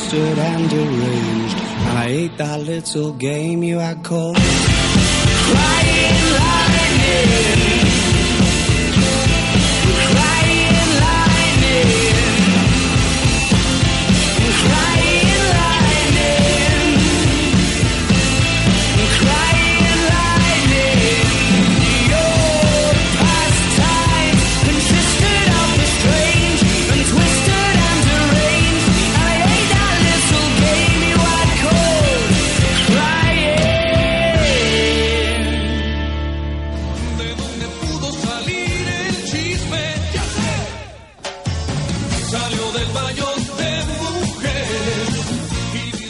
[0.09, 1.57] twisted and deranged.
[1.57, 5.55] And I ate that little game you had called Crying
[6.33, 7.55] Lightning.
[7.55, 7.64] Crying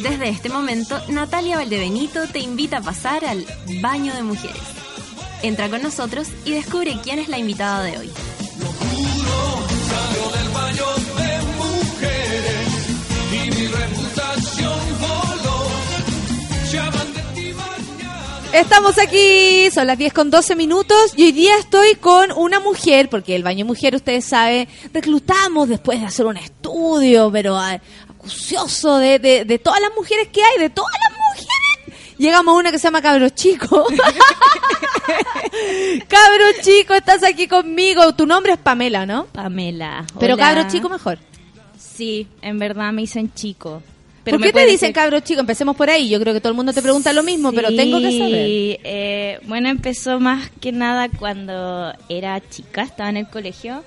[0.07, 3.43] Desde este momento, Natalia Valdebenito te invita a pasar al
[3.81, 4.61] baño de mujeres.
[5.41, 8.11] Entra con nosotros y descubre quién es la invitada de hoy.
[18.55, 23.09] Estamos aquí, son las 10 con 12 minutos y hoy día estoy con una mujer,
[23.09, 27.81] porque el baño mujer, ustedes saben, reclutamos después de hacer un estudio, pero ah,
[28.99, 31.99] de, de, de todas las mujeres que hay, de todas las mujeres.
[32.17, 33.85] Llegamos a una que se llama Cabro Chico.
[36.07, 38.13] Cabro Chico, estás aquí conmigo.
[38.15, 39.25] Tu nombre es Pamela, ¿no?
[39.27, 40.05] Pamela.
[40.19, 40.43] Pero hola.
[40.55, 41.19] Cabro Chico mejor.
[41.77, 43.81] Sí, en verdad me dicen chico.
[44.23, 45.39] Pero ¿Por qué te dicen decir- Cabro Chico?
[45.39, 46.09] Empecemos por ahí.
[46.09, 48.33] Yo creo que todo el mundo te pregunta lo mismo, pero tengo que saber.
[48.83, 53.83] Eh, bueno, empezó más que nada cuando era chica, estaba en el colegio.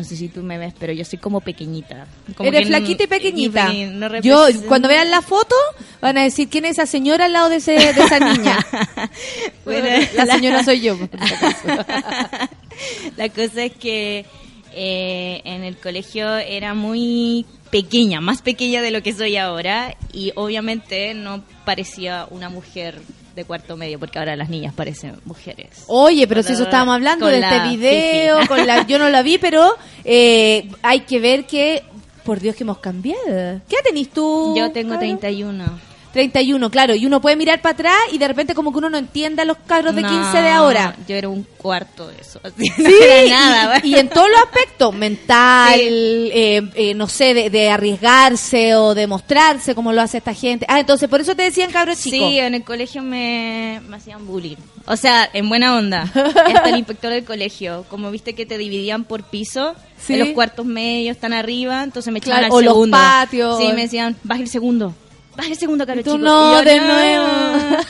[0.00, 2.06] No sé si tú me ves, pero yo soy como pequeñita.
[2.34, 3.70] Como Eres flaquita y pequeñita.
[3.70, 5.54] y no Yo, cuando vean la foto,
[6.00, 8.66] van a decir quién es esa señora al lado de, ese, de esa niña.
[9.66, 10.96] Bueno, la, señora soy yo.
[13.18, 14.24] La cosa es que
[14.72, 20.32] eh, en el colegio era muy pequeña, más pequeña de lo que soy ahora y
[20.34, 23.02] obviamente no parecía una mujer
[23.34, 25.84] de cuarto medio porque ahora las niñas parecen mujeres.
[25.86, 28.48] Oye, pero si eso estábamos hablando de este video, fifi.
[28.48, 31.82] con la, yo no la vi, pero eh, hay que ver que,
[32.24, 33.60] por Dios que hemos cambiado.
[33.68, 34.54] ¿Qué tenés tú?
[34.56, 35.06] Yo tengo Cabro?
[35.06, 35.89] 31.
[36.12, 36.94] 31, claro.
[36.94, 39.44] Y uno puede mirar para atrás y de repente como que uno no entiende a
[39.44, 40.96] los cabros de No, 15 de ahora.
[41.06, 42.40] Yo era un cuarto de eso.
[42.44, 43.80] así, no Sí, era y- nada.
[43.82, 48.94] y, y en todos los aspectos, mental, eh, eh, no sé, de, de arriesgarse o
[48.94, 50.66] de mostrarse como lo hace esta gente.
[50.68, 52.28] Ah, entonces por eso te decían cabros chicos.
[52.30, 54.56] Sí, en el colegio me, me hacían bullying.
[54.86, 56.02] O sea, en buena onda.
[56.14, 57.84] Hasta el inspector del colegio.
[57.88, 59.74] Como viste que te dividían por piso.
[60.04, 60.14] Sí.
[60.14, 61.82] En los cuartos medios están arriba.
[61.84, 62.96] Entonces me echaban Claro, al o los segundo.
[62.96, 63.58] patios.
[63.58, 64.94] Sí, me decían, baja el segundo.
[65.40, 66.18] Baja el segundo, caro chico.
[66.18, 67.26] no, yo, de nuevo.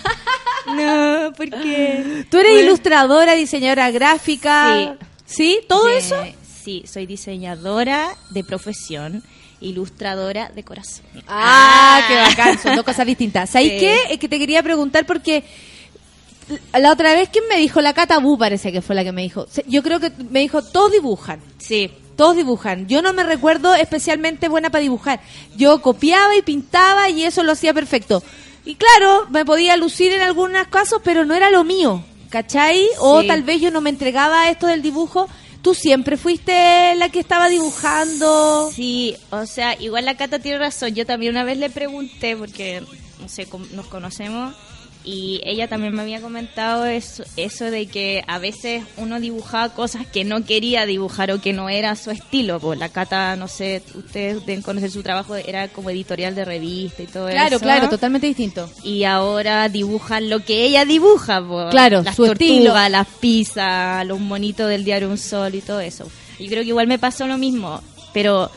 [0.67, 2.27] No, ¿por qué?
[2.31, 2.67] Tú eres Bueno.
[2.69, 4.97] ilustradora, diseñadora gráfica.
[5.25, 5.59] ¿Sí?
[5.69, 6.17] ¿Todo De- eso?
[6.63, 9.25] Sí, soy diseñadora de profesión,
[9.61, 11.05] ilustradora de corazón.
[11.27, 13.51] Ah, qué bacán, son dos cosas distintas.
[13.51, 13.79] ¿Sabéis Sí.
[13.81, 13.97] qué?
[14.11, 15.43] Es que te quería preguntar porque
[16.79, 17.81] la otra vez, ¿quién me dijo?
[17.81, 19.47] La Cata Bu parece que fue la que me dijo.
[19.67, 21.41] Yo creo que me dijo, todos dibujan.
[21.59, 21.91] Sí,
[22.21, 22.87] Todos dibujan.
[22.87, 25.23] Yo no me recuerdo especialmente buena para dibujar.
[25.57, 28.23] Yo copiaba y pintaba y eso lo hacía perfecto.
[28.67, 32.05] Y claro, me podía lucir en algunos casos, pero no era lo mío.
[32.29, 32.87] ¿Cachai?
[32.99, 35.31] O tal vez yo no me entregaba a esto del dibujo.
[35.63, 38.71] Tú siempre fuiste la que estaba dibujando.
[38.71, 40.95] Sí, o sea, igual la Cata tiene razón.
[40.95, 42.83] Yo también una vez le pregunté, porque,
[43.19, 44.55] no sé, nos conocemos,
[45.13, 50.07] y ella también me había comentado eso, eso de que a veces uno dibujaba cosas
[50.07, 52.61] que no quería dibujar o que no era su estilo.
[52.61, 57.03] Pues la Cata, no sé, ustedes deben conocer su trabajo, era como editorial de revista
[57.03, 57.65] y todo Claro, eso.
[57.65, 58.71] claro, totalmente distinto.
[58.85, 61.69] Y ahora dibujan lo que ella dibuja, po.
[61.71, 62.75] Claro, las su tortugas, estilo.
[62.89, 66.09] las pizzas, los monitos del diario Un Sol y todo eso.
[66.39, 67.83] Yo creo que igual me pasó lo mismo,
[68.13, 68.51] pero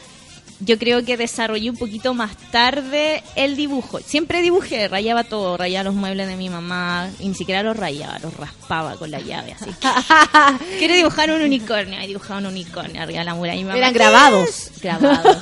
[0.59, 3.99] yo creo que desarrollé un poquito más tarde el dibujo.
[3.99, 8.19] Siempre dibujé, rayaba todo, rayaba los muebles de mi mamá, y ni siquiera los rayaba,
[8.19, 9.87] los raspaba con la llave, así que...
[10.79, 13.59] Quiero dibujar un unicornio, y dibujaba un unicornio arriba de la muralla.
[13.59, 14.71] Y mi mamá, Eran ¿qué grabados.
[14.81, 15.37] Grabados.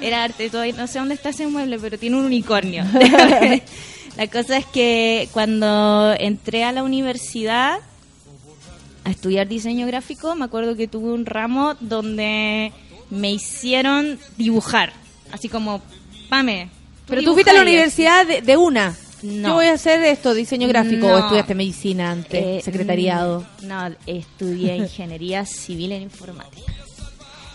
[0.00, 2.84] Era arte, todavía no sé dónde está ese mueble, pero tiene un unicornio.
[4.16, 7.78] la cosa es que cuando entré a la universidad
[9.04, 12.72] a estudiar diseño gráfico, me acuerdo que tuve un ramo donde
[13.10, 14.92] me hicieron dibujar.
[15.32, 15.82] Así como,
[16.28, 16.68] Pame.
[17.06, 18.96] Pero tú fuiste a la universidad de, de una.
[19.22, 19.48] No.
[19.48, 21.18] Yo voy a hacer esto, diseño gráfico, o No.
[21.18, 23.44] estudiaste medicina antes, Eh, secretariado.
[23.62, 26.72] No, estudié ingeniería civil en informática.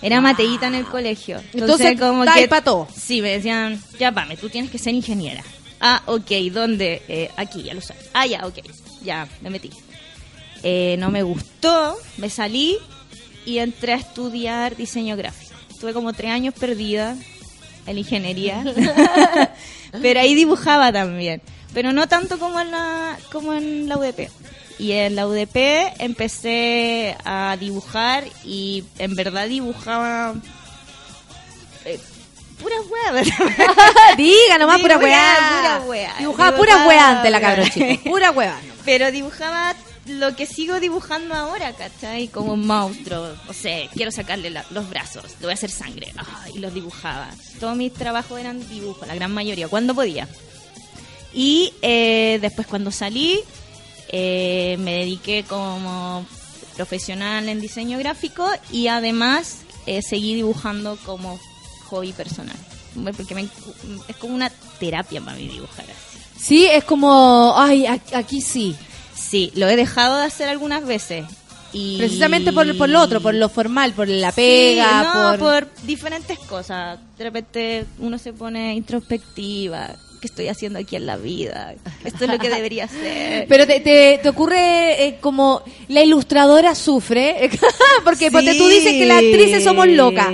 [0.01, 1.37] Era mateíta en el colegio.
[1.53, 2.47] Entonces, Entonces, como que.
[2.47, 2.87] pa' todo.
[2.95, 5.43] Sí, me decían, ya pame, tú tienes que ser ingeniera.
[5.79, 7.01] Ah, ok, ¿dónde?
[7.07, 7.95] Eh, aquí, ya lo sé.
[8.13, 8.59] Ah, ya, ok.
[9.03, 9.71] Ya, me metí.
[10.63, 12.77] Eh, no me gustó, me salí
[13.45, 15.44] y entré a estudiar diseño gráfico.
[15.85, 17.15] Estuve como tres años perdida
[17.85, 18.63] en ingeniería,
[20.01, 21.43] pero ahí dibujaba también,
[21.75, 24.31] pero no tanto como en la como en la UDP.
[24.79, 30.33] Y en la UDP empecé a dibujar y en verdad dibujaba
[31.85, 31.99] eh,
[32.59, 33.27] puras huevas.
[34.17, 36.15] Diga nomás pura Dibujaba pura weá.
[36.17, 37.71] Dibujaba pura Dibujaba weá antes la cabra weá.
[37.71, 38.09] chico.
[38.09, 38.55] Pura weá.
[38.85, 39.75] Pero dibujaba
[40.07, 42.27] lo que sigo dibujando ahora, ¿cachai?
[42.27, 43.29] Como un monstruo.
[43.47, 46.13] No sé, quiero sacarle los brazos, le voy a hacer sangre.
[46.53, 47.29] Y los dibujaba.
[47.59, 50.27] Todos mis trabajos eran dibujos, la gran mayoría, cuando podía.
[51.33, 53.39] Y eh, después cuando salí,
[54.09, 56.25] eh, me dediqué como
[56.75, 61.39] profesional en diseño gráfico y además eh, seguí dibujando como
[61.89, 62.55] hobby personal.
[63.17, 63.47] Porque me-
[64.07, 64.49] es como una
[64.79, 65.85] terapia para mí dibujar.
[66.39, 68.75] Sí, es como, ay, aquí sí.
[69.27, 71.25] Sí, lo he dejado de hacer algunas veces.
[71.73, 71.97] Y...
[71.97, 75.67] Precisamente por, por lo otro, por lo formal, por la Sí, pega, no, por...
[75.69, 75.83] por...
[75.83, 76.99] diferentes cosas.
[77.17, 79.89] De repente uno se pone introspectiva.
[80.21, 81.75] ¿Qué estoy haciendo aquí en la vida?
[82.03, 83.45] Esto es lo que debería hacer.
[83.49, 87.49] Pero te, te, te ocurre eh, como la ilustradora sufre,
[88.03, 90.29] porque ponte, tú dices que las actrices somos locas.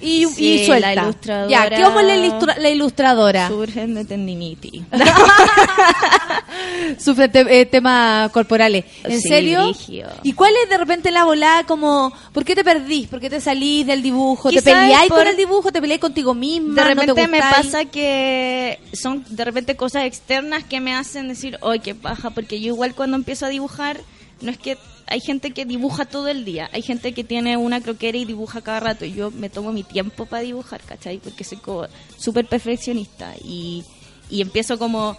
[0.00, 0.94] Y, Sí, y suelta.
[0.94, 3.48] la ilustradora- Ya, ¿qué vamos la, ilustra- la ilustradora?
[3.48, 4.82] Surgen de tendinitis.
[6.98, 8.84] Sufre te- eh, temas corporales.
[9.04, 9.72] ¿En Sí, serio?
[10.22, 13.08] ¿Y cuál es de repente la volada como, ¿por qué te perdís?
[13.08, 14.50] ¿Por qué te salís del dibujo?
[14.50, 15.72] ¿Te peleáis por- con el dibujo?
[15.72, 16.84] ¿Te peleáis contigo misma?
[16.84, 21.28] De ¿No te repente me pasa que son de repente cosas externas que me hacen
[21.28, 22.30] decir, ¡ay, qué paja!
[22.30, 24.00] Porque yo igual cuando empiezo a dibujar,
[24.40, 24.76] no es que
[25.10, 28.62] hay gente que dibuja todo el día, hay gente que tiene una croquera y dibuja
[28.62, 31.18] cada rato, y yo me tomo mi tiempo para dibujar, ¿cachai?
[31.18, 33.84] Porque soy como súper perfeccionista y,
[34.30, 35.16] y empiezo como...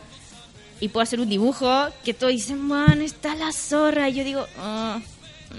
[0.80, 1.70] Y puedo hacer un dibujo
[2.04, 4.10] que todos dicen, man, está la zorra.
[4.10, 5.00] Y yo digo, "Ah,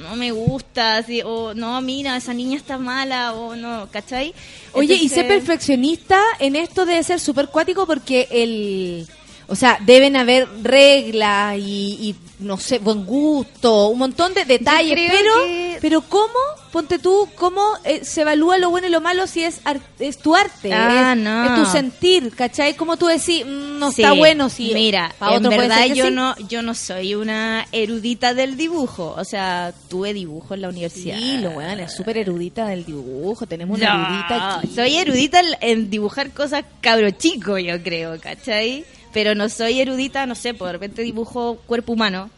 [0.00, 4.34] no me gusta, así, o no, mira, esa niña está mala, o no, ¿cachai?
[4.72, 9.06] Oye, y ser perfeccionista en esto debe ser súper cuático porque el...
[9.48, 14.94] O sea, deben haber reglas y, y no sé, buen gusto, un montón de detalles,
[15.10, 16.32] pero, que- pero ¿cómo,
[16.72, 20.18] ponte tú, cómo eh, se evalúa lo bueno y lo malo si es, ar- es
[20.18, 21.44] tu arte, Ah, es, no.
[21.44, 22.74] es tu sentir, ¿cachai?
[22.74, 24.02] Como tú decís, mm, no Sí.
[24.02, 26.10] está bueno si Mira, en otro verdad yo sí.
[26.12, 31.18] no yo no soy una erudita del dibujo, o sea, tuve dibujo en la universidad.
[31.18, 34.68] Sí, lo bueno, es súper erudita del dibujo, tenemos una erudita aquí.
[34.74, 38.84] soy erudita en, en dibujar cosas cabro chico, yo creo, ¿cachai?
[39.12, 42.30] Pero no soy erudita, no sé, por de repente dibujo cuerpo humano,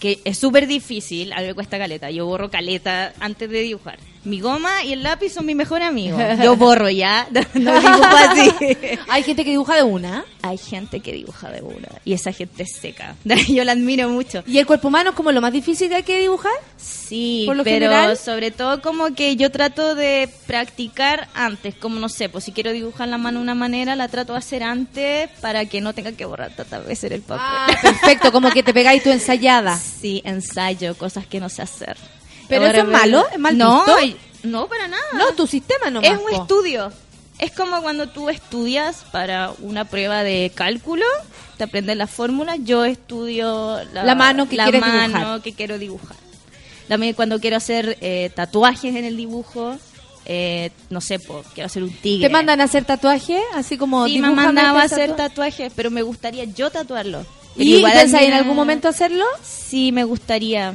[0.00, 3.98] que es súper difícil, a mí me cuesta caleta, yo borro caleta antes de dibujar.
[4.28, 6.18] Mi goma y el lápiz son mi mejor amigo.
[6.42, 8.50] Yo borro ya, no dibujo así.
[9.08, 10.24] Hay gente que dibuja de una.
[10.42, 13.16] Hay gente que dibuja de una y esa gente es seca.
[13.48, 14.44] Yo la admiro mucho.
[14.46, 16.52] ¿Y el cuerpo humano es como lo más difícil que hay que dibujar?
[16.76, 18.16] Sí, Por lo pero general.
[18.18, 22.72] sobre todo como que yo trato de practicar antes, como no sé, pues si quiero
[22.72, 26.12] dibujar la mano de una manera, la trato de hacer antes para que no tenga
[26.12, 27.46] que borrar tantas veces el papel.
[27.48, 29.76] Ah, perfecto, como que te pegáis tu ensayada.
[29.78, 31.96] Sí, ensayo, cosas que no sé hacer.
[32.48, 33.26] ¿Pero eso es malo?
[33.32, 34.18] ¿Es mal no, visto?
[34.44, 35.02] no, para nada.
[35.14, 36.10] No, tu sistema nomás.
[36.10, 36.42] es un po.
[36.42, 36.92] estudio.
[37.38, 41.04] Es como cuando tú estudias para una prueba de cálculo,
[41.56, 45.42] te aprendes las fórmulas, yo estudio la, La mano que la quieres mano dibujar.
[45.42, 46.16] que quiero dibujar.
[46.88, 49.76] También cuando quiero hacer eh, tatuajes en el dibujo,
[50.24, 52.26] eh, no sé, po, quiero hacer un tigre.
[52.28, 53.40] ¿Te mandan a hacer tatuaje?
[53.54, 57.24] Así como Sí, me mandaba a este hacer tatua- tatuajes, pero me gustaría yo tatuarlo.
[57.56, 59.24] Pero ¿Y igual pensáis en algún momento hacerlo?
[59.42, 60.74] Sí, me gustaría.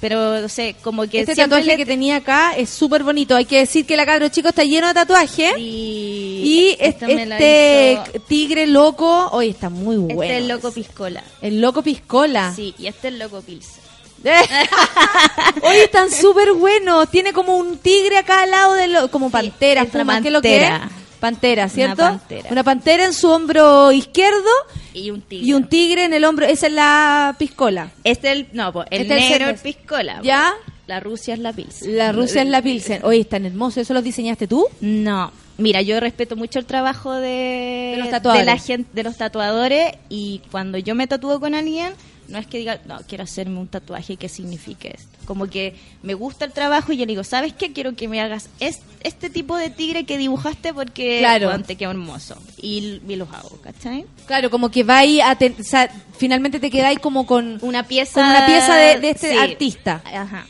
[0.00, 3.34] Pero, no sé, como que Este siempre tatuaje le- que tenía acá es súper bonito.
[3.34, 5.54] Hay que decir que la cabro chico está lleno de tatuajes.
[5.56, 10.22] Sí, Y esta este, este tigre loco, hoy está muy bueno.
[10.22, 11.24] Este es el loco piscola.
[11.40, 12.52] El loco piscola.
[12.54, 13.86] Sí, y este es el loco pilsen.
[15.62, 17.08] Hoy están súper buenos.
[17.10, 20.32] Tiene como un tigre acá al lado de lo, como pantera, es una ¿qué es
[20.32, 20.72] lo que es?
[21.20, 21.68] Pantera.
[21.68, 21.96] ¿cierto?
[22.02, 22.48] pantera.
[22.50, 24.48] Una pantera en su hombro izquierdo
[24.94, 25.46] Y un tigre.
[25.46, 26.46] y un tigre en el hombro.
[26.46, 27.90] Esa es la piscola.
[28.04, 30.20] Este es el, no, pues, el Este es el negro es piscola.
[30.22, 30.52] ¿Ya?
[30.86, 31.96] La Rusia es la pilsen.
[31.98, 33.00] La Rusia es la Pilsen.
[33.04, 33.78] Oye, están hermosos.
[33.78, 34.64] ¿Eso los diseñaste tú?
[34.80, 35.32] No.
[35.58, 38.46] Mira, yo respeto mucho el trabajo de, De los tatuadores.
[38.46, 41.92] la gente, de los tatuadores y cuando yo me tatúo con alguien,
[42.28, 45.08] no es que diga, no, quiero hacerme un tatuaje que signifique esto.
[45.26, 47.72] Como que me gusta el trabajo y yo le digo, ¿sabes qué?
[47.72, 51.48] Quiero que me hagas es- este tipo de tigre que dibujaste porque Claro.
[51.48, 52.36] weón, te quedó hermoso.
[52.60, 54.04] Y, y los hago, ¿cachai?
[54.26, 55.36] Claro, como que vais a...
[55.36, 57.58] ten- o sea, finalmente te quedáis como con...
[57.62, 59.36] Una pieza, Con una pieza de- de este sí.
[59.38, 60.02] artista.
[60.04, 60.46] Ajá.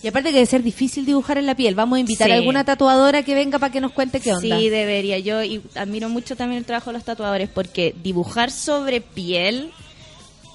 [0.00, 1.74] Y aparte que debe ser difícil dibujar en la piel.
[1.74, 2.32] Vamos a invitar Sí.
[2.32, 4.56] a alguna tatuadora que venga para que nos cuente qué onda.
[4.56, 5.18] Sí, debería.
[5.18, 9.72] Yo y admiro mucho también el trabajo de los tatuadores porque dibujar sobre piel,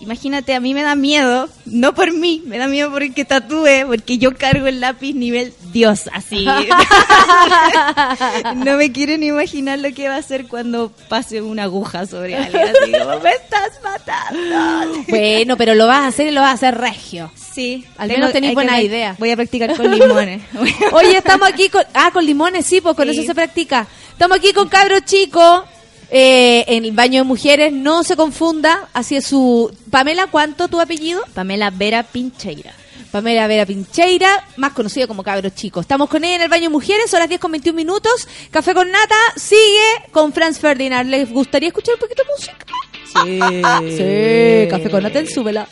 [0.04, 3.26] imagínate, a mí me da miedo, no por mí, me da miedo por el que
[3.26, 6.46] tatúe, porque yo cargo el lápiz nivel Dios, así.
[8.56, 12.36] no me quiero ni imaginar lo que va a hacer cuando pase una aguja sobre
[12.36, 15.04] alguien, así como, me estás matando.
[15.08, 17.32] Bueno, pero lo vas a hacer y lo vas a hacer regio.
[17.36, 19.16] Sí, Al menos tenéis hay que buena idea.
[19.20, 20.42] Voy a practicar con limones.
[20.92, 21.84] Oye, estamos aquí con...
[21.94, 23.20] Ah, con limones, sí, pues con Sí.
[23.20, 23.88] eso se practica.
[24.12, 25.66] Estamos aquí con cabro chico
[26.14, 27.74] eh, en el baño de mujeres.
[27.74, 28.88] No se confunda.
[28.94, 29.76] Así es su...
[29.90, 31.22] Pamela, ¿cuánto tu apellido?
[31.34, 32.72] Pamela Vera Pincheira.
[33.12, 35.82] Pamela Vera Pincheira, más conocida como Cabro Chico.
[35.82, 38.28] Estamos con ella en el baño de mujeres, son las 10 con 21 minutos.
[38.50, 41.10] Café con nata sigue con Franz Ferdinand.
[41.10, 42.66] ¿Les gustaría escuchar un poquito de música?
[43.06, 43.98] Sí.
[43.98, 45.68] sí, Café con nata en súbela.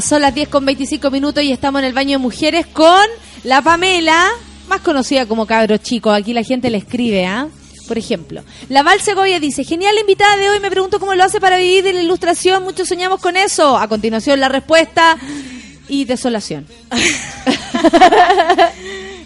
[0.00, 3.04] Son las 10 con 25 minutos y estamos en el baño de mujeres con
[3.44, 4.28] la Pamela,
[4.68, 6.10] más conocida como Cabro Chico.
[6.10, 7.48] Aquí la gente le escribe, ¿ah?
[7.88, 11.22] Por ejemplo, la Val Segovia dice, genial la invitada de hoy, me pregunto cómo lo
[11.22, 13.78] hace para vivir de la ilustración, muchos soñamos con eso.
[13.78, 15.16] A continuación la respuesta
[15.88, 16.66] y desolación.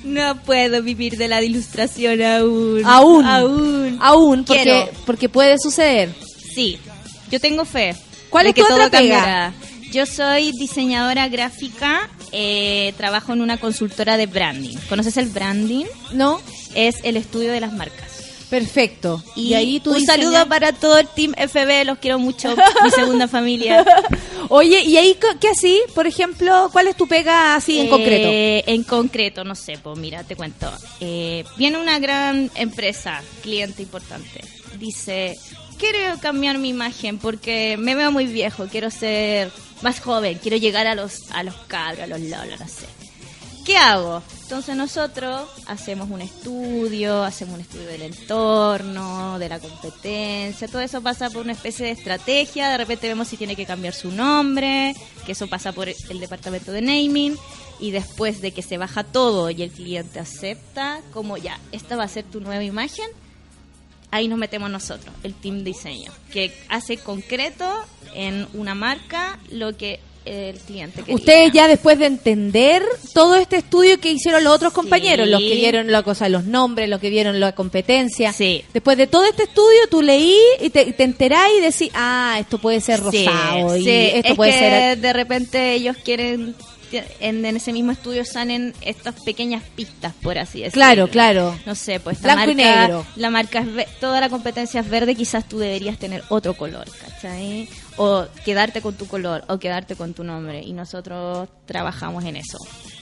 [0.03, 2.83] No puedo vivir de la ilustración aún.
[2.85, 3.27] Aún.
[3.27, 3.99] Aún.
[4.01, 4.91] Aún, porque, Quiero.
[5.07, 6.11] porque puede suceder.
[6.55, 6.79] Sí,
[7.31, 7.95] yo tengo fe.
[8.29, 8.99] ¿Cuál es que tu otra pega?
[8.99, 9.53] cambiará.
[9.93, 14.77] Yo soy diseñadora gráfica, eh, trabajo en una consultora de branding.
[14.89, 15.87] ¿Conoces el branding?
[16.13, 16.41] ¿No?
[16.75, 18.09] Es el estudio de las marcas.
[18.51, 19.23] Perfecto.
[19.37, 22.55] Y, ahí tú un diseñas- saludo para todo el team FB, los quiero mucho,
[22.85, 23.85] mi segunda familia.
[24.49, 25.81] Oye, ¿y ahí qué así?
[25.95, 28.29] Por ejemplo, ¿cuál es tu pega así en Eh, concreto?
[28.73, 30.71] En concreto, no sé, pues mira, te cuento.
[31.01, 34.41] Eh, viene una gran empresa, cliente importante.
[34.79, 35.39] Dice,
[35.79, 40.87] quiero cambiar mi imagen porque me veo muy viejo, quiero ser más joven, quiero llegar
[40.87, 42.87] a los, a los cabros, a los lolos, no sé.
[43.65, 44.23] ¿Qué hago?
[44.43, 51.03] Entonces nosotros hacemos un estudio, hacemos un estudio del entorno, de la competencia, todo eso
[51.03, 54.97] pasa por una especie de estrategia, de repente vemos si tiene que cambiar su nombre,
[55.25, 57.37] que eso pasa por el departamento de naming,
[57.79, 62.05] y después de que se baja todo y el cliente acepta, como ya, esta va
[62.05, 63.07] a ser tu nueva imagen,
[64.11, 67.67] ahí nos metemos nosotros, el team diseño, que hace concreto
[68.15, 71.15] en una marca lo que el cliente quería.
[71.15, 72.83] Ustedes ya después de entender
[73.15, 75.31] todo este estudio que hicieron los otros compañeros, Sí.
[75.33, 78.63] los que vieron la cosa, los nombres, los que vieron la competencia, Sí.
[78.75, 82.59] después de todo este estudio tú leí y te, te enterás y decís, ah, esto
[82.59, 84.99] puede ser Sí, rosado y sí, esto es puede que ser...
[84.99, 86.55] de repente ellos quieren
[87.21, 91.59] en, en ese mismo estudio salen estas pequeñas pistas por así decirlo Claro, claro.
[91.67, 93.07] no sé pues esta Blanco y marca negro.
[93.17, 96.87] la marca es ve- toda la competencia es verde quizás tú deberías tener otro color
[97.07, 97.69] ¿cachai?
[97.97, 102.59] o quedarte con tu color o quedarte con tu nombre y nosotros trabajamos en eso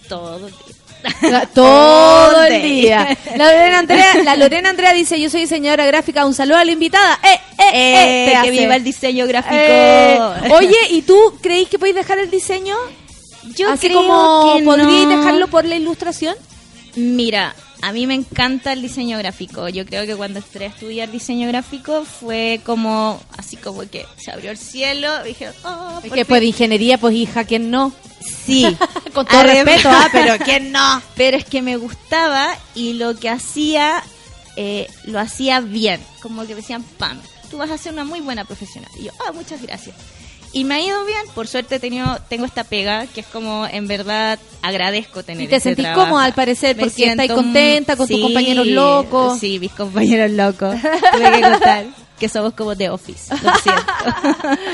[0.09, 0.75] todo el día.
[1.55, 3.17] Todo el día.
[3.37, 6.73] La Lorena, Andrea, la Lorena Andrea dice, yo soy diseñadora gráfica, un saludo a la
[6.73, 7.21] invitada.
[7.23, 7.73] ¡Eh, eh, eh!
[7.75, 8.51] Eh, te que hace.
[8.51, 10.19] viva el diseño gráfico Eh,
[10.51, 12.75] oye, ¿y tú creéis que podéis dejar el diseño?
[13.57, 15.17] Yo Así creo como que podríais no.
[15.19, 16.35] dejarlo por la ilustración.
[16.97, 19.69] Mira, a mí me encanta el diseño gráfico.
[19.69, 24.33] Yo creo que cuando entré a estudiar diseño gráfico fue como, así como que se
[24.33, 25.09] abrió el cielo.
[25.25, 27.93] y dije, oh, Es que pues de ingeniería, pues hija, ¿quién no?
[28.21, 28.65] Sí,
[29.15, 31.01] Con todo Además- respeto, ah, pero ¿quién no?
[31.15, 34.03] Pero es que me gustaba y lo que hacía,
[34.57, 36.01] eh, lo hacía bien.
[36.21, 37.21] Como que decían, Pam,
[37.51, 38.91] tú vas a ser una muy buena profesional.
[38.99, 39.95] Y yo, ah, muchas gracias.
[40.53, 43.67] Y me ha ido bien, por suerte he tenido, tengo esta pega que es como,
[43.67, 46.07] en verdad, agradezco tener Y te ese sentís trabajo.
[46.07, 49.39] cómoda, al parecer, Me porque estáis siento contenta con tus compañeros locos.
[49.39, 50.75] Sí, mis compañeros locos.
[50.81, 51.87] Tuve que contar
[52.19, 53.93] que somos como The Office, lo siento.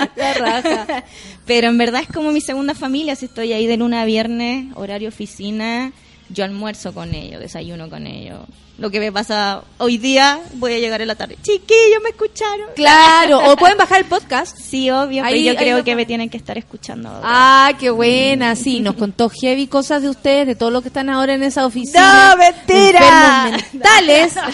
[0.16, 1.04] La raja.
[1.44, 4.66] Pero en verdad es como mi segunda familia, si estoy ahí de luna a viernes,
[4.76, 5.92] horario oficina,
[6.30, 8.40] yo almuerzo con ellos, desayuno con ellos.
[8.76, 11.38] Lo que me pasa hoy día, voy a llegar en la tarde.
[11.42, 12.66] Chiquillos, ¿me escucharon?
[12.74, 14.56] Claro, o pueden bajar el podcast.
[14.58, 17.20] Sí, obvio, Ahí- pero yo creo lo que me tienen que estar escuchando ahora.
[17.22, 21.08] Ah, qué buena, sí, nos contó heavy cosas de ustedes, de todo lo que están
[21.08, 22.30] ahora en esa oficina.
[22.30, 23.60] ¡No, mentira!
[23.72, 24.34] Mentales.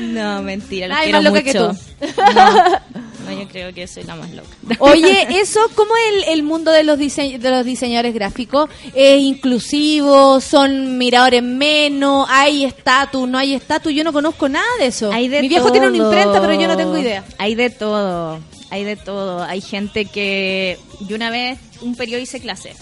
[0.00, 1.72] No, mentira, los Nadie quiero más loca que mucho.
[1.72, 2.22] tú.
[2.34, 2.64] No,
[3.34, 4.48] no, yo creo que soy la más loca.
[4.78, 8.70] Oye, eso, ¿cómo es el, el mundo de los, dise- de los diseñadores gráficos?
[8.94, 10.40] ¿Es inclusivo?
[10.40, 12.09] ¿Son miradores menos?
[12.28, 13.28] ¿Hay estatus?
[13.28, 13.92] ¿No hay estatus?
[13.92, 15.12] Yo no conozco nada de eso.
[15.12, 17.24] Hay de Mi viejo tiene una imprenta, pero yo no tengo idea.
[17.38, 19.42] Hay de todo, hay de todo.
[19.42, 20.78] Hay gente que...
[21.00, 22.74] Yo una vez, un periodo hice clase.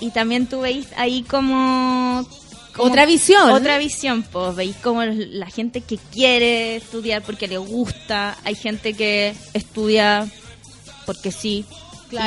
[0.00, 2.26] Y también tú veis ahí como...
[2.74, 3.50] como- Otra visión.
[3.50, 8.36] Otra visión, pues veis como la gente que quiere estudiar porque le gusta.
[8.44, 10.26] Hay gente que estudia
[11.06, 11.64] porque sí.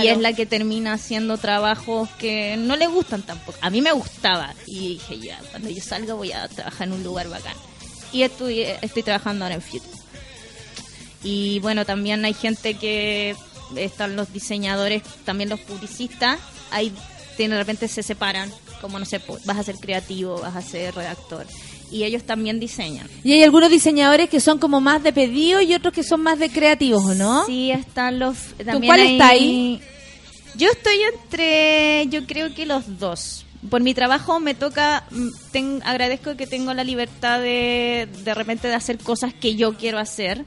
[0.03, 3.57] Y es la que termina haciendo trabajos que no le gustan tampoco.
[3.61, 4.53] A mí me gustaba.
[4.65, 7.55] Y dije, ya, cuando yo salga voy a trabajar en un lugar bacán.
[8.11, 9.89] Y estudié- estoy trabajando ahora en Future.
[11.23, 13.35] Y bueno, también hay gente que
[13.75, 16.39] están los diseñadores, también los publicistas.
[16.71, 16.93] Hay,
[17.37, 18.51] de repente se separan,
[18.81, 21.45] como no sé, po- vas a ser creativo, vas a ser redactor.
[21.93, 23.07] Y ellos también diseñan.
[23.23, 26.39] Y hay algunos diseñadores que son como más de pedido y otros que son más
[26.39, 27.45] de creativos, ¿o no?
[27.45, 28.35] Sí, están los.
[28.65, 29.81] También cuál hay- está ahí?
[30.55, 33.45] Yo estoy entre, yo creo que los dos.
[33.69, 38.67] Por mi trabajo me toca, mm, ten- agradezco que tengo la libertad de de repente
[38.67, 40.45] de hacer cosas que yo quiero hacer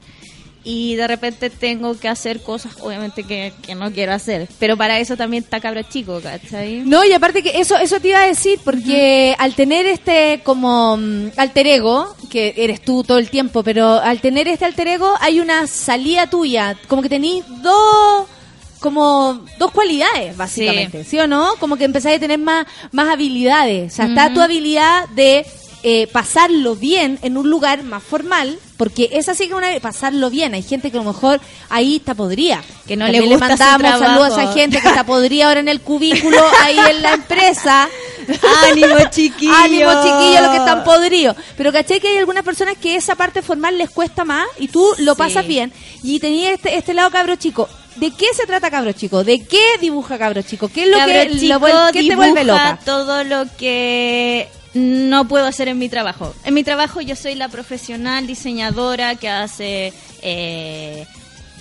[0.68, 4.48] y de repente tengo que hacer cosas, obviamente, que, que no quiero hacer.
[4.58, 6.82] Pero para eso también está cabro chico, ¿cachai?
[6.84, 10.96] No, y aparte que eso eso te iba a decir, porque al tener este como
[10.96, 15.14] mm, alter ego, que eres tú todo el tiempo, pero al tener este alter ego
[15.20, 18.26] hay una salida tuya, como que tenés dos
[18.80, 21.54] como dos cualidades, básicamente, ¿sí, o no?
[21.60, 23.92] Como que empezáis a tener más, más habilidades.
[23.92, 25.46] O sea, está tu habilidad de
[25.84, 30.28] eh, pasarlo bien en un lugar más formal, porque esa sí que es una pasarlo
[30.30, 30.54] bien.
[30.54, 31.40] Hay gente que a lo mejor
[31.70, 32.62] ahí está podría.
[32.86, 35.60] Que no También le gusta su mandamos saludos a esa gente que está podría ahora
[35.60, 37.88] en el cubículo ahí en la empresa.
[38.70, 39.54] ¡Ánimo, chiquillo!
[39.54, 41.36] Ánimo, chiquillos, los que están podridos.
[41.56, 44.86] Pero caché que hay algunas personas que esa parte formal les cuesta más y tú
[44.98, 45.18] lo Sí.
[45.18, 45.72] pasas bien.
[46.02, 47.68] Y tenía este, este lado cabro chico.
[47.96, 49.24] ¿De qué se trata cabro chico?
[49.24, 50.68] ¿De qué dibuja cabro chico?
[50.68, 52.78] ¿Qué es lo Cabro que chico lo vuel- qué te vuelve loca?
[52.84, 56.34] todo lo que no puedo hacer en mi trabajo.
[56.44, 59.92] En mi trabajo yo soy la profesional diseñadora que hace
[60.22, 61.06] eh,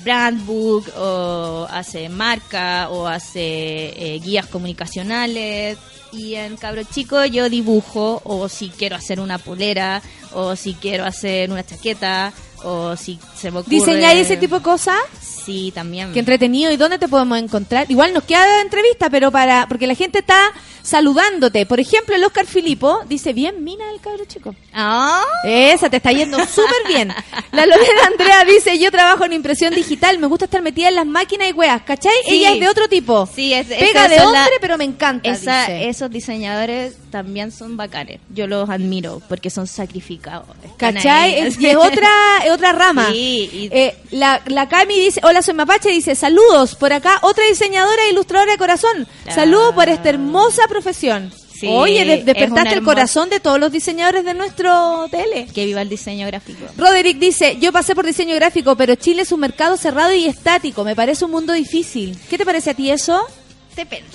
[0.04, 5.78] brand book o hace marca o hace eh, guías comunicacionales.
[6.12, 10.02] Y en Cabro Chico yo dibujo o si quiero hacer una polera
[10.34, 12.32] o si quiero hacer una chaqueta
[12.66, 13.76] o si se me ocurre...
[13.76, 14.98] ¿Diseñar ese tipo de cosas?
[15.22, 16.12] Sí, también.
[16.12, 16.72] Qué entretenido.
[16.72, 17.86] ¿Y dónde te podemos encontrar?
[17.90, 20.52] Igual nos queda entrevista, pero para porque la gente está
[20.82, 21.66] saludándote.
[21.66, 24.56] Por ejemplo, el Oscar Filipo dice, bien, mina el cabro chico.
[24.74, 27.14] Ah, Esa te está yendo súper bien.
[27.52, 31.06] La Lorena Andrea dice, yo trabajo en impresión digital, me gusta estar metida en las
[31.08, 32.14] máquinas y weas, ¿cachai?
[32.28, 32.36] Sí.
[32.36, 33.28] Ella es de otro tipo.
[33.34, 35.30] Sí, es- Pega de hombre, la- pero me encanta.
[35.30, 35.90] Esa- dice.
[35.90, 38.20] esos diseñadores también son bacanes.
[38.30, 40.48] Yo los admiro porque son sacrificados.
[40.78, 41.40] ¿Cachai?
[41.40, 42.10] Es, y es otra,
[42.46, 43.10] es otra rama.
[43.12, 47.46] Sí, y- Eh, la, la Cami dice, hola, soy Mapache, dice, saludos, por acá, otra
[47.46, 49.08] diseñadora e ilustradora de corazón.
[49.34, 51.32] Saludos por esta hermosa profesión.
[51.58, 55.48] Sí, Oye, de- es despertaste el corazón de todos los diseñadores de nuestro tele.
[55.56, 56.66] Que viva el diseño gráfico.
[56.78, 60.84] Roderick dice, yo pasé por diseño gráfico, pero Chile es un mercado cerrado y estático.
[60.84, 62.18] Me parece un mundo difícil.
[62.30, 63.26] ¿Qué te parece a ti eso?
[63.74, 64.06] Depende.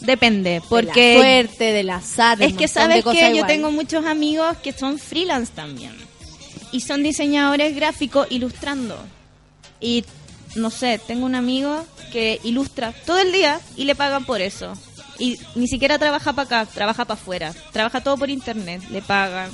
[0.00, 2.42] Depende, de la porque suerte, del azar.
[2.42, 5.92] es que sabes que yo tengo muchos amigos que son freelance también.
[6.74, 8.98] Y son diseñadores gráficos ilustrando.
[9.80, 10.04] Y
[10.56, 14.72] no sé, tengo un amigo que ilustra todo el día y le pagan por eso.
[15.20, 17.54] Y ni siquiera trabaja para acá, trabaja para afuera.
[17.72, 19.50] Trabaja todo por internet, le pagan.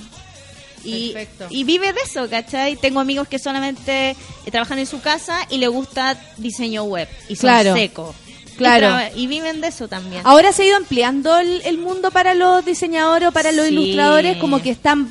[0.82, 1.46] Y, Perfecto.
[1.50, 2.76] y vive de eso, ¿cachai?
[2.76, 4.12] Tengo amigos que solamente
[4.46, 7.06] eh, trabajan en su casa y le gusta diseño web.
[7.28, 7.74] Y son Claro.
[7.74, 8.16] secos.
[8.56, 8.96] Claro.
[9.14, 10.22] Y, viven de eso también.
[10.24, 13.72] Ahora se ha ido ampliando el, el mundo para los diseñadores o para los Sí.
[13.74, 15.10] ilustradores, como que están...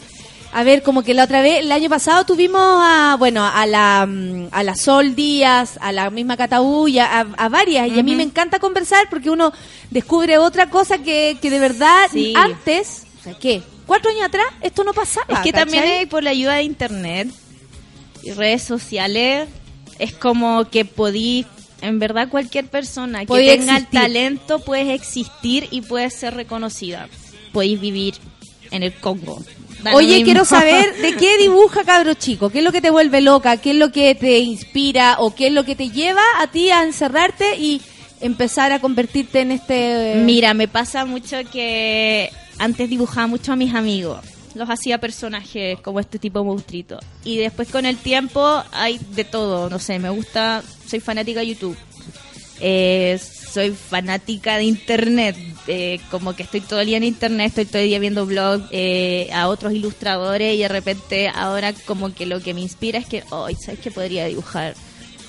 [0.51, 4.05] A ver, como que la otra vez, el año pasado tuvimos a, bueno, a la,
[4.07, 8.15] mm, a la Sol Díaz, a la misma Cataúlla, a, a varias, y a mí
[8.15, 9.53] me encanta conversar porque uno
[9.91, 12.33] descubre otra cosa que, que de verdad Sí.
[12.35, 13.61] antes, o sea, ¿qué?
[13.85, 15.25] Cuatro años atrás esto no pasaba.
[15.35, 17.29] Es que también por la ayuda de internet
[18.23, 19.47] y redes sociales,
[19.99, 21.45] es como que podí,
[21.81, 23.27] en verdad cualquier persona que
[23.57, 27.07] tenga el talento puedes existir y puedes ser reconocida.
[27.53, 28.15] Podéis vivir
[28.71, 29.43] en el Congo.
[29.83, 33.21] Da Oye, quiero saber de qué dibuja cabro chico, qué es lo que te vuelve
[33.21, 36.47] loca, qué es lo que te inspira o qué es lo que te lleva a
[36.47, 37.81] ti a encerrarte y
[38.21, 40.21] empezar a convertirte en este...
[40.23, 44.19] Mira, me pasa mucho que antes dibujaba mucho a mis amigos.
[44.55, 46.99] Los hacía personajes como este tipo monstruito.
[47.23, 49.69] Y después con el tiempo hay de todo.
[49.69, 51.77] No sé, me gusta, soy fanática de YouTube.
[52.59, 55.35] Eh, soy fanática de internet.
[55.69, 58.65] Eh, como que estoy todo el día en internet, estoy todo el día viendo blogs
[58.71, 63.05] eh, a otros ilustradores y de repente ahora como que lo que me inspira es
[63.05, 64.75] que, hoy ¿sabes que podría dibujar?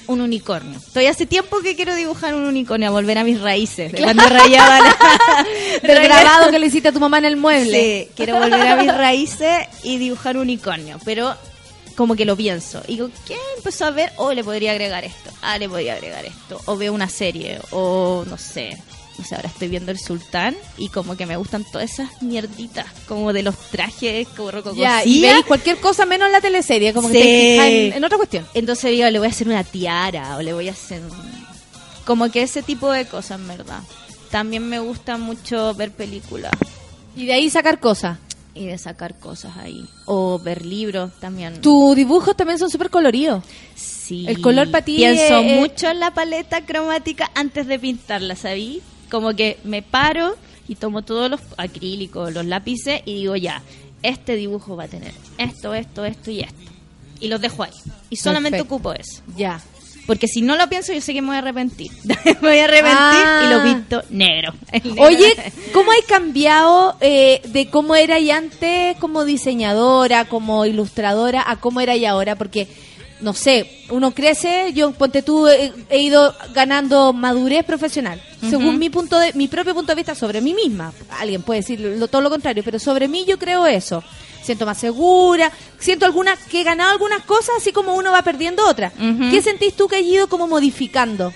[0.07, 0.77] Un unicornio.
[0.79, 3.93] Estoy hace tiempo que quiero dibujar un unicornio, a volver a mis raíces.
[3.93, 5.47] De cuando rayaba la-
[5.87, 7.71] del grabado que le hiciste a tu mamá en el mueble.
[8.07, 11.37] Sí, quiero volver a mis raíces y dibujar un unicornio, pero
[11.95, 12.83] como que lo pienso.
[12.89, 14.11] Y digo, ¿qué empezó a ver?
[14.17, 15.31] Oh, le podría agregar esto.
[15.43, 16.61] Ah, le podría agregar esto.
[16.65, 18.77] O veo una serie, o no sé.
[19.25, 23.33] Sé, ahora estoy viendo El Sultán y como que me gustan todas esas mierditas, como
[23.33, 27.87] de los trajes, como Ya, y veis cualquier cosa menos la teleserie, como que te
[27.89, 28.47] en, en otra cuestión.
[28.55, 31.47] Entonces digo, le voy a hacer una tiara o le voy a hacer un-
[32.05, 33.81] como que ese tipo de cosas, en verdad.
[34.31, 36.53] También me gusta mucho ver películas
[37.17, 38.19] Y de ahí sacar cosas.
[38.55, 39.85] y de sacar cosas ahí.
[40.07, 41.61] O ver libros también.
[41.61, 43.45] Tus dibujos también son súper coloridos.
[43.77, 44.25] Sí.
[44.27, 48.83] el color pa' ti Pienso es- mucho en la paleta cromática antes de pintarla, ¿sabí?
[49.11, 50.37] Como que me paro
[50.69, 53.63] y tomo todos los acrílicos, los lápices y digo ya,
[54.03, 56.71] este dibujo va a tener esto, esto, esto y esto.
[57.21, 57.73] Y los dejo ahí.
[58.09, 58.75] Y solamente Perfecto.
[58.77, 59.23] ocupo eso.
[59.37, 59.61] Ya.
[60.07, 61.91] Porque si no lo pienso, yo sé que me voy a arrepentir.
[62.25, 63.43] me voy a arrepentir Ah.
[63.47, 64.55] y lo pinto negro.
[64.73, 65.35] El negro- Oye,
[65.73, 71.81] ¿cómo hay cambiado eh, de cómo era y antes como diseñadora, como ilustradora, a cómo
[71.81, 72.37] era y ahora?
[72.37, 72.67] Porque
[73.21, 78.89] no sé, uno crece, yo ponte tú, he, he ido ganando madurez profesional, según mi
[78.91, 80.93] punto de, mi propio punto de vista sobre mí misma.
[81.19, 84.03] Alguien puede decir lo- todo lo contrario, pero sobre mí yo creo eso.
[84.43, 88.67] Siento más segura, siento algunas que he ganado algunas cosas, así como uno va perdiendo
[88.67, 88.93] otras.
[89.31, 91.33] ¿Qué sentís tú que has ido como modificando?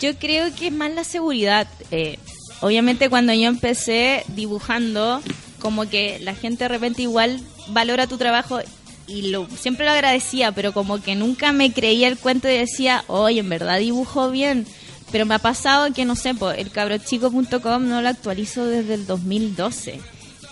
[0.00, 1.66] Yo creo que es más la seguridad.
[1.90, 2.18] Eh,
[2.60, 5.22] obviamente cuando yo empecé dibujando,
[5.58, 8.60] como que la gente de repente igual valora tu trabajo
[9.08, 13.04] y lo, siempre lo agradecía, pero como que nunca me creía el cuento y decía,
[13.08, 14.66] oye, en verdad dibujo bien.
[15.10, 19.06] Pero me ha pasado que, no sé, po, el cabrochico.com no lo actualizo desde el
[19.06, 20.00] 2012.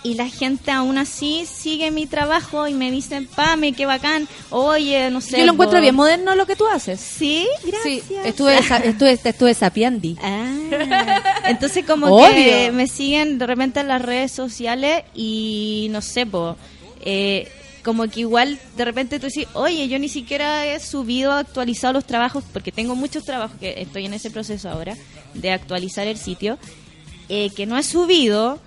[0.03, 4.29] Y la gente aún así sigue mi trabajo y me dicen, Pame, qué bacán.
[4.51, 5.41] Oye, no sé.
[5.41, 5.83] yo lo encuentro po".
[5.83, 7.01] bien moderno lo que tú haces.
[7.01, 8.05] Sí, gracias.
[8.07, 10.17] Sí, estuve, estuve, estuve sapiandi.
[10.23, 10.47] Ah,
[11.49, 12.31] entonces como Obvio.
[12.31, 16.57] que me siguen de repente en las redes sociales y no sé, po,
[17.01, 17.51] eh,
[17.87, 22.05] como que igual de repente tú dices, oye, yo ni siquiera he subido, actualizado los
[22.05, 24.97] trabajos, porque tengo muchos trabajos que estoy en ese proceso ahora
[25.35, 26.59] de actualizar el sitio,
[27.29, 28.59] eh, que no he subido,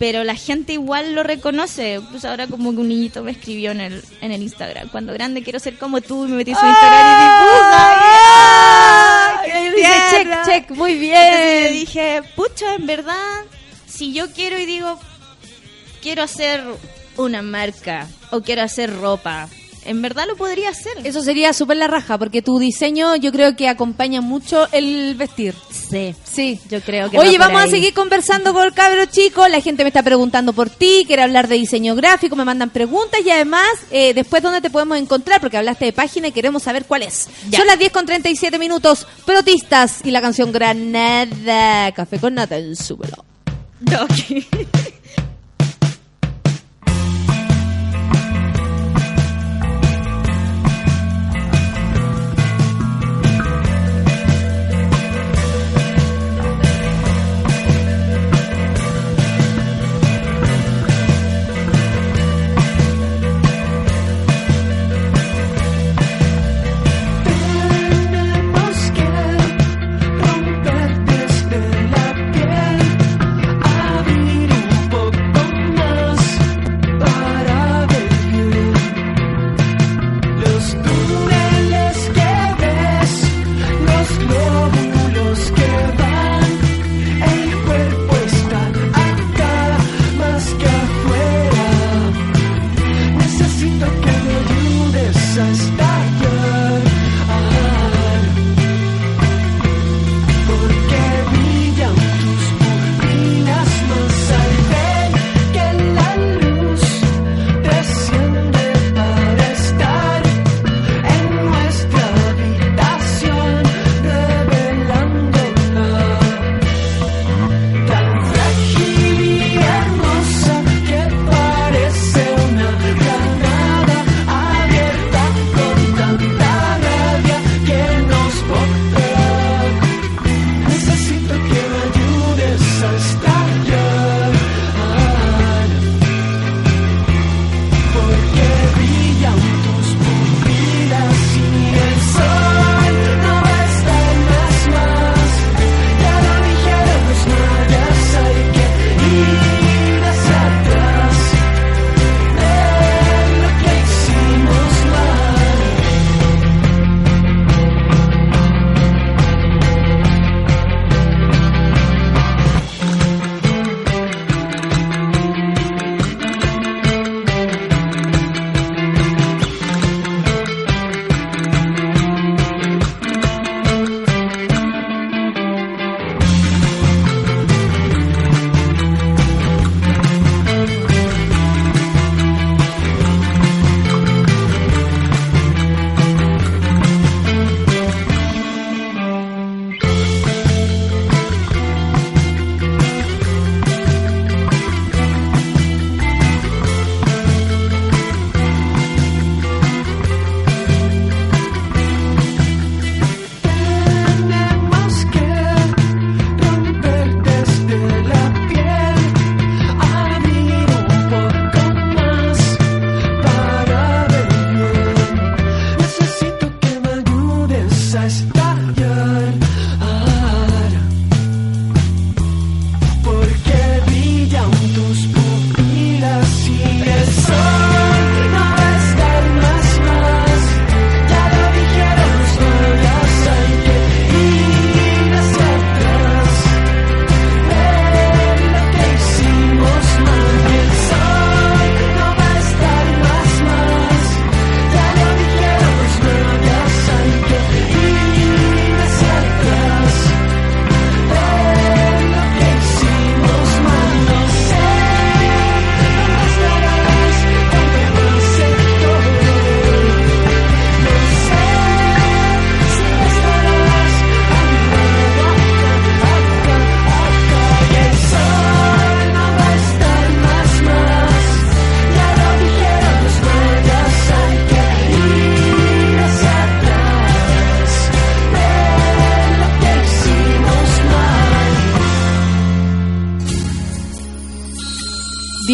[0.00, 2.00] pero la gente igual lo reconoce.
[2.10, 5.44] Pues ahora como que un niñito me escribió en el, en el Instagram, cuando grande
[5.44, 7.94] quiero ser como tú, y me metí a su Instagram y dibuja.
[9.40, 9.50] ¡Ay!
[9.52, 10.36] ¡Qué Dice, tierno!
[10.44, 11.72] check, check, muy Entonces le bien.
[11.74, 13.44] dije, pucha, en verdad,
[13.86, 14.98] si yo quiero y digo,
[16.02, 16.64] quiero hacer
[17.16, 19.48] una marca o quiero hacer ropa,
[19.86, 20.92] en verdad lo podría hacer.
[21.04, 25.54] Eso sería súper la raja, porque tu diseño yo creo que acompaña mucho el vestir.
[25.70, 26.58] Sí, Sí.
[26.70, 29.46] yo creo que Oye, va vamos a seguir conversando con el cabro chico.
[29.46, 33.20] La gente me está preguntando por ti, quiere hablar de diseño gráfico, me mandan preguntas
[33.24, 35.40] y además, eh, después, ¿dónde te podemos encontrar?
[35.42, 37.28] Porque hablaste de página y queremos saber cuál es.
[37.50, 37.58] Ya.
[37.58, 39.06] Son las 10 con 37 minutos.
[39.26, 41.92] Protistas y la canción Granada.
[41.92, 43.22] Café con nata en súbelo.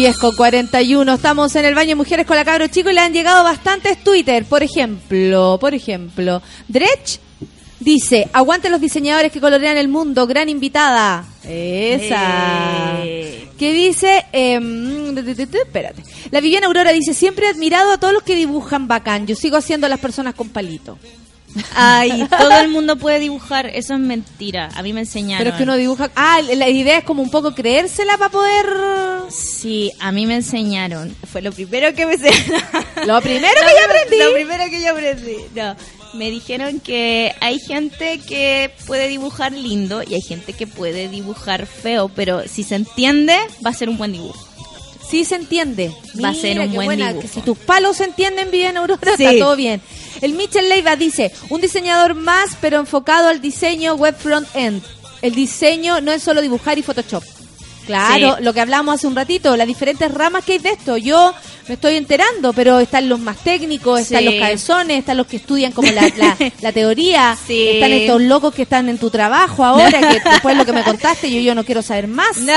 [0.01, 1.13] 10 con 41.
[1.13, 4.03] Estamos en el baño de mujeres con la cabro chico y le han llegado bastantes
[4.03, 4.45] Twitter.
[4.45, 7.19] Por ejemplo, por ejemplo, Dredge
[7.79, 11.23] dice, aguante los diseñadores que colorean el mundo, gran invitada.
[11.43, 12.95] Esa.
[13.03, 13.47] Eh.
[13.59, 14.25] Que dice,
[15.51, 16.03] tu, espérate.
[16.31, 19.27] La Viviana Aurora dice, siempre he admirado a todos los que dibujan bacán.
[19.27, 20.97] Yo sigo haciendo a las personas con palito.
[21.75, 24.69] Ay, todo el mundo puede dibujar, eso es mentira.
[24.75, 25.39] A mí me enseñaron.
[25.39, 26.11] Pero es que uno dibuja...
[26.15, 28.65] Ah, la idea es como un poco creérsela para poder...
[29.29, 31.15] Sí, a mí me enseñaron.
[31.31, 32.61] Fue lo primero que me enseñaron.
[33.05, 34.17] Lo primero que yo aprendí.
[34.17, 35.37] Lo primero que yo aprendí.
[35.55, 35.75] No,
[36.13, 41.65] me dijeron que hay gente que puede dibujar lindo y hay gente que puede dibujar
[41.65, 44.50] feo, pero si se entiende, va a ser un buen dibujo.
[45.11, 45.91] Sí se entiende.
[46.23, 47.21] Va a ser un buen buena, dibujo.
[47.21, 49.25] que si tus palos se entienden bien, Aurora, Sí.
[49.25, 49.81] está todo bien.
[50.21, 54.81] El Mitchell Leiva dice, un diseñador más, pero enfocado al diseño web front-end.
[55.21, 57.23] El diseño no es solo dibujar y Photoshop.
[57.85, 58.43] Claro, Sí.
[58.43, 60.97] lo que hablamos hace un ratito, las diferentes ramas que hay de esto.
[60.97, 61.33] Yo
[61.67, 64.25] me estoy enterando, pero están los más técnicos, están Sí.
[64.25, 67.67] los cabezones, están los que estudian como la, la, la teoría, Sí.
[67.69, 71.29] están estos locos que están en tu trabajo ahora, que después lo que me contaste,
[71.31, 72.37] yo, yo no quiero saber más.
[72.37, 72.53] ¡No,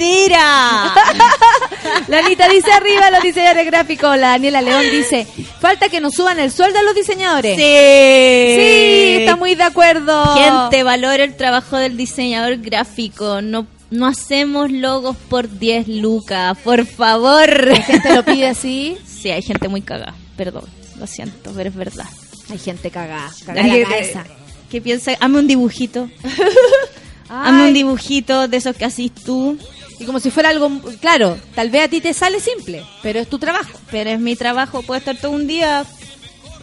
[0.00, 0.94] mentira!
[2.08, 4.16] La Anita dice arriba los diseñadores gráficos.
[4.16, 5.26] La Daniela León dice,
[5.60, 7.56] falta que nos suban el sueldo a los diseñadores.
[7.56, 7.62] sí.
[7.62, 10.34] Sí, está muy de acuerdo.
[10.34, 13.40] Gente, valora el trabajo del diseñador gráfico.
[13.42, 17.66] No, no hacemos logos por 10 lucas, por favor.
[17.66, 18.96] La gente lo pide así.
[19.20, 20.14] Sí, hay gente muy cagada.
[20.34, 20.64] Perdón,
[20.98, 22.06] lo siento, pero es verdad.
[22.50, 24.24] Hay gente cagada, cagada la cabeza.
[24.70, 26.08] Que piensa, hazme un dibujito.
[27.28, 29.56] Hazme un dibujito de esos que haces tú.
[30.00, 33.28] Y como si fuera algo, claro, tal vez a ti te sale simple, pero es
[33.28, 33.78] tu trabajo.
[33.90, 35.84] Pero es mi trabajo, puedo estar todo un día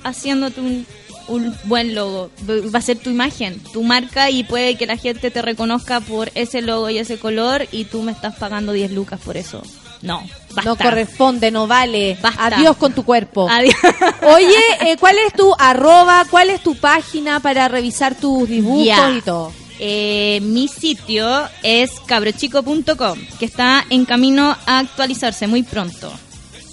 [0.04, 0.88] haciéndote un,
[1.28, 2.32] un buen logo.
[2.50, 6.32] Va a ser tu imagen, tu marca y puede que la gente te reconozca por
[6.34, 9.62] ese logo y ese color y tú me estás pagando 10 lucas por eso.
[10.02, 10.24] No,
[10.56, 10.64] basta.
[10.64, 12.18] No corresponde, no vale.
[12.20, 12.48] Basta.
[12.48, 13.48] Adiós con tu cuerpo.
[13.50, 13.76] Adiós.
[14.24, 16.26] Oye, eh, ¿cuál es tu arroba?
[16.30, 19.52] ¿Cuál es tu página para revisar tus dibujos y todo?
[19.80, 26.12] Eh, mi sitio es cabrochico.com, que está en camino a actualizarse muy pronto.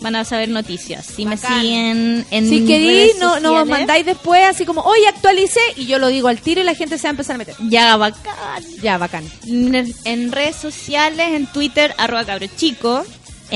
[0.00, 1.06] Van a saber noticias.
[1.06, 5.60] Si me siguen en Si querí, redes no, nos mandáis después así como, oye, actualicé,
[5.76, 7.54] y yo lo digo al tiro y la gente se va a empezar a meter.
[7.68, 8.62] Ya, bacán.
[8.82, 9.24] Ya, bacán.
[9.46, 13.04] En, en redes sociales, en Twitter, arroba cabrochico,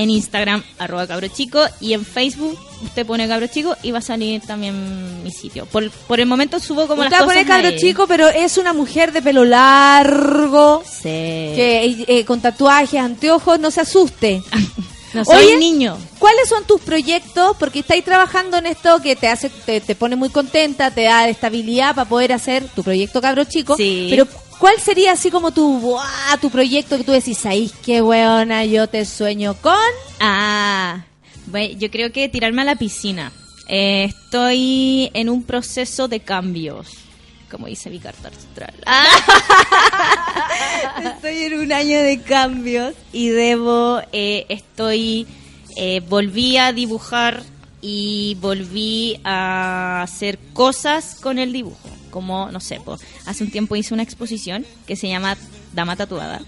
[0.01, 5.23] en Instagram, arroba cabrochico, y en Facebook, usted pone cabrochico y va a salir también
[5.23, 5.65] mi sitio.
[5.65, 7.77] Por, por el momento subo como Usted las cosas cabro ahí.
[7.77, 11.01] chico, pero es una mujer de pelo largo, Sí.
[11.03, 14.41] que eh, con tatuajes, anteojos, no se asuste.
[15.13, 15.97] no soy Oye, niño.
[16.17, 17.57] ¿Cuáles son tus proyectos?
[17.59, 21.27] Porque estáis trabajando en esto que te hace, te, te pone muy contenta, te da
[21.27, 23.75] estabilidad para poder hacer tu proyecto cabro chico.
[23.75, 24.07] Sí.
[24.09, 24.27] Pero
[24.59, 26.37] ¿cuál sería así como tu, ¡buah!
[26.39, 29.73] tu proyecto que tú decís, ahí qué weona, yo te sueño con?
[30.19, 31.05] Ah,
[31.47, 33.31] bueno, yo creo que tirarme a la piscina.
[33.67, 36.87] Eh, estoy en un proceso de cambios,
[37.49, 38.73] como dice mi carta astral.
[41.03, 45.27] estoy en un año de cambios y debo, eh, estoy,
[45.75, 47.43] eh, volví a dibujar
[47.81, 51.98] y volví a hacer cosas con el dibujo.
[52.09, 55.37] Como, no sé, po, hace un tiempo hice una exposición que se llama
[55.73, 56.41] Dama Tatuada.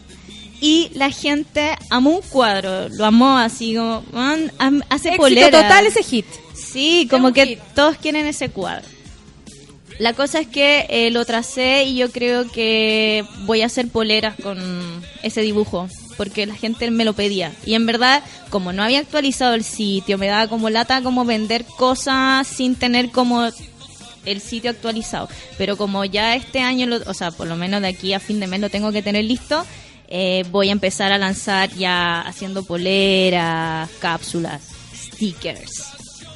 [0.60, 4.52] Y la gente amó un cuadro, lo amó así como, man,
[4.90, 5.64] hace Éxito polera.
[5.64, 6.28] total ese hit.
[6.54, 7.60] Sí, como que hit.
[7.74, 8.88] todos quieren ese cuadro.
[9.98, 14.36] La cosa es que eh, lo tracé y yo creo que voy a hacer poleras
[14.42, 14.60] con
[15.22, 17.52] ese dibujo, porque la gente me lo pedía.
[17.66, 21.66] Y en verdad, como no había actualizado el sitio, me daba como lata como vender
[21.66, 23.50] cosas sin tener como
[24.26, 25.28] el sitio actualizado.
[25.58, 28.40] Pero como ya este año, lo- o sea, por lo menos de aquí a fin
[28.40, 29.66] de mes lo tengo que tener listo,
[30.08, 34.62] eh, voy a empezar a lanzar ya haciendo poleras, cápsulas,
[34.96, 35.84] stickers,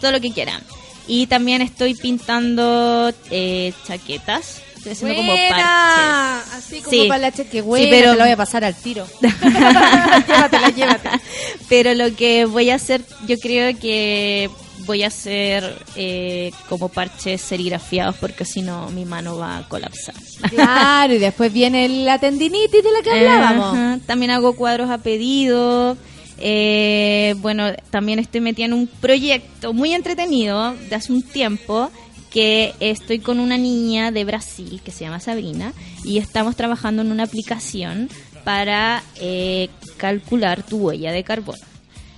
[0.01, 0.61] todo lo que quieran.
[1.07, 4.61] Y también estoy pintando eh, chaquetas.
[4.77, 5.49] Estoy haciendo como parches.
[5.49, 6.39] Buena.
[6.53, 7.05] Así como Sí.
[7.07, 9.07] para la che- que buena, Sí, pero- te la voy a pasar al tiro.
[9.21, 11.21] llévatela, llévatela.
[11.69, 14.49] Pero lo que voy a hacer, yo creo que
[14.85, 20.15] voy a hacer eh, como parches serigrafiados porque si no mi mano va a colapsar.
[20.49, 23.73] Claro, y después viene la tendinitis de la que hablábamos.
[23.75, 25.97] Ajá, También hago cuadros a pedido.
[26.37, 31.89] Eh, bueno, también estoy metida en un proyecto muy entretenido de hace un tiempo
[32.29, 37.11] que estoy con una niña de Brasil que se llama Sabrina y estamos trabajando en
[37.11, 38.09] una aplicación
[38.43, 41.59] para eh, calcular tu huella de carbono.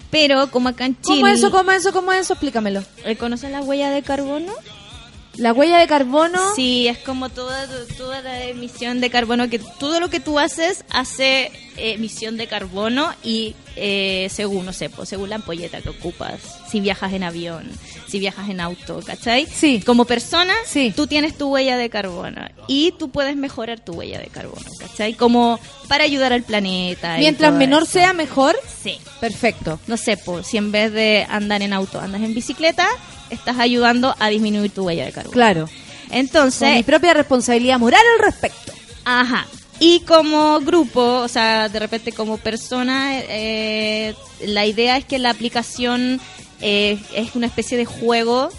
[0.09, 1.21] Pero como acá en Chile...
[1.21, 2.33] ¿Cómo eso, cómo eso, cómo eso?
[2.33, 2.83] Explícamelo.
[3.03, 4.53] ¿Reconoces la huella de carbono?
[5.37, 6.39] La huella de carbono.
[6.55, 7.67] Sí, es como toda,
[7.97, 12.47] toda la emisión de carbono, que todo lo que tú haces hace eh, emisión de
[12.47, 16.39] carbono y eh, según, no sé, pues, según la ampolleta que ocupas,
[16.69, 17.69] si viajas en avión,
[18.07, 19.45] si viajas en auto, ¿cachai?
[19.45, 19.81] Sí.
[19.85, 20.91] Como persona, Sí.
[20.95, 25.13] tú tienes tu huella de carbono y tú puedes mejorar tu huella de carbono, ¿cachai?
[25.13, 27.17] Como para ayudar al planeta.
[27.17, 27.93] Mientras menor eso.
[27.93, 28.55] sea, mejor.
[28.83, 28.97] Sí.
[29.19, 29.79] Perfecto.
[29.87, 32.87] No sé, pues, si en vez de andar en auto andas en bicicleta,
[33.29, 35.33] estás ayudando a disminuir tu huella de carbono.
[35.33, 35.65] Claro.
[36.07, 38.71] Con Entonces, mi propia responsabilidad moral al respecto.
[39.03, 39.45] Ajá.
[39.79, 45.29] Y como grupo, o sea, de repente como persona, eh, la idea es que la
[45.29, 46.19] aplicación
[46.61, 48.49] eh, es una especie de juego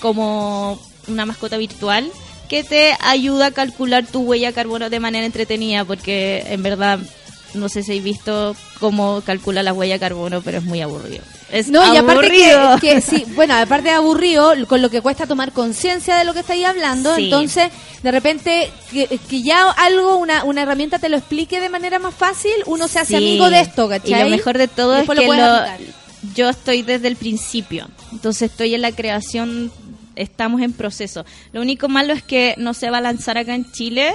[0.00, 2.10] como una mascota virtual
[2.48, 6.98] que te ayuda a calcular tu huella de carbono de manera entretenida, porque en verdad
[7.54, 11.22] no sé si habéis visto cómo calcula la huella de carbono, pero es muy aburrido.
[11.50, 12.30] Es No, y aparte
[12.80, 16.40] que, sí, bueno, aparte de aburrido, con lo que cuesta tomar conciencia de lo que
[16.40, 17.24] estáis hablando, Sí.
[17.24, 17.70] entonces,
[18.02, 22.14] de repente, que, que ya algo, una, una herramienta te lo explique de manera más
[22.14, 23.16] fácil, uno se hace Sí.
[23.16, 24.20] amigo de esto, ¿cachai?
[24.20, 25.64] Y lo mejor de todo es lo que lo-
[26.34, 27.88] yo estoy desde el principio.
[28.12, 29.72] Entonces estoy en la creación,
[30.16, 31.24] estamos en proceso.
[31.52, 34.12] Lo único malo es que no se va a lanzar acá en Chile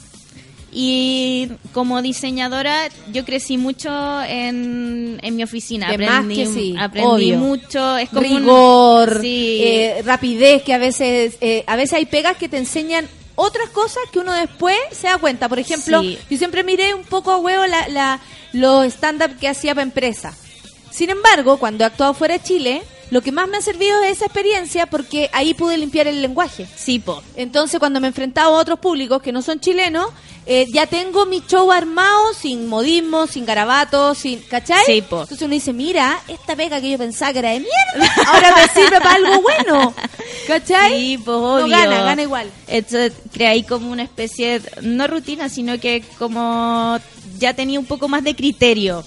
[0.77, 3.89] Y como diseñadora, yo crecí mucho
[4.23, 5.89] en, en mi oficina.
[5.89, 7.37] De más aprendí que sí, aprendí obvio.
[7.37, 7.97] mucho.
[7.97, 9.61] Es como un- rigor, Sí.
[9.63, 14.03] eh, rapidez, que a veces, eh, a veces hay pegas que te enseñan otras cosas
[14.11, 15.47] que uno después se da cuenta.
[15.47, 16.17] Por ejemplo, Sí.
[16.29, 18.19] yo siempre miré un poco a huevo la, la,
[18.51, 20.35] los stand-up que hacía para empresa.
[20.91, 22.81] Sin embargo, cuando he actuado fuera de Chile,
[23.15, 26.67] lo que más me ha servido es esa experiencia porque ahí pude limpiar el lenguaje.
[26.75, 27.23] Sí, po.
[27.37, 30.07] Entonces, cuando me he enfrentado a otros públicos que no son chilenos,
[30.45, 34.41] eh, ya tengo mi show armado, sin modismo, sin garabatos, sin.
[34.41, 34.83] ¿Cachai?
[34.85, 35.21] Sí, po.
[35.21, 38.67] Entonces uno dice, mira, esta pega que yo pensaba que era de mierda, ahora me
[38.81, 39.93] sirve para algo bueno.
[40.45, 40.91] ¿Cachai?
[40.93, 42.51] Sí, pues No gana, gana igual.
[42.67, 46.99] Entonces creé como una especie, de- no rutina, sino que como
[47.39, 49.05] ya tenía un poco más de criterio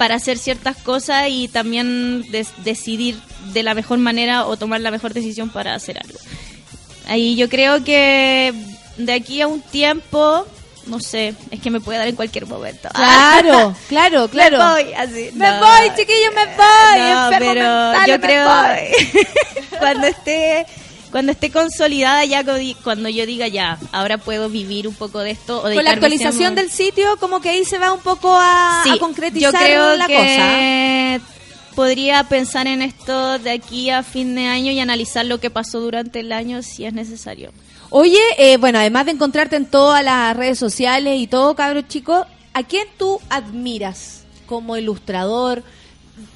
[0.00, 2.24] para hacer ciertas cosas y también
[2.64, 3.20] decidir
[3.52, 6.18] de la mejor manera o tomar la mejor decisión para hacer algo.
[7.06, 8.54] Ahí yo creo que
[8.96, 10.46] de aquí a un tiempo,
[10.86, 12.88] no sé, es que me puede dar en cualquier momento.
[12.94, 14.56] Claro, claro, claro.
[14.56, 15.28] Me voy, así.
[15.34, 15.58] Me No.
[15.58, 17.00] voy, chiquillos, me voy.
[17.10, 19.28] No, pero mental, yo me creo voy.
[19.80, 20.66] cuando esté
[21.10, 22.44] cuando esté consolidada ya
[22.82, 26.54] cuando yo diga ya ahora puedo vivir un poco de esto o Con la actualización
[26.54, 29.58] 100% del sitio, como que ahí se va un poco a, Sí, a concretizar yo
[29.58, 31.74] creo la que cosa.
[31.74, 35.80] podría pensar en esto de aquí a fin de año y analizar lo que pasó
[35.80, 37.52] durante el año si es necesario
[37.92, 42.24] Oye, eh, bueno, además de encontrarte en todas las redes sociales y todo, cabros chicos,
[42.54, 45.64] ¿a quién tú admiras como ilustrador?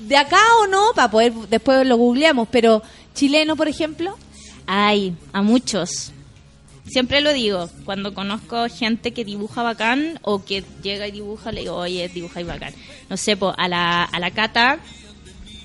[0.01, 2.83] De acá o no, para poder, después lo googleamos, pero
[3.15, 4.17] chileno, por ejemplo.
[4.66, 6.12] Ay, a muchos.
[6.86, 11.62] Siempre lo digo, cuando conozco gente que dibuja bacán o que llega y dibuja, le
[11.62, 12.74] digo, oye, dibuja y bacán.
[13.09, 14.78] No sé, po, a la, a la cata,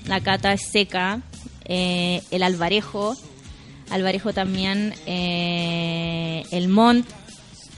[0.06, 1.20] la cata es seca,
[1.66, 3.16] eh, el alvarejo,
[3.90, 7.06] alvarejo también, eh, el mont,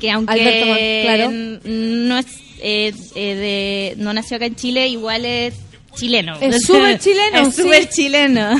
[0.01, 1.31] que aunque claro.
[1.33, 2.27] no es
[2.65, 5.55] eh, eh, de, no nació acá en Chile, igual es
[5.97, 6.39] chileno.
[6.41, 7.89] Es súper chileno, Es súper sí.
[8.03, 8.51] chileno.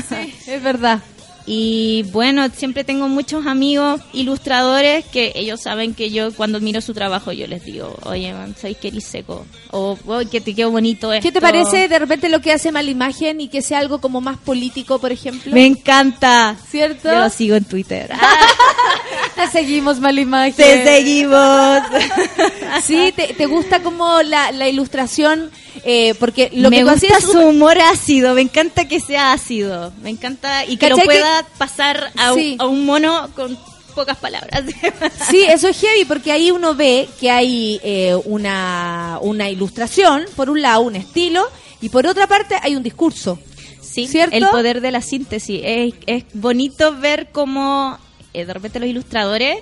[0.45, 0.99] Es verdad.
[1.45, 6.93] Y bueno, siempre tengo muchos amigos ilustradores que ellos saben que yo cuando miro su
[6.93, 9.45] trabajo yo les digo, oye, man, ¿sabes que seco?
[9.71, 11.23] O "Oye, que te quedó bonito esto.
[11.27, 14.21] ¿Qué te parece de repente lo que hace mala imagen y que sea algo como
[14.21, 15.51] más político, por ejemplo?
[15.51, 16.55] Me encanta.
[16.69, 17.11] ¿Cierto?
[17.11, 18.09] Yo lo sigo en Twitter.
[19.35, 20.55] Te seguimos mala imagen.
[20.55, 21.79] Te seguimos.
[22.83, 25.51] Sí, te, te gusta como la, la ilustración,
[25.85, 29.31] eh, porque lo me que tú gusta hacías su humor ácido, me encanta que sea
[29.31, 32.55] ácido, me encanta y que lo ¿Cachai que- pueda pasar a, un- Sí.
[32.59, 33.57] a un mono con
[33.93, 34.63] pocas palabras.
[35.29, 40.49] Sí, eso es heavy porque ahí uno ve que hay eh, una, una ilustración, por
[40.49, 41.45] un lado un estilo
[41.79, 43.37] y por otra parte hay un discurso.
[43.81, 44.35] Sí, ¿Cierto?
[44.35, 45.61] el poder de la síntesis.
[45.63, 47.99] Es, es bonito ver cómo
[48.33, 49.57] eh, de repente los ilustradores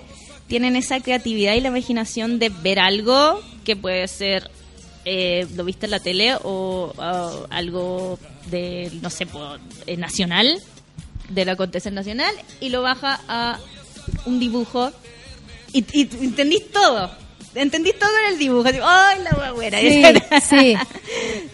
[0.48, 4.50] tienen esa creatividad y la imaginación de ver algo que puede ser,
[5.06, 8.20] eh, lo viste en la tele o, o algo
[8.50, 9.58] de, no sé, po,
[9.88, 10.62] eh, nacional,
[11.30, 13.60] del acontecer nacional, y lo baja a
[14.26, 14.92] un dibujo
[15.74, 17.12] y, y entendís todo.
[17.54, 18.68] Entendís todo en el dibujo.
[18.68, 19.78] Así, ¡Ay, la buena!
[19.80, 20.04] Sí,
[20.50, 20.76] sí.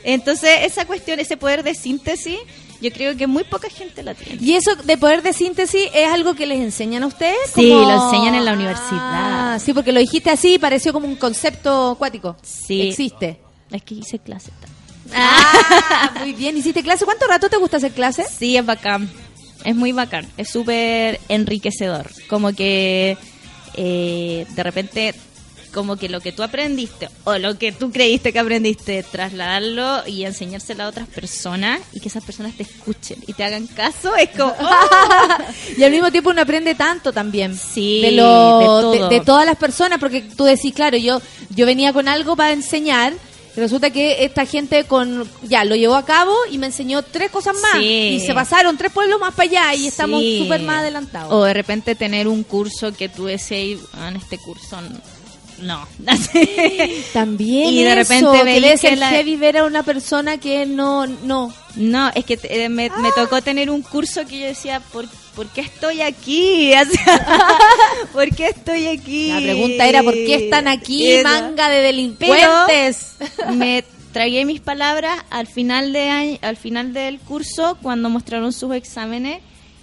[0.03, 2.37] Entonces, esa cuestión, ese poder de síntesis,
[2.81, 4.37] yo creo que muy poca gente la tiene.
[4.43, 7.37] Y eso de poder de síntesis es algo que les enseñan a ustedes.
[7.55, 9.59] Sí, Como- lo enseñan en la Ah, universidad.
[9.61, 12.35] sí, porque lo dijiste así, pareció como un concepto acuático.
[12.43, 12.81] Sí.
[12.89, 13.39] Existe.
[13.71, 14.51] Es que hice clase.
[15.13, 16.57] Ah, muy bien.
[16.57, 17.05] ¿Hiciste clase?
[17.05, 18.25] ¿Cuánto rato te gusta hacer clase?
[18.25, 19.09] Sí, es bacán.
[19.63, 20.27] Es muy bacán.
[20.37, 22.09] Es súper enriquecedor.
[22.29, 23.17] Como que
[23.73, 25.13] eh, de repente,
[25.73, 30.23] como que lo que tú aprendiste o lo que tú creíste que aprendiste, trasladarlo y
[30.25, 34.29] enseñárselo a otras personas y que esas personas te escuchen y te hagan caso, es
[34.29, 34.53] como...
[34.59, 35.37] ¡oh!
[35.77, 37.55] y al mismo tiempo uno aprende tanto también.
[37.57, 38.91] Sí, de, lo- de todo.
[39.09, 42.51] de- de todas las personas, porque tú decís, claro, yo, yo venía con algo para
[42.53, 43.13] enseñar.
[43.55, 47.31] y Resulta que esta gente con ya lo llevó a cabo y me enseñó tres
[47.31, 47.79] cosas más.
[47.81, 48.15] Sí.
[48.15, 50.39] Y se pasaron tres pueblos más para allá y estamos Sí.
[50.43, 51.33] súper más adelantados.
[51.33, 54.99] O de repente tener un curso que tú decís, ah, en este curso no.
[57.13, 61.07] También Y de eso, repente que veis que heavy ver a una persona que no,
[61.07, 61.53] no.
[61.75, 65.47] No, es que eh, me, me tocó tener un curso que yo decía, ¿por, por
[65.47, 66.71] qué estoy aquí?
[66.81, 67.27] O sea,
[68.13, 69.29] ¿Por qué estoy aquí?
[69.31, 73.15] La pregunta era, ¿por qué están aquí, manga de delincuentes?
[73.53, 78.73] me tragué mis palabras al final de año- al final del curso cuando mostraron sus
[78.73, 79.41] exámenes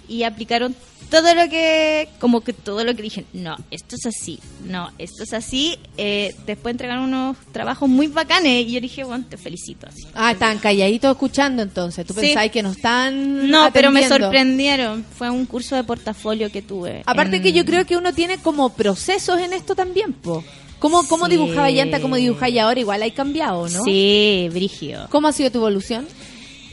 [0.09, 0.75] y aplicaron
[1.09, 5.23] todo lo que como que todo lo que dije no esto es así no esto
[5.23, 9.87] es así eh, después entregaron unos trabajos muy bacanes y yo dije bueno te felicito
[9.87, 12.05] así Ah, están calladitos escuchando entonces.
[12.05, 12.21] ¿Tú Sí.
[12.21, 17.03] pensáis que no están no pero me sorprendieron fue un curso de portafolio que tuve
[17.05, 20.43] Aparte en- que yo creo que uno tiene como procesos en esto también, po.
[20.79, 21.31] ¿Cómo, cómo Sí.
[21.31, 22.79] dibujaba Yanta, cómo dibujáis ahora?
[22.79, 23.83] Igual hay cambiado, ¿no?
[23.83, 26.05] sí brígido ¿Cómo ha sido tu evolución?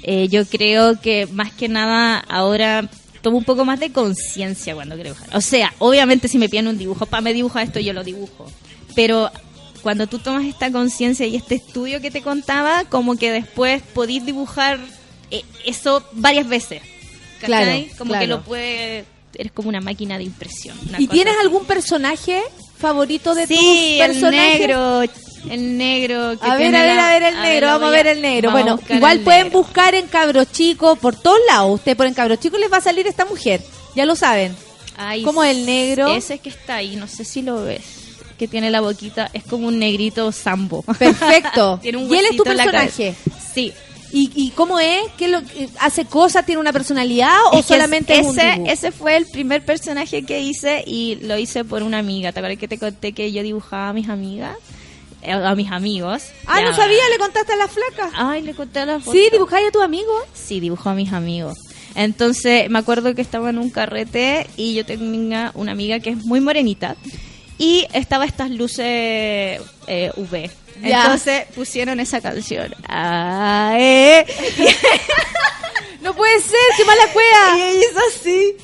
[0.03, 2.91] Eh, yo creo que más que nada ahora
[3.23, 5.35] tomo un poco más de conciencia cuando quiero dibujar.
[5.37, 8.51] O sea, obviamente si me piden un dibujo, para me dibuja esto, yo lo dibujo.
[8.95, 9.31] Pero
[9.83, 14.25] cuando tú tomas esta conciencia y este estudio que te contaba, como que después podís
[14.27, 14.79] dibujar
[15.31, 16.83] eh, eso varias veces.
[17.41, 17.85] ¿cachai?
[17.87, 18.21] Claro, Como claro.
[18.23, 19.07] que lo puedes...
[19.35, 20.77] Eres como una máquina de impresión.
[20.89, 21.43] una ¿Y tienes así.
[21.43, 22.43] algún personaje
[22.77, 24.59] favorito de Sí, tus el personajes?
[24.61, 25.03] negro.
[25.49, 26.39] El negro.
[26.39, 28.07] Que A ver, a ver, la- a ver el a negro, lo vamos a ver
[28.07, 28.51] el negro.
[28.53, 29.59] Bueno, igual pueden negro.
[29.63, 31.75] buscar en Cabros Chicos por todos lados.
[31.75, 33.61] Usted ponen Cabros Chicos les va a salir esta mujer.
[33.95, 34.55] Ya lo saben.
[34.97, 36.09] Ay, ¿Cómo el negro?
[36.15, 37.83] Ese que está ahí, no sé si lo ves.
[38.39, 40.83] Que tiene la boquita, es como un negrito sambo.
[40.99, 41.79] Perfecto.
[41.83, 43.15] Tiene un ¿Y él es tu en personaje?
[43.55, 43.73] Sí.
[44.15, 45.01] ¿Y, y cómo es?
[45.17, 45.41] ¿Qué lo,
[45.81, 46.45] ¿Hace cosas?
[46.45, 47.35] ¿Tiene una personalidad?
[47.53, 51.65] ¿O Es solamente es ese, ese fue el primer personaje que hice y lo hice
[51.65, 52.33] por una amiga.
[52.33, 54.57] ¿Te acuerdas que te conté que yo dibujaba a mis amigas?
[55.23, 56.25] Eh, A mis amigos.
[56.47, 58.11] Ah, no sabía, le contaste a la flaca.
[58.15, 59.13] Ay, le conté a la foto.
[59.13, 60.13] Sí, dibujáis a tu amigo.
[60.35, 61.57] Sí, dibujó a mis amigos.
[61.95, 66.25] Entonces, me acuerdo que estaba en un carrete y yo tenía una amiga que es
[66.25, 66.97] muy morenita
[67.59, 70.51] y estaba estas luces eh, UV.
[70.83, 71.03] Ya.
[71.03, 72.75] Entonces pusieron esa canción.
[72.89, 74.27] Ah, eh.
[76.03, 77.57] No puede ser, qué mala Y cueva.
[77.57, 78.57] ella hizo así,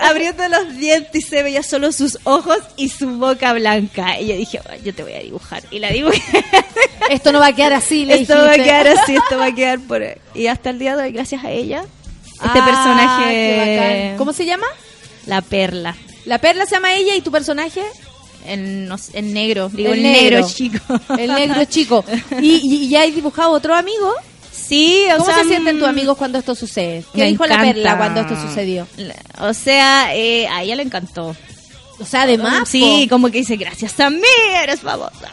[0.00, 4.18] abriendo los dientes y se veía solo sus ojos y su boca blanca.
[4.20, 5.62] Y yo dije, "Bueno, yo te voy a dibujar.
[5.70, 6.22] Y la dibujé.
[7.10, 8.64] Esto no va a quedar así, le esto va a dijiste.
[8.64, 10.02] quedar así, esto va a quedar por...
[10.34, 11.82] Y hasta el día de hoy, gracias a ella,
[12.32, 14.14] este Ah, personaje...
[14.16, 14.66] ¿Cómo se llama?
[15.26, 15.96] La perla.
[16.24, 17.82] La perla se llama ella y tu personaje.
[18.46, 20.36] El, no sé, el negro, digo El el, negro.
[20.38, 20.48] negro.
[20.54, 20.78] chico.
[21.18, 22.04] El negro chico.
[22.40, 24.14] ¿Y, y, y ya has dibujado otro amigo?
[24.70, 27.02] Sí, o ¿Cómo sea, se sienten tus mm, amigos cuando esto sucede?
[27.12, 28.86] ¿Qué dijo la perla cuando esto sucedió?
[29.40, 31.34] O sea, eh, a ella le encantó.
[31.98, 33.16] O sea, además, sí, po.
[33.16, 34.22] como que dice, gracias a mí
[34.62, 35.28] eres famosa.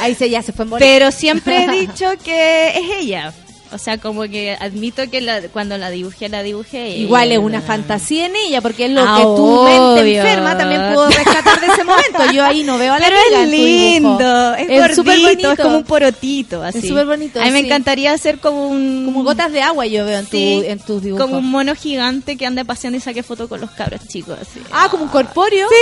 [0.00, 0.78] ahí se ya se fue en.
[0.78, 3.34] Pero siempre he dicho que es ella.
[3.72, 6.90] O sea, como que admito que la- cuando la dibujé, la dibujé.
[6.96, 10.20] Igual es una fantasía en ella, porque es lo Ah, que tu mente obvio.
[10.22, 12.32] enferma también pudo rescatar de ese momento.
[12.32, 15.28] Yo ahí no veo a la Pero amiga es tu lindo, es, Es súper gordito,
[15.48, 15.52] bonito.
[15.52, 16.88] es como un porotito, así.
[16.88, 17.66] súper bonito, A mí me sí.
[17.66, 19.02] encantaría hacer como un...
[19.04, 21.26] Como gotas de agua yo veo en, tu, Sí, en tus dibujos.
[21.26, 24.60] Como un mono gigante que ande paseando y saque fotos con los cabros chicos, así.
[24.72, 25.68] Ah, como un corpóreo.
[25.68, 25.74] Sí,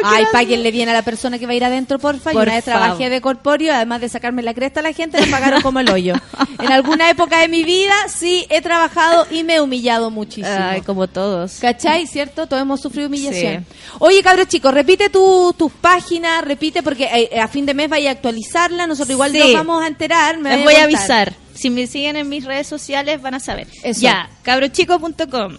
[0.00, 2.30] lo Ay, quiero páguenle bien a la persona que va a ir adentro, porfa.
[2.32, 2.80] Yo Por una vez favor.
[2.80, 5.90] trabajé de corpóreo, además de sacarme la cresta a la gente, me pagaron como el
[5.90, 6.14] hoyo.
[6.60, 10.48] En alguna época de mi vida, sí, he trabajado y me he humillado muchísimo.
[10.58, 11.58] Ay, como todos.
[11.60, 12.06] ¿Cachai?
[12.06, 12.46] ¿Cierto?
[12.46, 13.66] Todos hemos sufrido humillación.
[13.98, 18.10] Oye, cabros chicos, repite tu- tus páginas, repite porque eh, a fin de mes vaya
[18.10, 18.86] a actualizarla.
[18.86, 19.38] Nosotros igual Sí.
[19.38, 20.38] nos vamos a enterar.
[20.38, 21.34] me Les voy a avisar.
[21.54, 23.66] Si me siguen en mis redes sociales van a saber.
[23.82, 24.00] Eso.
[24.00, 25.56] Ya, cabrochico.com.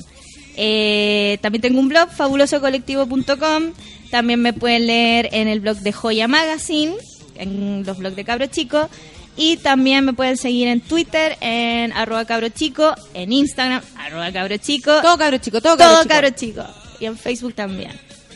[0.57, 3.73] Eh, también tengo un blog, fabulosocolectivo.com.
[4.10, 6.94] También me pueden leer en el blog de Joya Magazine,
[7.36, 8.90] en los blogs de Cabro Chico.
[9.38, 14.58] Y también me pueden seguir en Twitter, en arroba cabro chico, en Instagram, arroba cabro
[14.58, 15.02] chico.
[15.02, 16.14] Todo cabro chico, todo cabro todo chico.
[16.14, 16.64] cabro chico.
[16.99, 17.91] Y en Facebook también.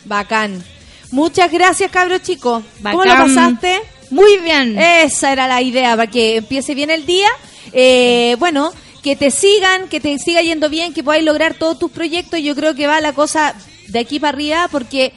[0.05, 0.63] Bacán.
[1.11, 2.63] Muchas gracias, cabro chico.
[2.81, 3.35] ¿Cómo lo Bacán.
[3.35, 3.81] pasaste?
[4.09, 4.77] Muy bien.
[4.79, 7.27] Esa era la idea, para que empiece bien el día.
[7.73, 8.71] Eh, bueno,
[9.03, 12.39] que te sigan, que te siga yendo bien, que podáis lograr todos tus proyectos.
[12.39, 13.53] Yo creo que va la cosa
[13.87, 15.13] de aquí para arriba porque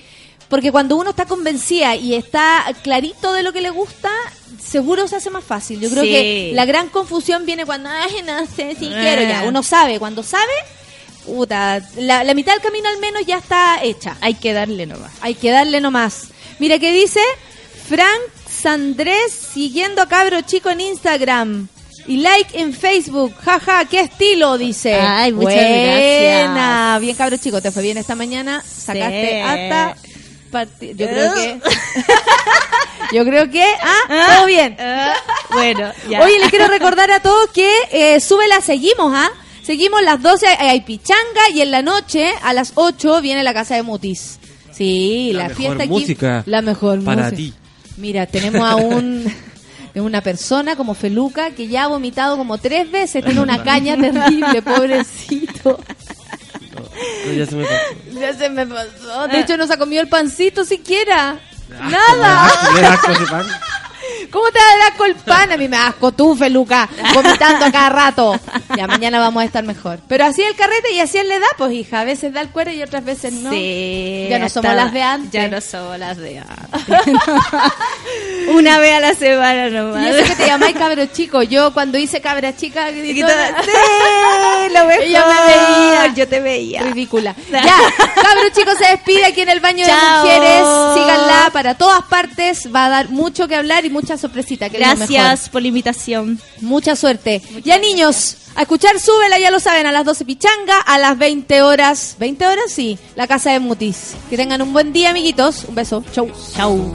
[0.49, 4.11] porque cuando uno está convencida y está clarito de lo que le gusta,
[4.63, 5.81] seguro se hace más fácil.
[5.81, 6.11] Yo creo Sí.
[6.11, 8.97] que la gran confusión viene cuando, ay, no sé si Eh.
[9.01, 9.23] quiero.
[9.23, 10.53] Ya, uno sabe, cuando sabe,
[11.27, 14.17] puta, la, la mitad del camino al menos ya está hecha.
[14.21, 15.13] Hay que darle nomás.
[15.21, 16.29] Hay que darle nomás.
[16.59, 17.21] Mira que dice
[17.89, 18.21] Frank
[18.51, 21.69] Sandrés siguiendo a Cabro Chico en Instagram.
[22.07, 23.35] Y like en Facebook.
[23.45, 24.95] Jaja, qué estilo, dice.
[24.95, 25.83] Ay, muchas Buena.
[25.83, 27.01] gracias.
[27.03, 28.63] Bien, Cabro Chico, te fue bien esta mañana.
[28.67, 29.41] Sacaste Sí.
[29.41, 29.97] hasta...
[30.81, 31.61] Yo creo que...
[33.13, 33.65] Yo creo que...
[33.81, 34.77] Ah, todo bien.
[34.79, 35.15] Ah,
[35.53, 36.21] bueno, ya.
[36.23, 39.31] Oye, les quiero recordar a todos que eh, sube la seguimos, ¿ah?
[39.63, 43.55] Seguimos las 12, eh, hay pichanga y en la noche a las 8 viene la
[43.55, 44.39] casa de Mutis.
[44.73, 45.93] Sí, la, La mejor fiesta aquí.
[45.93, 47.37] música la mejor para música.
[47.37, 47.55] ti.
[47.97, 49.25] Mira, tenemos a un
[49.95, 54.63] una persona como Feluca que ya ha vomitado como tres veces, tiene una caña terrible,
[54.63, 55.81] pobrecito.
[57.27, 58.21] No, ya se me pasó.
[58.21, 59.29] Ya se me pasó.
[59.29, 61.39] De hecho, no se ha comido el pancito siquiera.
[61.69, 62.51] Nada.
[63.31, 63.47] pan.
[64.31, 65.53] ¿Cómo te da asco el pan?
[65.53, 68.39] A mí me da asco tú, Feluca, vomitando a cada rato.
[68.77, 69.99] Ya mañana vamos a estar mejor.
[70.09, 72.01] Pero así el carrete y así es la edad, pues hija.
[72.01, 73.51] A veces da el cuero y otras veces no.
[73.51, 75.31] Sí, Ya no somos las de antes.
[75.33, 77.15] Ya no somos las de antes.
[78.49, 80.05] Una vez a la semana nomás.
[80.05, 81.43] Y eso que te llamáis cabro chico.
[81.43, 85.03] Yo cuando hice cabra chica, sí, lo mejor.
[85.03, 86.15] Ella me veía.
[86.15, 86.83] Yo te veía.
[86.83, 87.35] Ridícula.
[87.51, 87.77] Ya,
[88.15, 90.23] cabro chico se despide aquí en el baño de Chao.
[90.25, 90.65] mujeres.
[90.95, 92.69] Síganla para todas partes.
[92.75, 94.71] Va a dar mucho que hablar y mucha sorpresita.
[94.71, 94.79] Que.
[94.79, 96.41] Gracias por la invitación.
[96.61, 97.43] Mucha suerte.
[97.65, 101.63] ya niños, a escuchar Súbela, ya lo saben, a las 12 pichanga, a las 20
[101.63, 102.17] horas.
[102.21, 102.65] ¿20 horas?
[102.69, 104.15] Sí, la casa de Mutis.
[104.31, 105.65] Que tengan un buen día, amiguitos.
[105.65, 106.05] Un beso.
[106.13, 106.31] Chau.
[106.57, 106.95] Chau.